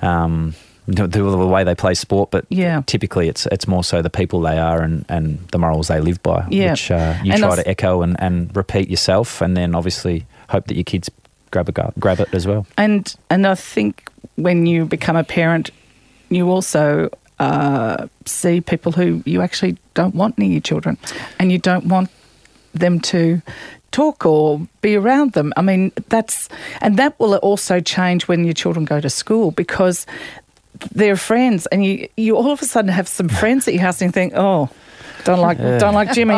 Um, 0.00 0.54
the, 0.88 1.06
the 1.06 1.46
way 1.46 1.62
they 1.62 1.76
play 1.76 1.94
sport, 1.94 2.32
but 2.32 2.44
Yeah. 2.48 2.82
typically 2.86 3.28
it's 3.28 3.46
it's 3.46 3.68
more 3.68 3.84
so 3.84 4.02
the 4.02 4.10
people 4.10 4.40
they 4.40 4.58
are 4.58 4.82
and, 4.82 5.04
and 5.08 5.38
the 5.52 5.58
morals 5.58 5.86
they 5.86 6.00
live 6.00 6.20
by, 6.24 6.44
Yeah. 6.50 6.72
which 6.72 6.90
uh, 6.90 7.14
you 7.22 7.32
And 7.32 7.40
try 7.40 7.54
to 7.54 7.68
echo 7.68 8.02
and, 8.02 8.16
and 8.20 8.50
repeat 8.56 8.90
yourself, 8.90 9.40
and 9.40 9.56
then 9.56 9.76
obviously 9.76 10.26
hope 10.48 10.66
that 10.66 10.74
your 10.74 10.82
kids 10.84 11.08
grab 11.52 11.68
a, 11.68 11.92
grab 12.00 12.18
it 12.18 12.34
as 12.34 12.46
well. 12.46 12.66
And 12.76 13.14
and 13.30 13.46
I 13.46 13.54
think 13.54 14.10
when 14.34 14.66
you 14.66 14.84
become 14.86 15.14
a 15.14 15.22
parent, 15.22 15.70
you 16.30 16.50
also 16.50 17.08
uh, 17.38 18.08
see 18.26 18.60
people 18.60 18.90
who 18.90 19.22
you 19.24 19.40
actually 19.42 19.76
don't 19.94 20.14
want 20.14 20.38
near 20.38 20.50
your 20.50 20.60
children, 20.60 20.96
and 21.38 21.52
you 21.52 21.58
don't 21.58 21.86
want 21.86 22.10
them 22.74 22.98
to 23.00 23.40
talk 23.92 24.26
or 24.26 24.66
be 24.80 24.96
around 24.96 25.32
them. 25.32 25.52
I 25.56 25.62
mean, 25.62 25.92
that's 26.08 26.48
and 26.80 26.96
that 26.96 27.18
will 27.20 27.36
also 27.36 27.80
change 27.80 28.26
when 28.26 28.44
your 28.44 28.54
children 28.54 28.84
go 28.84 29.00
to 29.00 29.10
school 29.10 29.50
because 29.50 30.06
they're 30.94 31.16
friends, 31.16 31.66
and 31.66 31.84
you 31.84 32.08
you 32.16 32.36
all 32.36 32.50
of 32.50 32.62
a 32.62 32.64
sudden 32.64 32.90
have 32.90 33.06
some 33.06 33.28
friends 33.28 33.68
at 33.68 33.74
your 33.74 33.82
house 33.82 34.00
and 34.02 34.08
you 34.08 34.12
think, 34.12 34.32
oh. 34.34 34.68
Don't 35.24 35.38
like, 35.40 35.58
don't 35.58 35.94
like 35.94 36.12
Jimmy, 36.12 36.34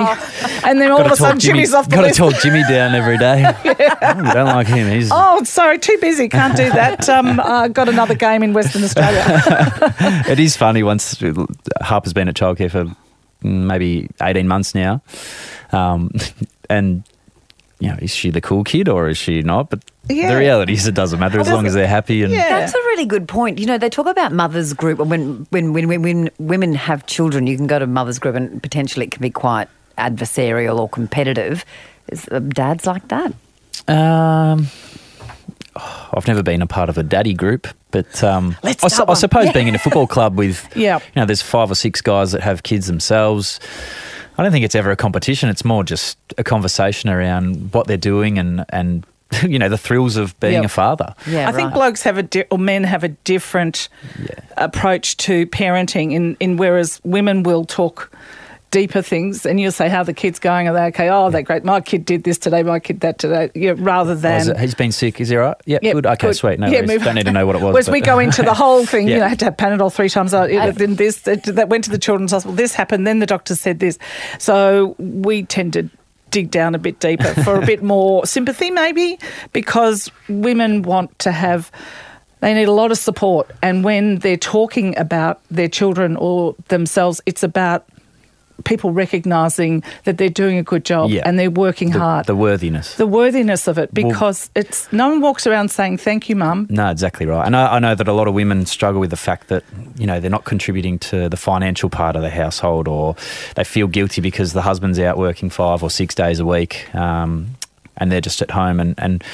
and 0.65 0.81
then 0.81 0.91
all 0.91 1.01
of 1.01 1.11
a 1.11 1.17
sudden 1.17 1.41
Jimmy's 1.41 1.73
off 1.73 1.89
the 1.89 1.97
Got 1.97 2.03
to 2.03 2.11
talk 2.13 2.35
Jimmy 2.43 2.63
down 2.69 2.95
every 2.95 3.19
day. 3.19 3.45
Oh, 4.07 4.33
don't 4.33 4.47
like 4.47 4.67
him. 4.67 4.91
He's 4.91 5.09
Oh, 5.11 5.43
sorry, 5.45 5.79
too 5.79 5.97
busy, 6.01 6.29
can't 6.29 6.57
do 6.57 6.69
that. 6.71 7.09
Um, 7.09 7.41
uh, 7.45 7.69
got 7.69 7.89
another 7.89 8.15
game 8.15 8.43
in 8.43 8.53
Western 8.53 8.85
Australia. 8.85 9.25
it 10.29 10.39
is 10.39 10.57
funny 10.57 10.83
once 10.83 11.21
Harper's 11.81 12.13
been 12.13 12.29
at 12.29 12.35
childcare 12.35 12.71
for 12.71 12.95
maybe 13.43 14.09
18 14.23 14.47
months 14.47 14.75
now. 14.75 15.03
Um, 15.73 16.11
and 16.69 17.03
you 17.81 17.89
know, 17.89 17.97
is 18.01 18.11
she 18.15 18.31
the 18.31 18.41
cool 18.41 18.63
kid 18.65 18.89
or 18.89 19.09
is 19.09 19.17
she 19.19 19.43
not? 19.43 19.71
But 19.71 19.81
Yeah. 20.09 20.33
the 20.33 20.39
reality 20.39 20.75
is, 20.75 20.87
it 20.87 20.95
doesn't 20.95 21.19
matter 21.19 21.41
as 21.41 21.49
long 21.49 21.67
as 21.67 21.75
they're 21.75 21.87
happy 21.89 22.23
and 22.23 22.33
Yeah. 22.33 22.61
That's 22.61 22.75
a 22.75 22.79
really 22.79 23.07
good 23.07 23.27
point. 23.27 23.59
You 23.59 23.67
know, 23.67 23.79
they 23.79 23.89
talk 23.89 24.07
about 24.07 24.33
mothers 24.33 24.73
group 24.75 24.99
when 24.99 25.47
when 25.51 25.73
when 25.73 25.89
when, 25.89 26.03
when 26.03 26.31
women 26.39 26.75
have 26.75 27.07
children, 27.07 27.47
you 27.47 27.57
can 27.57 27.67
go 27.67 27.79
to 27.79 27.87
mothers 27.87 28.19
group 28.19 28.35
and 28.35 28.63
potentially 28.63 29.07
it 29.07 29.11
can 29.13 29.23
be 29.23 29.31
quite 29.31 29.69
adversarial 29.99 30.79
or 30.79 30.89
competitive. 30.89 31.65
Is 32.09 32.29
uh, 32.31 32.41
dads 32.41 32.87
like 32.87 33.09
that? 33.09 33.33
Um, 33.89 34.67
oh, 35.77 36.11
I've 36.15 36.27
never 36.27 36.43
been 36.43 36.63
a 36.63 36.67
part 36.67 36.89
of 36.89 36.99
a 36.99 37.03
daddy 37.03 37.35
group, 37.35 37.67
but 37.91 38.23
um, 38.23 38.57
Let's 38.63 38.83
I, 38.85 38.89
su- 38.89 38.95
start 38.97 39.09
I 39.09 39.13
one. 39.13 39.17
suppose 39.17 39.53
being 39.53 39.69
in 39.69 39.75
a 39.75 39.79
football 39.79 40.07
club 40.07 40.37
with, 40.39 40.67
Yeah. 40.77 40.99
you 40.99 41.21
know, 41.21 41.25
there's 41.27 41.43
five 41.43 41.71
or 41.71 41.75
six 41.75 42.01
guys 42.01 42.33
that 42.33 42.43
have 42.43 42.63
kids 42.63 42.87
themselves. 42.87 43.61
I 44.37 44.43
don't 44.43 44.53
think 44.53 44.65
it's 44.65 44.75
ever 44.75 44.91
a 44.91 44.97
competition. 44.97 45.49
It's 45.49 45.65
more 45.65 45.85
just 45.85 46.19
a 46.37 46.45
conversation 46.45 47.09
around 47.09 47.73
what 47.73 47.87
they're 47.87 47.97
doing 47.97 48.39
and 48.39 48.65
and 48.71 49.07
you 49.43 49.59
know 49.59 49.69
the 49.69 49.79
thrills 49.79 50.17
of 50.17 50.39
being 50.41 50.53
Yep. 50.55 50.65
a 50.65 50.69
father. 50.69 51.15
Yeah, 51.27 51.49
I 51.49 51.53
think 51.53 51.73
blokes 51.73 52.03
have 52.03 52.19
a 52.19 52.23
di- 52.23 52.45
or 52.51 52.59
men 52.59 52.85
have 52.85 53.05
a 53.05 53.09
different 53.09 53.89
approach 54.57 55.17
to 55.19 55.47
parenting. 55.47 56.13
In 56.13 56.37
in 56.41 56.57
whereas 56.57 57.01
women 57.05 57.43
will 57.43 57.65
talk 57.65 58.11
deeper 58.71 59.03
things, 59.03 59.47
and 59.47 59.61
you'll 59.61 59.71
say 59.71 59.89
how 59.89 60.03
the 60.03 60.13
kid's 60.13 60.41
going. 60.41 60.67
Are 60.69 60.75
they 60.75 60.83
okay? 60.87 61.09
Oh, 61.09 61.31
they're 61.31 61.43
great. 61.43 61.65
My 61.65 61.81
kid 61.81 62.05
did 62.05 62.25
this 62.25 62.39
today. 62.39 62.65
My 62.65 62.81
kid 62.81 63.01
that 63.01 63.19
today. 63.19 63.51
Yeah, 63.55 63.75
rather 63.77 64.13
Oh, 64.13 64.17
than 64.17 64.41
is 64.41 64.49
it- 64.49 64.59
he's 64.59 64.75
been 64.75 64.91
sick. 64.93 65.21
Is 65.21 65.29
he 65.29 65.37
all 65.37 65.43
right? 65.43 65.57
Yeah, 65.65 65.79
Yeah, 65.81 65.93
good. 65.93 66.07
Okay, 66.07 66.27
good. 66.29 66.37
sweet. 66.37 66.59
No 66.59 66.67
Yeah, 66.67 66.83
move 66.83 67.05
Don't 67.05 67.15
need 67.15 67.27
to 67.27 67.33
know 67.33 67.47
what 67.47 67.55
it 67.55 67.63
was. 67.63 67.73
Whereas 67.73 67.87
but- 67.87 67.93
we 67.93 68.01
go 68.01 68.19
into 68.19 68.43
the 68.43 68.55
whole 68.55 68.85
thing, 68.85 69.07
you 69.07 69.15
Yeah. 69.15 69.21
know, 69.21 69.27
I 69.27 69.29
had 69.29 69.39
to 69.41 69.45
have 69.47 69.57
Panadol 69.57 69.93
three 69.93 70.09
times. 70.09 70.35
it- 70.35 70.75
Then 70.77 70.97
this, 70.97 71.19
that, 71.21 71.45
that 71.45 71.69
went 71.69 71.85
to 71.85 71.91
the 71.91 71.99
children's 71.99 72.33
hospital. 72.33 72.57
This 72.57 72.75
happened. 72.75 73.07
Then 73.07 73.21
the 73.21 73.27
doctor 73.27 73.55
said 73.55 73.79
this. 73.79 73.97
So 74.39 74.97
we 74.99 75.45
tended 75.45 75.91
to 75.91 75.97
dig 76.35 76.51
down 76.51 76.75
a 76.75 76.79
bit 76.79 76.99
deeper 76.99 77.33
for 77.45 77.55
a 77.63 77.65
bit 77.65 77.81
more 77.81 78.27
sympathy, 78.27 78.69
maybe, 78.73 79.21
because 79.53 80.11
women 80.29 80.83
want 80.83 81.17
to 81.21 81.31
have. 81.31 81.71
They 82.41 82.53
need 82.53 82.69
a 82.69 82.73
lot 82.73 82.91
of 82.91 82.99
support, 82.99 83.51
and 83.63 83.85
when 83.85 84.19
they're 84.19 84.37
talking 84.37 84.99
about 84.99 85.41
their 85.51 85.69
children 85.69 86.17
or 86.17 86.57
themselves, 86.69 87.23
it's 87.25 87.43
about 87.45 87.87
people 88.63 88.93
recognizing 88.93 89.83
that 90.05 90.17
they're 90.17 90.29
doing 90.29 90.59
a 90.59 90.63
good 90.63 90.85
job 90.85 91.11
Yeah. 91.11 91.23
and 91.25 91.39
they're 91.39 91.51
working 91.51 91.91
the, 91.91 91.99
hard. 91.99 92.27
the 92.27 92.37
worthiness. 92.37 92.95
the 92.95 93.07
worthiness 93.07 93.67
of 93.67 93.79
it 93.79 93.93
because 93.93 94.49
it's 94.55 94.91
no 94.93 95.09
one 95.09 95.21
walks 95.21 95.47
around 95.47 95.71
saying 95.71 95.99
thank 95.99 96.29
you 96.29 96.37
mum 96.37 96.69
No, 96.71 96.89
exactly 96.91 97.27
right. 97.27 97.45
And 97.45 97.57
I, 97.57 97.77
I 97.77 97.79
know 97.81 97.95
that 97.97 98.07
a 98.07 98.13
lot 98.13 98.29
of 98.29 98.35
women 98.35 98.65
struggle 98.67 99.01
with 99.01 99.11
the 99.11 99.17
fact 99.17 99.49
that, 99.49 99.65
you 99.97 100.07
know, 100.07 100.21
they're 100.21 100.31
not 100.31 100.45
contributing 100.45 100.99
to 101.01 101.29
the 101.29 101.37
financial 101.37 101.91
part 101.91 102.15
of 102.17 102.23
the 102.23 102.31
household 102.31 102.87
or 102.87 103.17
they 103.57 103.65
feel 103.65 103.87
guilty 103.89 104.21
because 104.21 104.53
the 104.53 104.63
husband's 104.63 104.99
out 105.01 105.19
working 105.19 105.51
five 105.51 105.83
or 105.83 105.91
six 105.91 106.15
days 106.15 106.39
a 106.39 106.47
week 106.47 106.95
um, 106.95 107.49
and 107.97 108.13
they're 108.13 108.21
just 108.21 108.41
at 108.41 108.51
home. 108.53 108.79
And, 108.81 108.95
and 108.99 109.25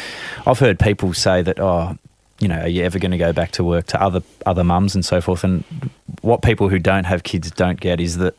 I've 0.46 0.58
heard 0.58 0.78
people 0.78 1.12
say 1.14 1.42
that, 1.42 1.60
oh, 1.60 1.96
you 2.40 2.48
know, 2.48 2.60
are 2.60 2.68
you 2.68 2.84
ever 2.84 2.98
going 2.98 3.10
to 3.10 3.18
go 3.18 3.34
back 3.34 3.50
to 3.52 3.64
work 3.64 3.86
to 3.88 4.02
other 4.02 4.22
other 4.46 4.64
mums 4.64 4.94
and 4.94 5.04
so 5.04 5.20
forth? 5.20 5.44
And 5.44 5.62
what 6.22 6.40
people 6.40 6.70
who 6.70 6.78
don't 6.78 7.04
have 7.04 7.22
kids 7.22 7.50
don't 7.50 7.78
get 7.78 8.00
is 8.00 8.16
that 8.16 8.34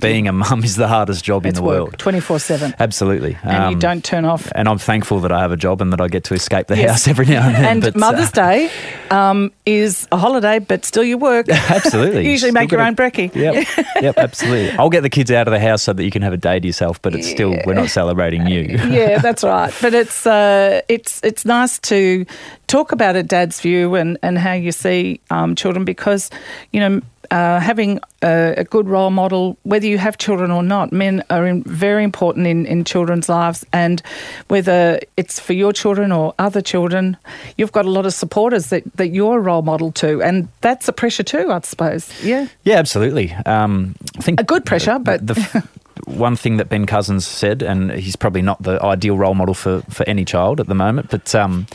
being 0.00 0.28
a 0.28 0.32
mum 0.32 0.62
is 0.62 0.76
the 0.76 0.86
hardest 0.86 1.24
job 1.24 1.44
it's 1.46 1.58
in 1.58 1.64
the 1.64 1.68
work 1.68 1.78
world. 1.78 1.98
24-7 1.98 2.74
Absolutely. 2.78 3.36
and 3.42 3.52
you 3.52 3.74
Um, 3.74 3.78
don't 3.80 4.04
turn 4.04 4.24
off 4.24 4.52
And 4.54 4.68
I'm 4.68 4.78
thankful 4.78 5.18
that 5.20 5.32
I 5.32 5.40
have 5.40 5.50
a 5.50 5.56
job 5.56 5.80
and 5.82 5.92
that 5.92 6.00
I 6.00 6.06
get 6.08 6.22
to 6.24 6.34
escape 6.34 6.68
the 6.68 6.76
Yes. 6.76 6.90
house 6.90 7.08
every 7.08 7.26
now 7.26 7.46
and 7.46 7.54
then. 7.56 7.64
and 7.64 7.80
but, 7.82 7.96
uh, 7.96 7.98
Mother's 7.98 8.30
Day 8.30 8.70
um, 9.10 9.50
is 9.66 10.06
a 10.12 10.16
holiday, 10.16 10.58
but 10.60 10.84
still 10.84 11.02
you 11.02 11.18
work. 11.18 11.48
Absolutely. 11.78 12.24
you 12.24 12.30
usually 12.36 12.50
Still 12.50 12.62
make 12.62 12.70
your 12.70 12.82
own 12.82 12.94
brekkie. 12.94 13.34
Yep, 13.34 13.66
yep, 14.02 14.16
absolutely. 14.18 14.70
I'll 14.78 14.90
get 14.90 15.00
the 15.02 15.10
kids 15.10 15.30
out 15.32 15.48
of 15.48 15.52
the 15.52 15.60
house 15.60 15.82
so 15.82 15.92
that 15.92 16.04
you 16.04 16.10
can 16.10 16.22
have 16.22 16.32
a 16.32 16.36
day 16.36 16.60
to 16.60 16.66
yourself, 16.66 17.00
but 17.02 17.14
it's 17.14 17.28
still 17.28 17.56
we're 17.66 17.74
not 17.74 17.90
celebrating 17.90 18.46
you. 18.46 18.62
yeah, 18.90 19.18
that's 19.18 19.42
right. 19.42 19.72
But 19.82 19.92
it's 19.94 20.26
uh, 20.26 20.82
it's 20.88 21.20
it's 21.24 21.44
nice 21.44 21.78
to 21.80 22.24
talk 22.68 22.92
about 22.92 23.16
a 23.16 23.22
dad's 23.22 23.60
view 23.60 23.94
and, 23.96 24.18
and 24.22 24.38
how 24.38 24.52
you 24.52 24.72
see 24.72 25.20
um, 25.30 25.54
children 25.56 25.84
because 25.84 26.30
you 26.72 26.80
know 26.80 27.00
uh, 27.30 27.60
having 27.60 28.00
a, 28.22 28.54
a 28.58 28.64
good 28.64 28.88
role 28.88 29.10
model, 29.10 29.56
whether 29.62 29.86
you 29.86 29.98
have 29.98 30.18
children 30.18 30.50
or 30.50 30.62
not, 30.62 30.92
men 30.92 31.22
are 31.30 31.46
in, 31.46 31.62
very 31.64 32.04
important 32.04 32.46
in, 32.46 32.66
in 32.66 32.84
children's 32.84 33.28
lives, 33.28 33.64
and 33.72 34.02
whether 34.48 35.00
it's 35.16 35.38
for 35.40 35.52
your 35.52 35.72
children 35.72 36.12
or 36.12 36.34
other 36.38 36.60
children, 36.60 37.16
you've 37.56 37.72
got 37.72 37.84
a 37.86 37.90
lot 37.90 38.06
of 38.06 38.12
supporters 38.14 38.68
that, 38.68 38.82
that 38.96 39.08
you're 39.08 39.38
a 39.38 39.40
role 39.40 39.62
model 39.62 39.92
to, 39.92 40.22
and 40.22 40.48
that's 40.60 40.88
a 40.88 40.92
pressure 40.92 41.22
too, 41.22 41.50
I 41.50 41.60
suppose. 41.60 42.10
Yeah, 42.22 42.48
Yeah, 42.64 42.76
absolutely. 42.76 43.32
Um, 43.46 43.94
I 44.18 44.22
think 44.22 44.40
A 44.40 44.44
good 44.44 44.64
pressure, 44.64 44.98
but- 44.98 45.26
the, 45.26 45.34
f- 45.38 45.68
one 46.06 46.36
thing 46.36 46.56
that 46.58 46.68
Ben 46.68 46.86
Cousins 46.86 47.26
said, 47.26 47.62
and 47.62 47.90
he's 47.92 48.16
probably 48.16 48.42
not 48.42 48.62
the 48.62 48.82
ideal 48.82 49.16
role 49.16 49.34
model 49.34 49.54
for, 49.54 49.80
for 49.90 50.06
any 50.08 50.24
child 50.24 50.60
at 50.60 50.66
the 50.66 50.74
moment, 50.74 51.08
but 51.10 51.34
um, 51.34 51.66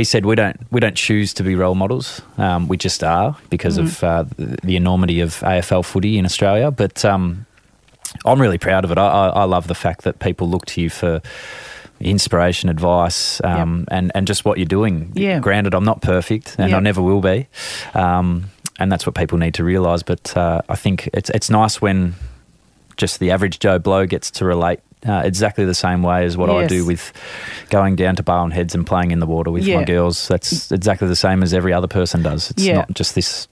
he 0.00 0.04
said 0.04 0.24
we 0.24 0.34
don't 0.34 0.56
we 0.72 0.80
don't 0.80 0.96
choose 0.96 1.34
to 1.34 1.42
be 1.42 1.54
role 1.54 1.74
models. 1.74 2.22
Um, 2.38 2.68
we 2.68 2.76
just 2.76 3.04
are 3.04 3.36
because 3.50 3.76
Mm. 3.78 3.82
of 3.82 4.04
uh, 4.04 4.24
the 4.36 4.56
the 4.64 4.76
enormity 4.76 5.20
of 5.20 5.30
AFL 5.42 5.82
footy 5.84 6.16
in 6.18 6.24
Australia. 6.24 6.70
But 6.70 7.04
um, 7.04 7.46
I'm 8.24 8.40
really 8.40 8.58
proud 8.58 8.84
of 8.84 8.90
it. 8.90 8.98
I, 8.98 9.06
I, 9.06 9.28
I 9.42 9.44
love 9.44 9.66
the 9.68 9.74
fact 9.74 10.02
that 10.04 10.18
people 10.18 10.48
look 10.48 10.64
to 10.66 10.80
you 10.80 10.90
for 10.90 11.20
inspiration, 12.00 12.68
advice, 12.70 13.40
um, 13.44 13.84
and 13.90 14.10
and 14.14 14.26
just 14.26 14.44
what 14.44 14.56
you're 14.58 14.64
doing. 14.78 15.12
Yeah. 15.14 15.38
Granted, 15.40 15.74
I'm 15.74 15.84
not 15.84 16.00
perfect, 16.00 16.56
and 16.58 16.70
Yeah. 16.70 16.78
I 16.78 16.80
never 16.80 17.02
will 17.02 17.20
be, 17.20 17.46
um, 17.94 18.44
and 18.78 18.90
that's 18.90 19.04
what 19.06 19.14
people 19.14 19.38
need 19.38 19.54
to 19.54 19.64
realise. 19.64 20.02
But 20.02 20.36
uh, 20.36 20.62
I 20.68 20.76
think 20.76 21.08
it's 21.12 21.30
it's 21.30 21.50
nice 21.50 21.82
when 21.82 22.14
just 22.96 23.18
the 23.20 23.30
average 23.30 23.58
Joe 23.58 23.78
Blow 23.78 24.06
gets 24.06 24.30
to 24.32 24.44
relate. 24.44 24.80
Uh, 25.08 25.22
exactly 25.24 25.64
the 25.64 25.74
same 25.74 26.02
way 26.02 26.26
as 26.26 26.36
what 26.36 26.50
I 26.50 26.66
do 26.66 26.84
with 26.84 27.10
going 27.70 27.96
down 27.96 28.16
to 28.16 28.22
Barwon 28.22 28.50
Heads 28.52 28.74
and 28.74 28.86
playing 28.86 29.12
in 29.12 29.18
the 29.18 29.26
water 29.26 29.50
with 29.50 29.64
Yeah. 29.64 29.76
my 29.78 29.84
girls. 29.84 30.28
That's 30.28 30.70
exactly 30.70 31.08
the 31.08 31.16
same 31.16 31.42
as 31.42 31.54
every 31.54 31.72
other 31.72 31.86
person 31.86 32.22
does. 32.22 32.50
It's 32.50 32.62
Yeah. 32.62 32.74
not 32.76 32.92
just 32.92 33.14
this. 33.14 33.48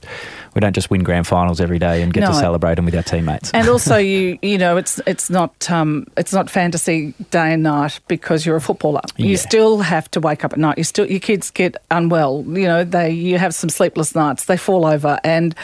We 0.55 0.61
don't 0.61 0.75
just 0.75 0.91
win 0.91 1.05
grand 1.05 1.27
finals 1.27 1.59
every 1.61 1.79
day 1.79 2.03
and 2.03 2.13
get 2.13 2.27
to 2.27 2.35
celebrate 2.35 2.75
them 2.75 2.85
with 2.85 2.95
our 2.95 3.03
teammates. 3.03 3.51
and 3.53 3.67
also 3.69 3.97
you 4.13 4.39
you 4.43 4.59
know 4.59 4.77
it's 4.77 5.01
it's 5.07 5.31
not 5.31 5.71
um, 5.71 6.07
it's 6.19 6.35
not 6.35 6.51
fantasy 6.51 7.15
day 7.31 7.55
and 7.55 7.63
night 7.63 7.99
because 8.09 8.45
you're 8.45 8.57
a 8.57 8.61
footballer. 8.61 9.01
You 9.17 9.37
still 9.39 9.79
have 9.79 10.11
to 10.11 10.21
wake 10.21 10.45
up 10.45 10.53
at 10.53 10.59
night. 10.59 10.77
You 10.77 10.85
still 10.85 11.07
your 11.07 11.21
kids 11.21 11.51
get 11.51 11.77
unwell. 11.91 12.45
You 12.47 12.67
know 12.67 12.85
they 12.85 13.11
you 13.11 13.39
have 13.39 13.55
some 13.55 13.71
sleepless 13.71 14.15
nights. 14.15 14.45
They 14.45 14.59
fall 14.59 14.85
over 14.85 15.19
and 15.25 15.55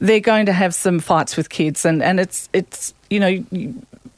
they're 0.00 0.20
going 0.20 0.46
to 0.46 0.52
have 0.52 0.74
some 0.76 1.00
fights 1.00 1.36
with 1.36 1.48
kids 1.48 1.84
and 1.84 2.02
and 2.04 2.20
it's 2.20 2.48
it's 2.52 2.94
you 3.10 3.18
know 3.18 3.44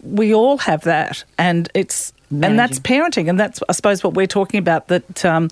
we 0.06 0.34
all 0.34 0.58
have 0.58 0.82
that 0.82 1.24
and 1.38 1.68
it's. 1.74 2.12
And 2.28 2.58
that's 2.58 2.80
parenting, 2.80 3.30
and 3.30 3.38
that's 3.38 3.62
I 3.68 3.72
suppose 3.72 4.02
what 4.02 4.14
we're 4.14 4.26
talking 4.26 4.58
about. 4.58 4.88
That 4.88 5.24
um, 5.24 5.48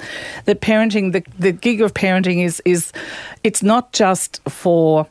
that 0.46 0.60
parenting, 0.60 1.12
the 1.12 1.22
the 1.38 1.52
gig 1.52 1.80
of 1.80 1.94
parenting 1.94 2.44
is 2.44 2.60
is, 2.64 2.92
it's 3.44 3.62
not 3.62 3.92
just 3.92 4.40
for 4.48 5.06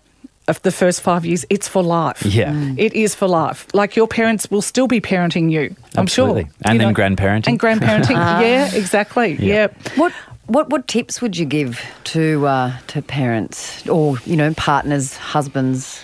of 0.49 0.62
the 0.63 0.73
first 0.73 0.99
five 1.01 1.25
years, 1.25 1.45
it's 1.49 1.69
for 1.69 1.82
life. 1.82 2.25
Yeah. 2.25 2.51
Mm. 2.51 2.77
It 2.77 2.93
is 2.93 3.15
for 3.15 3.29
life. 3.29 3.65
Like 3.73 3.95
your 3.95 4.10
parents 4.10 4.51
will 4.51 4.62
still 4.62 4.88
be 4.88 4.99
parenting 4.99 5.49
you, 5.49 5.73
I'm 5.95 6.01
Absolutely. 6.03 6.43
sure. 6.43 6.51
And 6.65 6.73
You 6.73 6.79
then 6.86 6.93
grandparenting. 6.93 7.47
And 7.47 7.60
grandparenting. 7.60 8.10
yeah, 8.41 8.73
exactly. 8.75 9.36
Yeah. 9.39 9.53
Yeah. 9.56 9.67
What 9.95 10.12
what 10.47 10.69
what 10.69 10.89
tips 10.89 11.21
would 11.21 11.38
you 11.38 11.45
give 11.45 11.82
to 12.12 12.45
uh, 12.45 12.77
to 12.88 13.01
parents 13.01 13.88
or 13.88 14.17
you 14.25 14.36
know 14.36 14.53
partners, 14.56 15.15
husbands, 15.15 16.03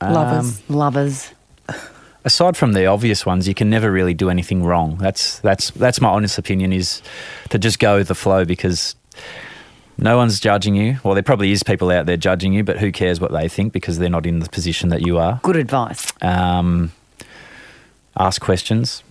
Lovers. 0.00 0.62
lovers? 0.70 1.32
Aside 2.24 2.56
from 2.56 2.72
the 2.72 2.86
obvious 2.86 3.24
ones, 3.24 3.48
you 3.48 3.54
can 3.54 3.70
never 3.70 3.90
really 3.90 4.14
do 4.14 4.30
anything 4.30 4.62
wrong. 4.62 4.96
That's 4.96 5.38
that's 5.40 5.70
that's 5.70 6.00
my 6.00 6.08
honest 6.08 6.38
opinion 6.38 6.72
is 6.72 7.02
to 7.50 7.58
just 7.58 7.78
go 7.78 7.96
with 7.96 8.08
the 8.08 8.14
flow 8.14 8.44
because 8.44 8.94
no 9.98 10.16
one's 10.16 10.40
judging 10.40 10.74
you. 10.74 10.98
Well, 11.04 11.14
there 11.14 11.22
probably 11.22 11.52
is 11.52 11.62
people 11.62 11.90
out 11.90 12.06
there 12.06 12.16
judging 12.16 12.52
you, 12.52 12.64
but 12.64 12.78
who 12.78 12.90
cares 12.90 13.20
what 13.20 13.32
they 13.32 13.48
think 13.48 13.72
because 13.72 13.98
they're 13.98 14.08
not 14.08 14.26
in 14.26 14.40
the 14.40 14.48
position 14.48 14.88
that 14.90 15.02
you 15.06 15.18
are. 15.18 15.40
Good 15.42 15.56
advice. 15.56 16.12
Um, 16.22 16.92
ask 18.16 18.40
questions. 18.40 19.02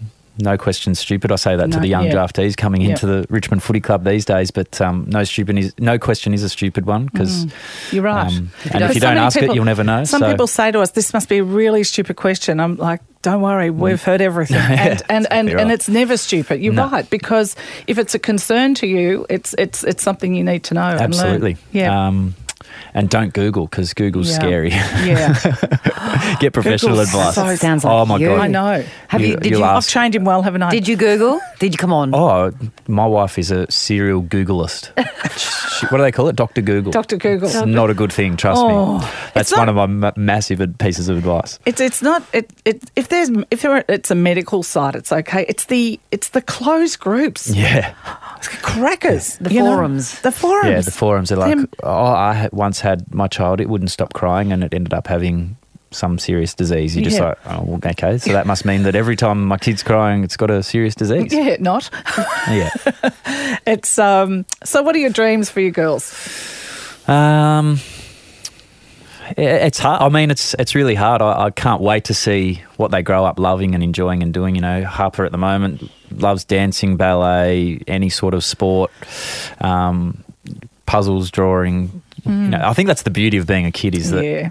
No 0.42 0.58
question 0.58 0.96
stupid. 0.96 1.32
I 1.32 1.36
say 1.36 1.56
that 1.58 1.72
to 1.74 1.80
the 1.80 1.88
young 1.88 2.06
yeah. 2.06 2.14
draftees 2.14 2.56
coming 2.56 2.82
Yeah. 2.82 2.92
into 2.92 3.06
the 3.06 3.26
Richmond 3.30 3.62
Footy 3.62 3.82
Club 3.82 4.06
these 4.06 4.24
days. 4.26 4.52
But 4.52 4.80
um, 4.80 5.06
no 5.10 5.24
stupid 5.24 5.58
is 5.58 5.74
no 5.80 6.00
question 6.00 6.34
is 6.34 6.44
a 6.44 6.50
stupid 6.50 6.86
one 6.86 7.06
because 7.08 7.46
You're 7.92 8.04
right. 8.04 8.28
um, 8.28 8.34
you 8.34 8.72
and 8.72 8.80
don't- 8.80 8.82
if 8.84 8.96
you 8.96 9.02
So 9.02 9.08
don't 9.08 9.18
ask 9.18 9.36
it, 9.38 9.42
people- 9.42 9.56
you'll 9.56 9.66
never 9.66 9.84
know. 9.84 10.04
Some 10.06 10.22
So- 10.22 10.32
people 10.32 10.48
say 10.48 10.72
to 10.72 10.80
us, 10.80 10.92
"This 10.92 11.14
must 11.14 11.28
be 11.30 11.40
a 11.40 11.44
really 11.44 11.84
stupid 11.84 12.16
question." 12.16 12.60
I'm 12.60 12.78
like, 12.78 13.02
"Don't 13.22 13.42
worry, 13.42 13.70
we've 13.70 14.02
heard 14.02 14.22
everything," 14.22 14.56
and 14.62 15.02
and 15.10 15.28
and, 15.32 15.48
exactly 15.50 15.62
and 15.62 15.72
it's 15.72 15.90
never 15.90 16.16
stupid. 16.16 16.62
You're 16.62 16.74
No. 16.74 16.90
right 16.90 17.10
because 17.10 17.56
if 17.88 17.98
it's 17.98 18.16
a 18.16 18.20
concern 18.20 18.76
to 18.76 18.88
you, 18.88 19.26
it's 19.30 19.54
it's 19.58 19.84
it's 19.84 20.04
something 20.04 20.34
you 20.36 20.44
need 20.44 20.64
to 20.66 20.74
know. 20.74 20.82
and 20.84 21.00
learn. 21.00 21.04
Absolutely. 21.04 21.58
Yeah. 21.74 22.08
Um, 22.08 22.36
and 22.94 23.10
don't 23.10 23.34
Google 23.34 23.66
because 23.68 23.94
Google's 23.94 24.30
Yeah. 24.30 24.36
scary. 24.36 24.70
Yeah, 24.70 26.36
Get 26.40 26.54
professional 26.54 26.94
Google's 26.94 27.10
advice. 27.10 27.36
so- 27.36 27.56
Sounds 27.56 27.84
like 27.84 27.94
oh 27.94 28.06
my 28.06 28.18
you. 28.18 28.28
god! 28.28 28.40
I 28.40 28.48
know. 28.48 28.86
Have 29.10 29.22
you- 29.22 29.36
did 29.38 29.52
you'll 29.52 29.60
you- 29.62 29.66
I've 29.66 29.88
trained 29.88 30.16
him 30.16 30.24
well, 30.24 30.42
haven't 30.42 30.62
I? 30.64 30.70
Did 30.72 30.88
you 30.88 30.96
Google? 30.96 31.40
Did 31.60 31.74
you 31.74 31.78
come 31.78 31.92
on? 31.94 32.14
Oh, 32.16 32.52
my 32.88 33.06
wife 33.06 33.38
is 33.38 33.52
a 33.52 33.70
serial 33.72 34.22
Googleist. 34.24 34.92
She- 35.80 35.86
what 35.88 35.98
do 36.00 36.04
they 36.04 36.12
call 36.12 36.28
it? 36.28 36.36
Doctor 36.36 36.62
Google. 36.62 36.92
Dr. 36.92 37.16
Google? 37.16 37.48
It's 37.48 37.66
not 37.66 37.90
a 37.90 37.94
good 37.94 38.12
thing. 38.12 38.36
Trust 38.36 38.62
Oh, 38.62 38.98
me. 39.00 39.06
That's 39.34 39.52
it's 39.52 39.58
one 39.58 39.70
of 39.70 39.76
my 39.76 39.86
ma- 39.86 40.12
massive 40.18 40.60
pieces 40.78 41.08
of 41.08 41.18
advice. 41.18 41.58
It's 41.66 41.80
it's 41.80 42.02
not 42.02 42.22
it, 42.34 42.52
it 42.66 42.84
if 42.98 43.08
there's 43.08 43.30
if 43.50 43.62
there, 43.62 43.86
it's 43.88 44.12
a 44.12 44.16
medical 44.16 44.62
site 44.64 44.96
it's 44.96 45.12
okay 45.14 45.46
it's 45.48 45.66
the 45.66 45.98
it's 46.12 46.30
the 46.30 46.42
closed 46.42 47.00
groups 47.00 47.50
Yeah, 47.50 47.94
crackers 48.42 49.38
The 49.38 49.54
you 49.54 49.64
know? 49.64 49.76
forums. 49.76 50.20
the 50.22 50.32
forums 50.32 50.68
yeah. 50.70 50.82
The 50.82 50.92
forums 50.92 51.32
are 51.32 51.38
like, 51.38 51.56
Them- 51.56 51.70
oh, 51.84 52.06
I 52.14 52.34
had- 52.34 52.52
once 52.80 52.82
had 52.82 53.14
my 53.14 53.28
child. 53.28 53.60
It 53.62 53.70
wouldn't 53.70 53.92
stop 53.92 54.14
crying, 54.14 54.52
and 54.52 54.64
it 54.64 54.74
ended 54.74 54.94
up 54.94 55.08
having 55.08 55.58
some 55.92 56.20
serious 56.20 56.54
disease. 56.54 56.96
You're 56.96 57.04
just 57.04 57.20
like, 57.20 57.38
oh, 57.48 57.80
okay. 57.84 58.18
So 58.20 58.32
that 58.34 58.46
must 58.46 58.64
mean 58.64 58.84
that 58.84 58.96
every 58.96 59.16
time 59.16 59.44
my 59.46 59.58
kid's 59.58 59.82
crying, 59.84 60.24
it's 60.24 60.38
got 60.38 60.52
a 60.52 60.62
serious 60.62 60.94
disease. 60.94 61.34
yeah 61.34 61.58
not 61.60 61.90
Yeah. 62.48 62.70
it's 63.66 63.98
um 63.98 64.46
so 64.64 64.84
what 64.84 64.96
are 64.96 65.00
your 65.00 65.10
dreams 65.10 65.50
for 65.50 65.62
your 65.62 65.72
girls 65.72 66.14
Um, 67.08 67.80
it's 69.36 69.80
hard. 69.80 70.02
I 70.04 70.10
mean, 70.10 70.30
it's 70.32 70.54
it's 70.60 70.76
really 70.76 70.96
hard. 70.96 71.22
I, 71.24 71.46
I 71.46 71.50
can't 71.52 71.82
wait 71.82 72.04
to 72.06 72.14
see 72.14 72.62
what 72.78 72.92
they 72.92 73.02
grow 73.02 73.26
up 73.26 73.40
loving 73.40 73.74
and 73.74 73.84
enjoying 73.84 74.22
and 74.24 74.32
doing. 74.34 74.54
You 74.56 74.62
know, 74.62 74.84
Harper 74.84 75.26
at 75.26 75.32
the 75.32 75.38
moment 75.40 75.90
loves 76.12 76.44
dancing, 76.46 76.98
ballet, 76.98 77.80
any 77.88 78.10
sort 78.10 78.34
of 78.36 78.44
sport, 78.44 78.92
um, 79.62 80.24
puzzles, 80.86 81.32
drawing. 81.32 82.02
You 82.26 82.32
know, 82.32 82.62
I 82.64 82.74
think 82.74 82.88
that's 82.88 83.04
the 83.04 83.10
beauty 83.12 83.38
of 83.38 83.46
being 83.48 83.66
a 83.66 83.72
kid 83.72 83.96
is 83.96 84.12
that 84.12 84.24
yeah 84.24 84.50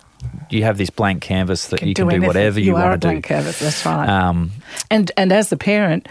you 0.51 0.65
have 0.65 0.79
this 0.79 0.89
blank 0.91 1.21
canvas 1.23 1.67
that 1.69 1.83
you 1.83 1.95
can 1.95 2.07
do 2.07 2.11
anything. 2.11 2.27
whatever 2.27 2.59
you, 2.59 2.75
a 2.75 2.81
want 2.81 2.93
to 2.93 2.99
do. 2.99 3.09
blank 3.13 3.25
canvas 3.27 3.59
that's 3.59 3.85
right 3.85 4.09
Um, 4.09 4.51
And 4.91 5.11
and 5.17 5.33
as 5.33 5.49
the 5.51 5.57
parent, 5.57 6.09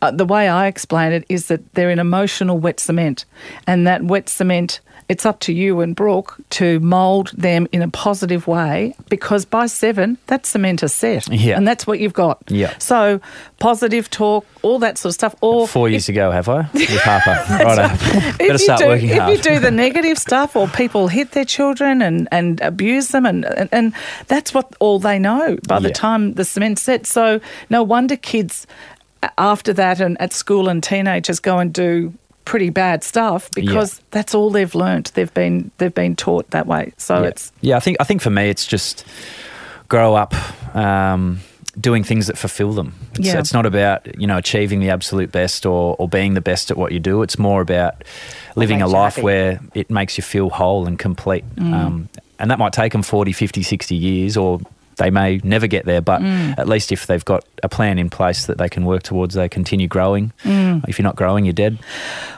uh, 0.00 0.10
the 0.12 0.24
way 0.24 0.48
I 0.48 0.66
explain 0.68 1.12
it 1.12 1.24
is 1.28 1.46
that 1.46 1.60
they're 1.74 1.90
in 1.90 1.98
emotional 1.98 2.58
wet 2.58 2.78
cement, 2.80 3.24
and 3.66 3.86
that 3.86 4.02
wet 4.04 4.28
cement. 4.28 4.80
It's 5.12 5.26
up 5.26 5.40
to 5.40 5.52
you 5.52 5.80
and 5.82 5.94
Brooke 5.94 6.38
to 6.50 6.80
mould 6.80 7.32
them 7.36 7.66
in 7.70 7.82
a 7.82 7.88
positive 7.88 8.46
way 8.46 8.94
because 9.10 9.44
by 9.44 9.66
seven, 9.66 10.16
that 10.28 10.46
cement 10.46 10.82
is 10.82 10.94
set. 10.94 11.28
Yeah. 11.28 11.58
And 11.58 11.68
that's 11.68 11.86
what 11.86 12.00
you've 12.00 12.14
got. 12.14 12.42
Yeah. 12.48 12.72
So 12.78 13.20
positive 13.58 14.08
talk, 14.08 14.46
all 14.62 14.78
that 14.78 14.96
sort 14.96 15.10
of 15.10 15.14
stuff. 15.14 15.34
Or 15.42 15.68
four 15.68 15.90
years 15.90 16.08
ago, 16.08 16.30
have 16.30 16.48
I? 16.48 16.60
With 16.72 16.88
Harper. 17.02 17.36
right. 17.64 17.92
if 17.92 18.38
Better 18.38 18.52
you 18.52 18.58
start 18.58 18.80
do, 18.80 18.86
working 18.86 19.08
if 19.10 19.18
hard. 19.18 19.36
you 19.36 19.42
do 19.42 19.58
the 19.58 19.70
negative 19.86 20.16
stuff 20.16 20.56
or 20.56 20.66
people 20.68 21.08
hit 21.08 21.32
their 21.32 21.44
children 21.44 22.00
and, 22.00 22.26
and 22.32 22.60
abuse 22.62 23.08
them 23.08 23.26
and, 23.26 23.44
and, 23.44 23.68
and 23.70 23.92
that's 24.28 24.54
what 24.54 24.74
all 24.80 24.98
they 24.98 25.18
know 25.18 25.58
by 25.68 25.78
the 25.78 25.88
Yeah. 25.88 25.94
time 25.94 26.32
the 26.34 26.44
cement's 26.46 26.80
set. 26.80 27.04
So 27.06 27.38
no 27.68 27.82
wonder 27.82 28.16
kids 28.16 28.66
after 29.38 29.72
that 29.74 30.00
and 30.00 30.20
at 30.20 30.32
school 30.32 30.68
and 30.68 30.82
teenagers 30.82 31.38
go 31.38 31.58
and 31.58 31.72
do 31.72 32.12
pretty 32.44 32.70
bad 32.70 33.04
stuff 33.04 33.50
because 33.54 34.00
that's 34.10 34.34
all 34.34 34.50
they've 34.50 34.74
learnt. 34.74 35.12
They've 35.14 35.32
been 35.32 35.70
they've 35.78 35.94
been 35.94 36.16
taught 36.16 36.50
that 36.50 36.66
way. 36.66 36.92
So 36.96 37.20
yeah. 37.22 37.28
it's 37.28 37.52
yeah. 37.60 37.76
I 37.76 37.80
think 37.80 37.96
I 38.00 38.04
think 38.04 38.22
for 38.22 38.30
me, 38.30 38.48
it's 38.48 38.66
just 38.66 39.04
grow 39.88 40.14
up 40.14 40.34
um, 40.74 41.40
doing 41.78 42.04
things 42.04 42.26
that 42.26 42.38
fulfill 42.38 42.72
them. 42.72 42.94
It's, 43.14 43.28
Yeah. 43.28 43.38
it's 43.38 43.52
not 43.52 43.66
about 43.66 44.18
you 44.18 44.26
know 44.26 44.38
achieving 44.38 44.80
the 44.80 44.90
absolute 44.90 45.30
best 45.32 45.66
or, 45.66 45.96
or 45.98 46.08
being 46.08 46.34
the 46.34 46.40
best 46.40 46.70
at 46.70 46.76
what 46.76 46.92
you 46.92 47.00
do. 47.00 47.22
It's 47.22 47.38
more 47.38 47.60
about 47.60 48.04
living 48.56 48.82
a 48.82 48.86
life 48.86 49.16
happy. 49.16 49.24
where 49.24 49.60
it 49.74 49.90
makes 49.90 50.16
you 50.18 50.22
feel 50.22 50.50
whole 50.50 50.86
and 50.86 50.98
complete. 50.98 51.44
Mm. 51.56 51.72
Um, 51.72 52.08
and 52.38 52.50
that 52.50 52.58
might 52.58 52.72
take 52.72 52.92
them 52.92 53.02
40, 53.02 53.32
50, 53.32 53.62
60 53.62 53.94
years 53.94 54.36
or 54.36 54.60
they 54.96 55.10
may 55.10 55.40
never 55.42 55.66
get 55.66 55.84
there, 55.86 56.00
but 56.00 56.20
Mm. 56.20 56.58
at 56.58 56.68
least 56.68 56.92
if 56.92 57.06
they've 57.06 57.24
got 57.24 57.44
a 57.62 57.68
plan 57.68 57.98
in 57.98 58.10
place 58.10 58.46
that 58.46 58.58
they 58.58 58.68
can 58.68 58.84
work 58.84 59.02
towards, 59.02 59.34
they 59.34 59.48
continue 59.48 59.88
growing. 59.88 60.32
Mm. 60.44 60.84
If 60.88 60.98
you're 60.98 61.04
not 61.04 61.16
growing, 61.16 61.44
you're 61.44 61.52
dead. 61.52 61.78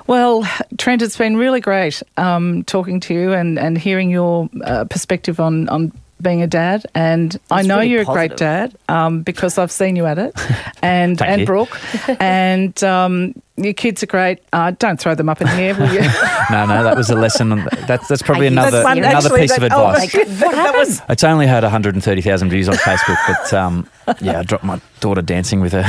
Well, 0.06 0.46
Trent, 0.78 1.02
it's 1.02 1.16
been 1.16 1.36
really 1.36 1.60
great 1.60 2.02
um, 2.16 2.62
talking 2.64 3.00
to 3.00 3.14
you 3.14 3.32
and, 3.32 3.58
and 3.58 3.76
hearing 3.78 4.10
your 4.10 4.48
uh, 4.64 4.84
perspective 4.84 5.40
on, 5.40 5.68
on 5.68 5.92
being 6.22 6.42
a 6.42 6.46
dad. 6.46 6.84
And 6.94 7.38
I 7.50 7.62
know 7.62 7.78
really 7.78 7.90
you're 7.90 8.02
a 8.02 8.04
great 8.06 8.36
dad 8.36 8.74
um, 8.88 9.22
because 9.22 9.58
I've 9.58 9.72
seen 9.72 9.96
you 9.96 10.06
at 10.06 10.18
it, 10.18 10.34
and 10.82 11.20
and 11.22 11.40
you. 11.40 11.46
Brooke, 11.46 11.78
and 12.20 12.82
um, 12.84 13.34
your 13.56 13.72
kids 13.74 14.02
are 14.02 14.06
great. 14.06 14.40
Uh, 14.52 14.72
don't 14.72 14.98
throw 15.00 15.14
them 15.14 15.28
up 15.28 15.40
in 15.40 15.46
the 15.46 15.54
air, 15.54 15.74
will 15.74 15.92
you? 15.92 16.00
No, 16.50 16.66
no, 16.66 16.84
that 16.84 16.94
was 16.96 17.08
a 17.08 17.14
lesson. 17.14 17.66
That's 17.86 18.06
that's 18.06 18.20
probably 18.22 18.46
another 18.48 18.82
serious? 18.82 18.98
another 18.98 19.16
Actually, 19.16 19.40
piece 19.40 19.52
of 19.56 19.60
that- 19.62 19.72
oh, 19.72 19.88
advice. 19.90 20.14
Like, 20.14 20.26
what 20.28 20.54
that 20.54 20.74
was 20.76 21.00
It's 21.08 21.24
only 21.24 21.46
had 21.46 21.62
130,000 21.62 22.50
views 22.50 22.68
on 22.68 22.74
Facebook, 22.76 23.16
but 23.26 23.52
um, 23.54 23.88
yeah, 24.20 24.40
I 24.40 24.42
dropped 24.42 24.64
my 24.64 24.78
daughter 25.00 25.22
dancing 25.22 25.60
with 25.62 25.72
her. 25.72 25.84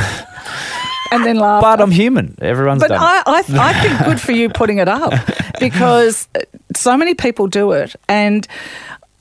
and 1.11 1.25
then 1.25 1.37
laugh. 1.39 1.61
But 1.61 1.81
I'm 1.81 1.91
human. 1.91 2.37
Everyone's 2.41 2.81
But 2.81 2.87
done 2.89 2.99
I, 3.01 3.23
I, 3.25 3.43
I 3.49 3.73
think 3.81 4.05
good 4.05 4.21
for 4.21 4.31
you 4.31 4.47
putting 4.49 4.77
it 4.77 4.87
up 4.87 5.11
because 5.59 6.29
uh, 6.35 6.39
so 6.73 6.95
many 6.95 7.13
people 7.15 7.47
do 7.47 7.73
it, 7.73 7.95
and 8.07 8.47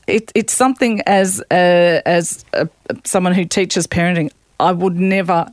it, 0.07 0.30
it's 0.34 0.52
something 0.52 1.00
as 1.07 1.40
uh, 1.50 2.00
as 2.07 2.44
uh, 2.55 2.66
someone 3.05 3.34
who 3.34 3.44
teaches 3.44 3.86
parenting, 3.86 4.30
I 4.61 4.72
would 4.72 4.96
never 4.98 5.46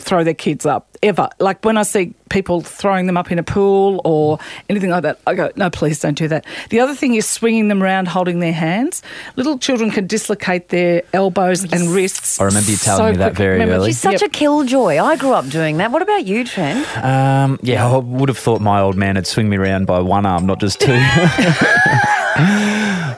throw 0.00 0.22
their 0.22 0.32
kids 0.34 0.64
up 0.64 0.86
ever. 1.02 1.28
Like 1.40 1.64
when 1.64 1.76
I 1.76 1.82
see 1.82 2.14
people 2.28 2.60
throwing 2.60 3.06
them 3.06 3.16
up 3.16 3.32
in 3.32 3.38
a 3.40 3.42
pool 3.42 4.00
or 4.04 4.38
anything 4.70 4.90
like 4.90 5.02
that, 5.02 5.18
I 5.26 5.34
go, 5.34 5.50
no, 5.56 5.70
please 5.70 5.98
don't 5.98 6.16
do 6.16 6.28
that. 6.28 6.44
The 6.70 6.78
other 6.78 6.94
thing 6.94 7.16
is 7.16 7.28
swinging 7.28 7.66
them 7.66 7.82
around, 7.82 8.06
holding 8.06 8.38
their 8.38 8.52
hands. 8.52 9.02
Little 9.34 9.58
children 9.58 9.90
can 9.90 10.06
dislocate 10.06 10.68
their 10.68 11.02
elbows 11.12 11.64
and 11.64 11.88
wrists. 11.88 12.40
I 12.40 12.44
remember 12.44 12.70
you 12.70 12.76
telling 12.76 13.06
so 13.06 13.10
me 13.10 13.16
that 13.18 13.30
quick. 13.30 13.38
very 13.38 13.52
Remember- 13.54 13.74
early. 13.74 13.90
She's 13.90 13.98
such 14.00 14.20
Yep. 14.22 14.22
a 14.22 14.28
killjoy. 14.28 14.98
I 15.02 15.16
grew 15.16 15.32
up 15.32 15.48
doing 15.48 15.78
that. 15.78 15.90
What 15.90 16.02
about 16.02 16.24
you, 16.24 16.44
Trent? 16.44 16.86
Um, 17.04 17.58
yeah, 17.62 17.84
I 17.84 17.96
would 17.96 18.28
have 18.28 18.38
thought 18.38 18.60
my 18.60 18.80
old 18.80 18.94
man 18.96 19.16
had 19.16 19.26
swing 19.26 19.48
me 19.48 19.56
around 19.56 19.86
by 19.88 19.98
one 20.00 20.26
arm, 20.26 20.46
not 20.46 20.60
just 20.60 20.78
two. 20.80 20.92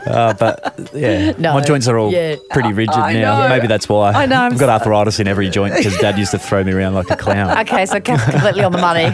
uh, 0.07 0.35
but 0.35 0.79
yeah, 0.95 1.33
No, 1.39 1.55
my 1.55 1.61
joints 1.61 1.89
are 1.89 1.99
all 1.99 2.13
yeah. 2.13 2.37
pretty 2.51 2.73
rigid 2.73 2.95
I 2.95 3.13
now. 3.15 3.43
know. 3.43 3.49
Maybe 3.49 3.67
that's 3.67 3.89
why. 3.89 4.13
I 4.13 4.27
know, 4.27 4.37
I'm 4.41 4.53
I've 4.53 4.59
got 4.59 4.69
arthritis 4.69 5.21
in 5.21 5.29
every 5.29 5.49
joint 5.51 5.75
because 5.77 5.97
Dad 5.99 6.19
used 6.19 6.31
to 6.33 6.39
throw 6.39 6.63
me 6.65 6.73
around 6.73 6.95
like 6.95 7.11
a 7.11 7.17
clown. 7.17 7.57
Okay, 7.61 7.85
so 7.87 8.01
Cath's 8.01 8.31
completely 8.31 8.63
on 8.65 8.73
the 8.73 8.79
money. 8.79 9.13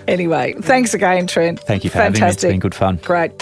Anyway, 0.08 0.54
thanks 0.60 0.92
again, 0.94 1.26
Trent. 1.26 1.60
Thank 1.60 1.84
you 1.84 1.90
for 1.90 1.98
having 1.98 2.12
me. 2.12 2.16
It's 2.16 2.20
Fantastic. 2.20 2.50
been 2.50 2.60
good 2.60 2.74
fun. 2.74 2.96
Great. 3.04 3.36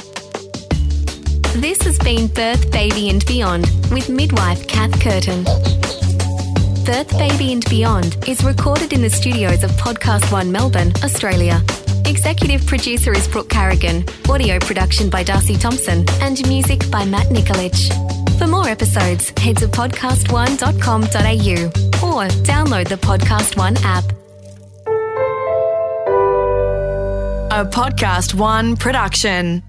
This 1.55 1.81
has 1.83 1.99
been 1.99 2.27
Birth, 2.29 2.71
Baby 2.71 3.09
and 3.09 3.25
Beyond 3.27 3.65
with 3.91 4.09
midwife 4.11 4.67
Cath 4.69 5.01
Curtin. 5.01 5.45
Birth, 6.85 7.11
Baby 7.19 7.53
and 7.53 7.65
Beyond 7.71 8.17
is 8.29 8.45
recorded 8.45 8.93
in 8.93 9.01
the 9.03 9.11
studios 9.11 9.65
of 9.65 9.71
Podcast 9.73 10.31
One 10.31 10.53
Melbourne, 10.53 10.93
Australia. 11.03 11.63
Executive 12.07 12.65
producer 12.67 13.13
is 13.13 13.29
Brooke 13.29 13.49
Carrigan, 13.49 14.05
audio 14.29 14.59
production 14.59 15.09
by 15.11 15.23
Darcy 15.23 15.57
Thompson, 15.57 16.05
and 16.21 16.47
music 16.49 16.81
by 16.91 17.05
Matt 17.05 17.27
Nikolic. 17.29 17.77
For 18.39 18.47
more 18.47 18.69
episodes, 18.69 19.31
head 19.39 19.57
to 19.59 19.69
podcastone.com.au 19.69 22.07
or 22.07 22.29
download 22.45 22.89
the 22.89 22.97
Podcast 22.97 23.57
One 23.57 23.77
app. 23.79 24.05
A 27.51 27.65
Podcast 27.65 28.35
One 28.35 28.77
production. 28.77 29.63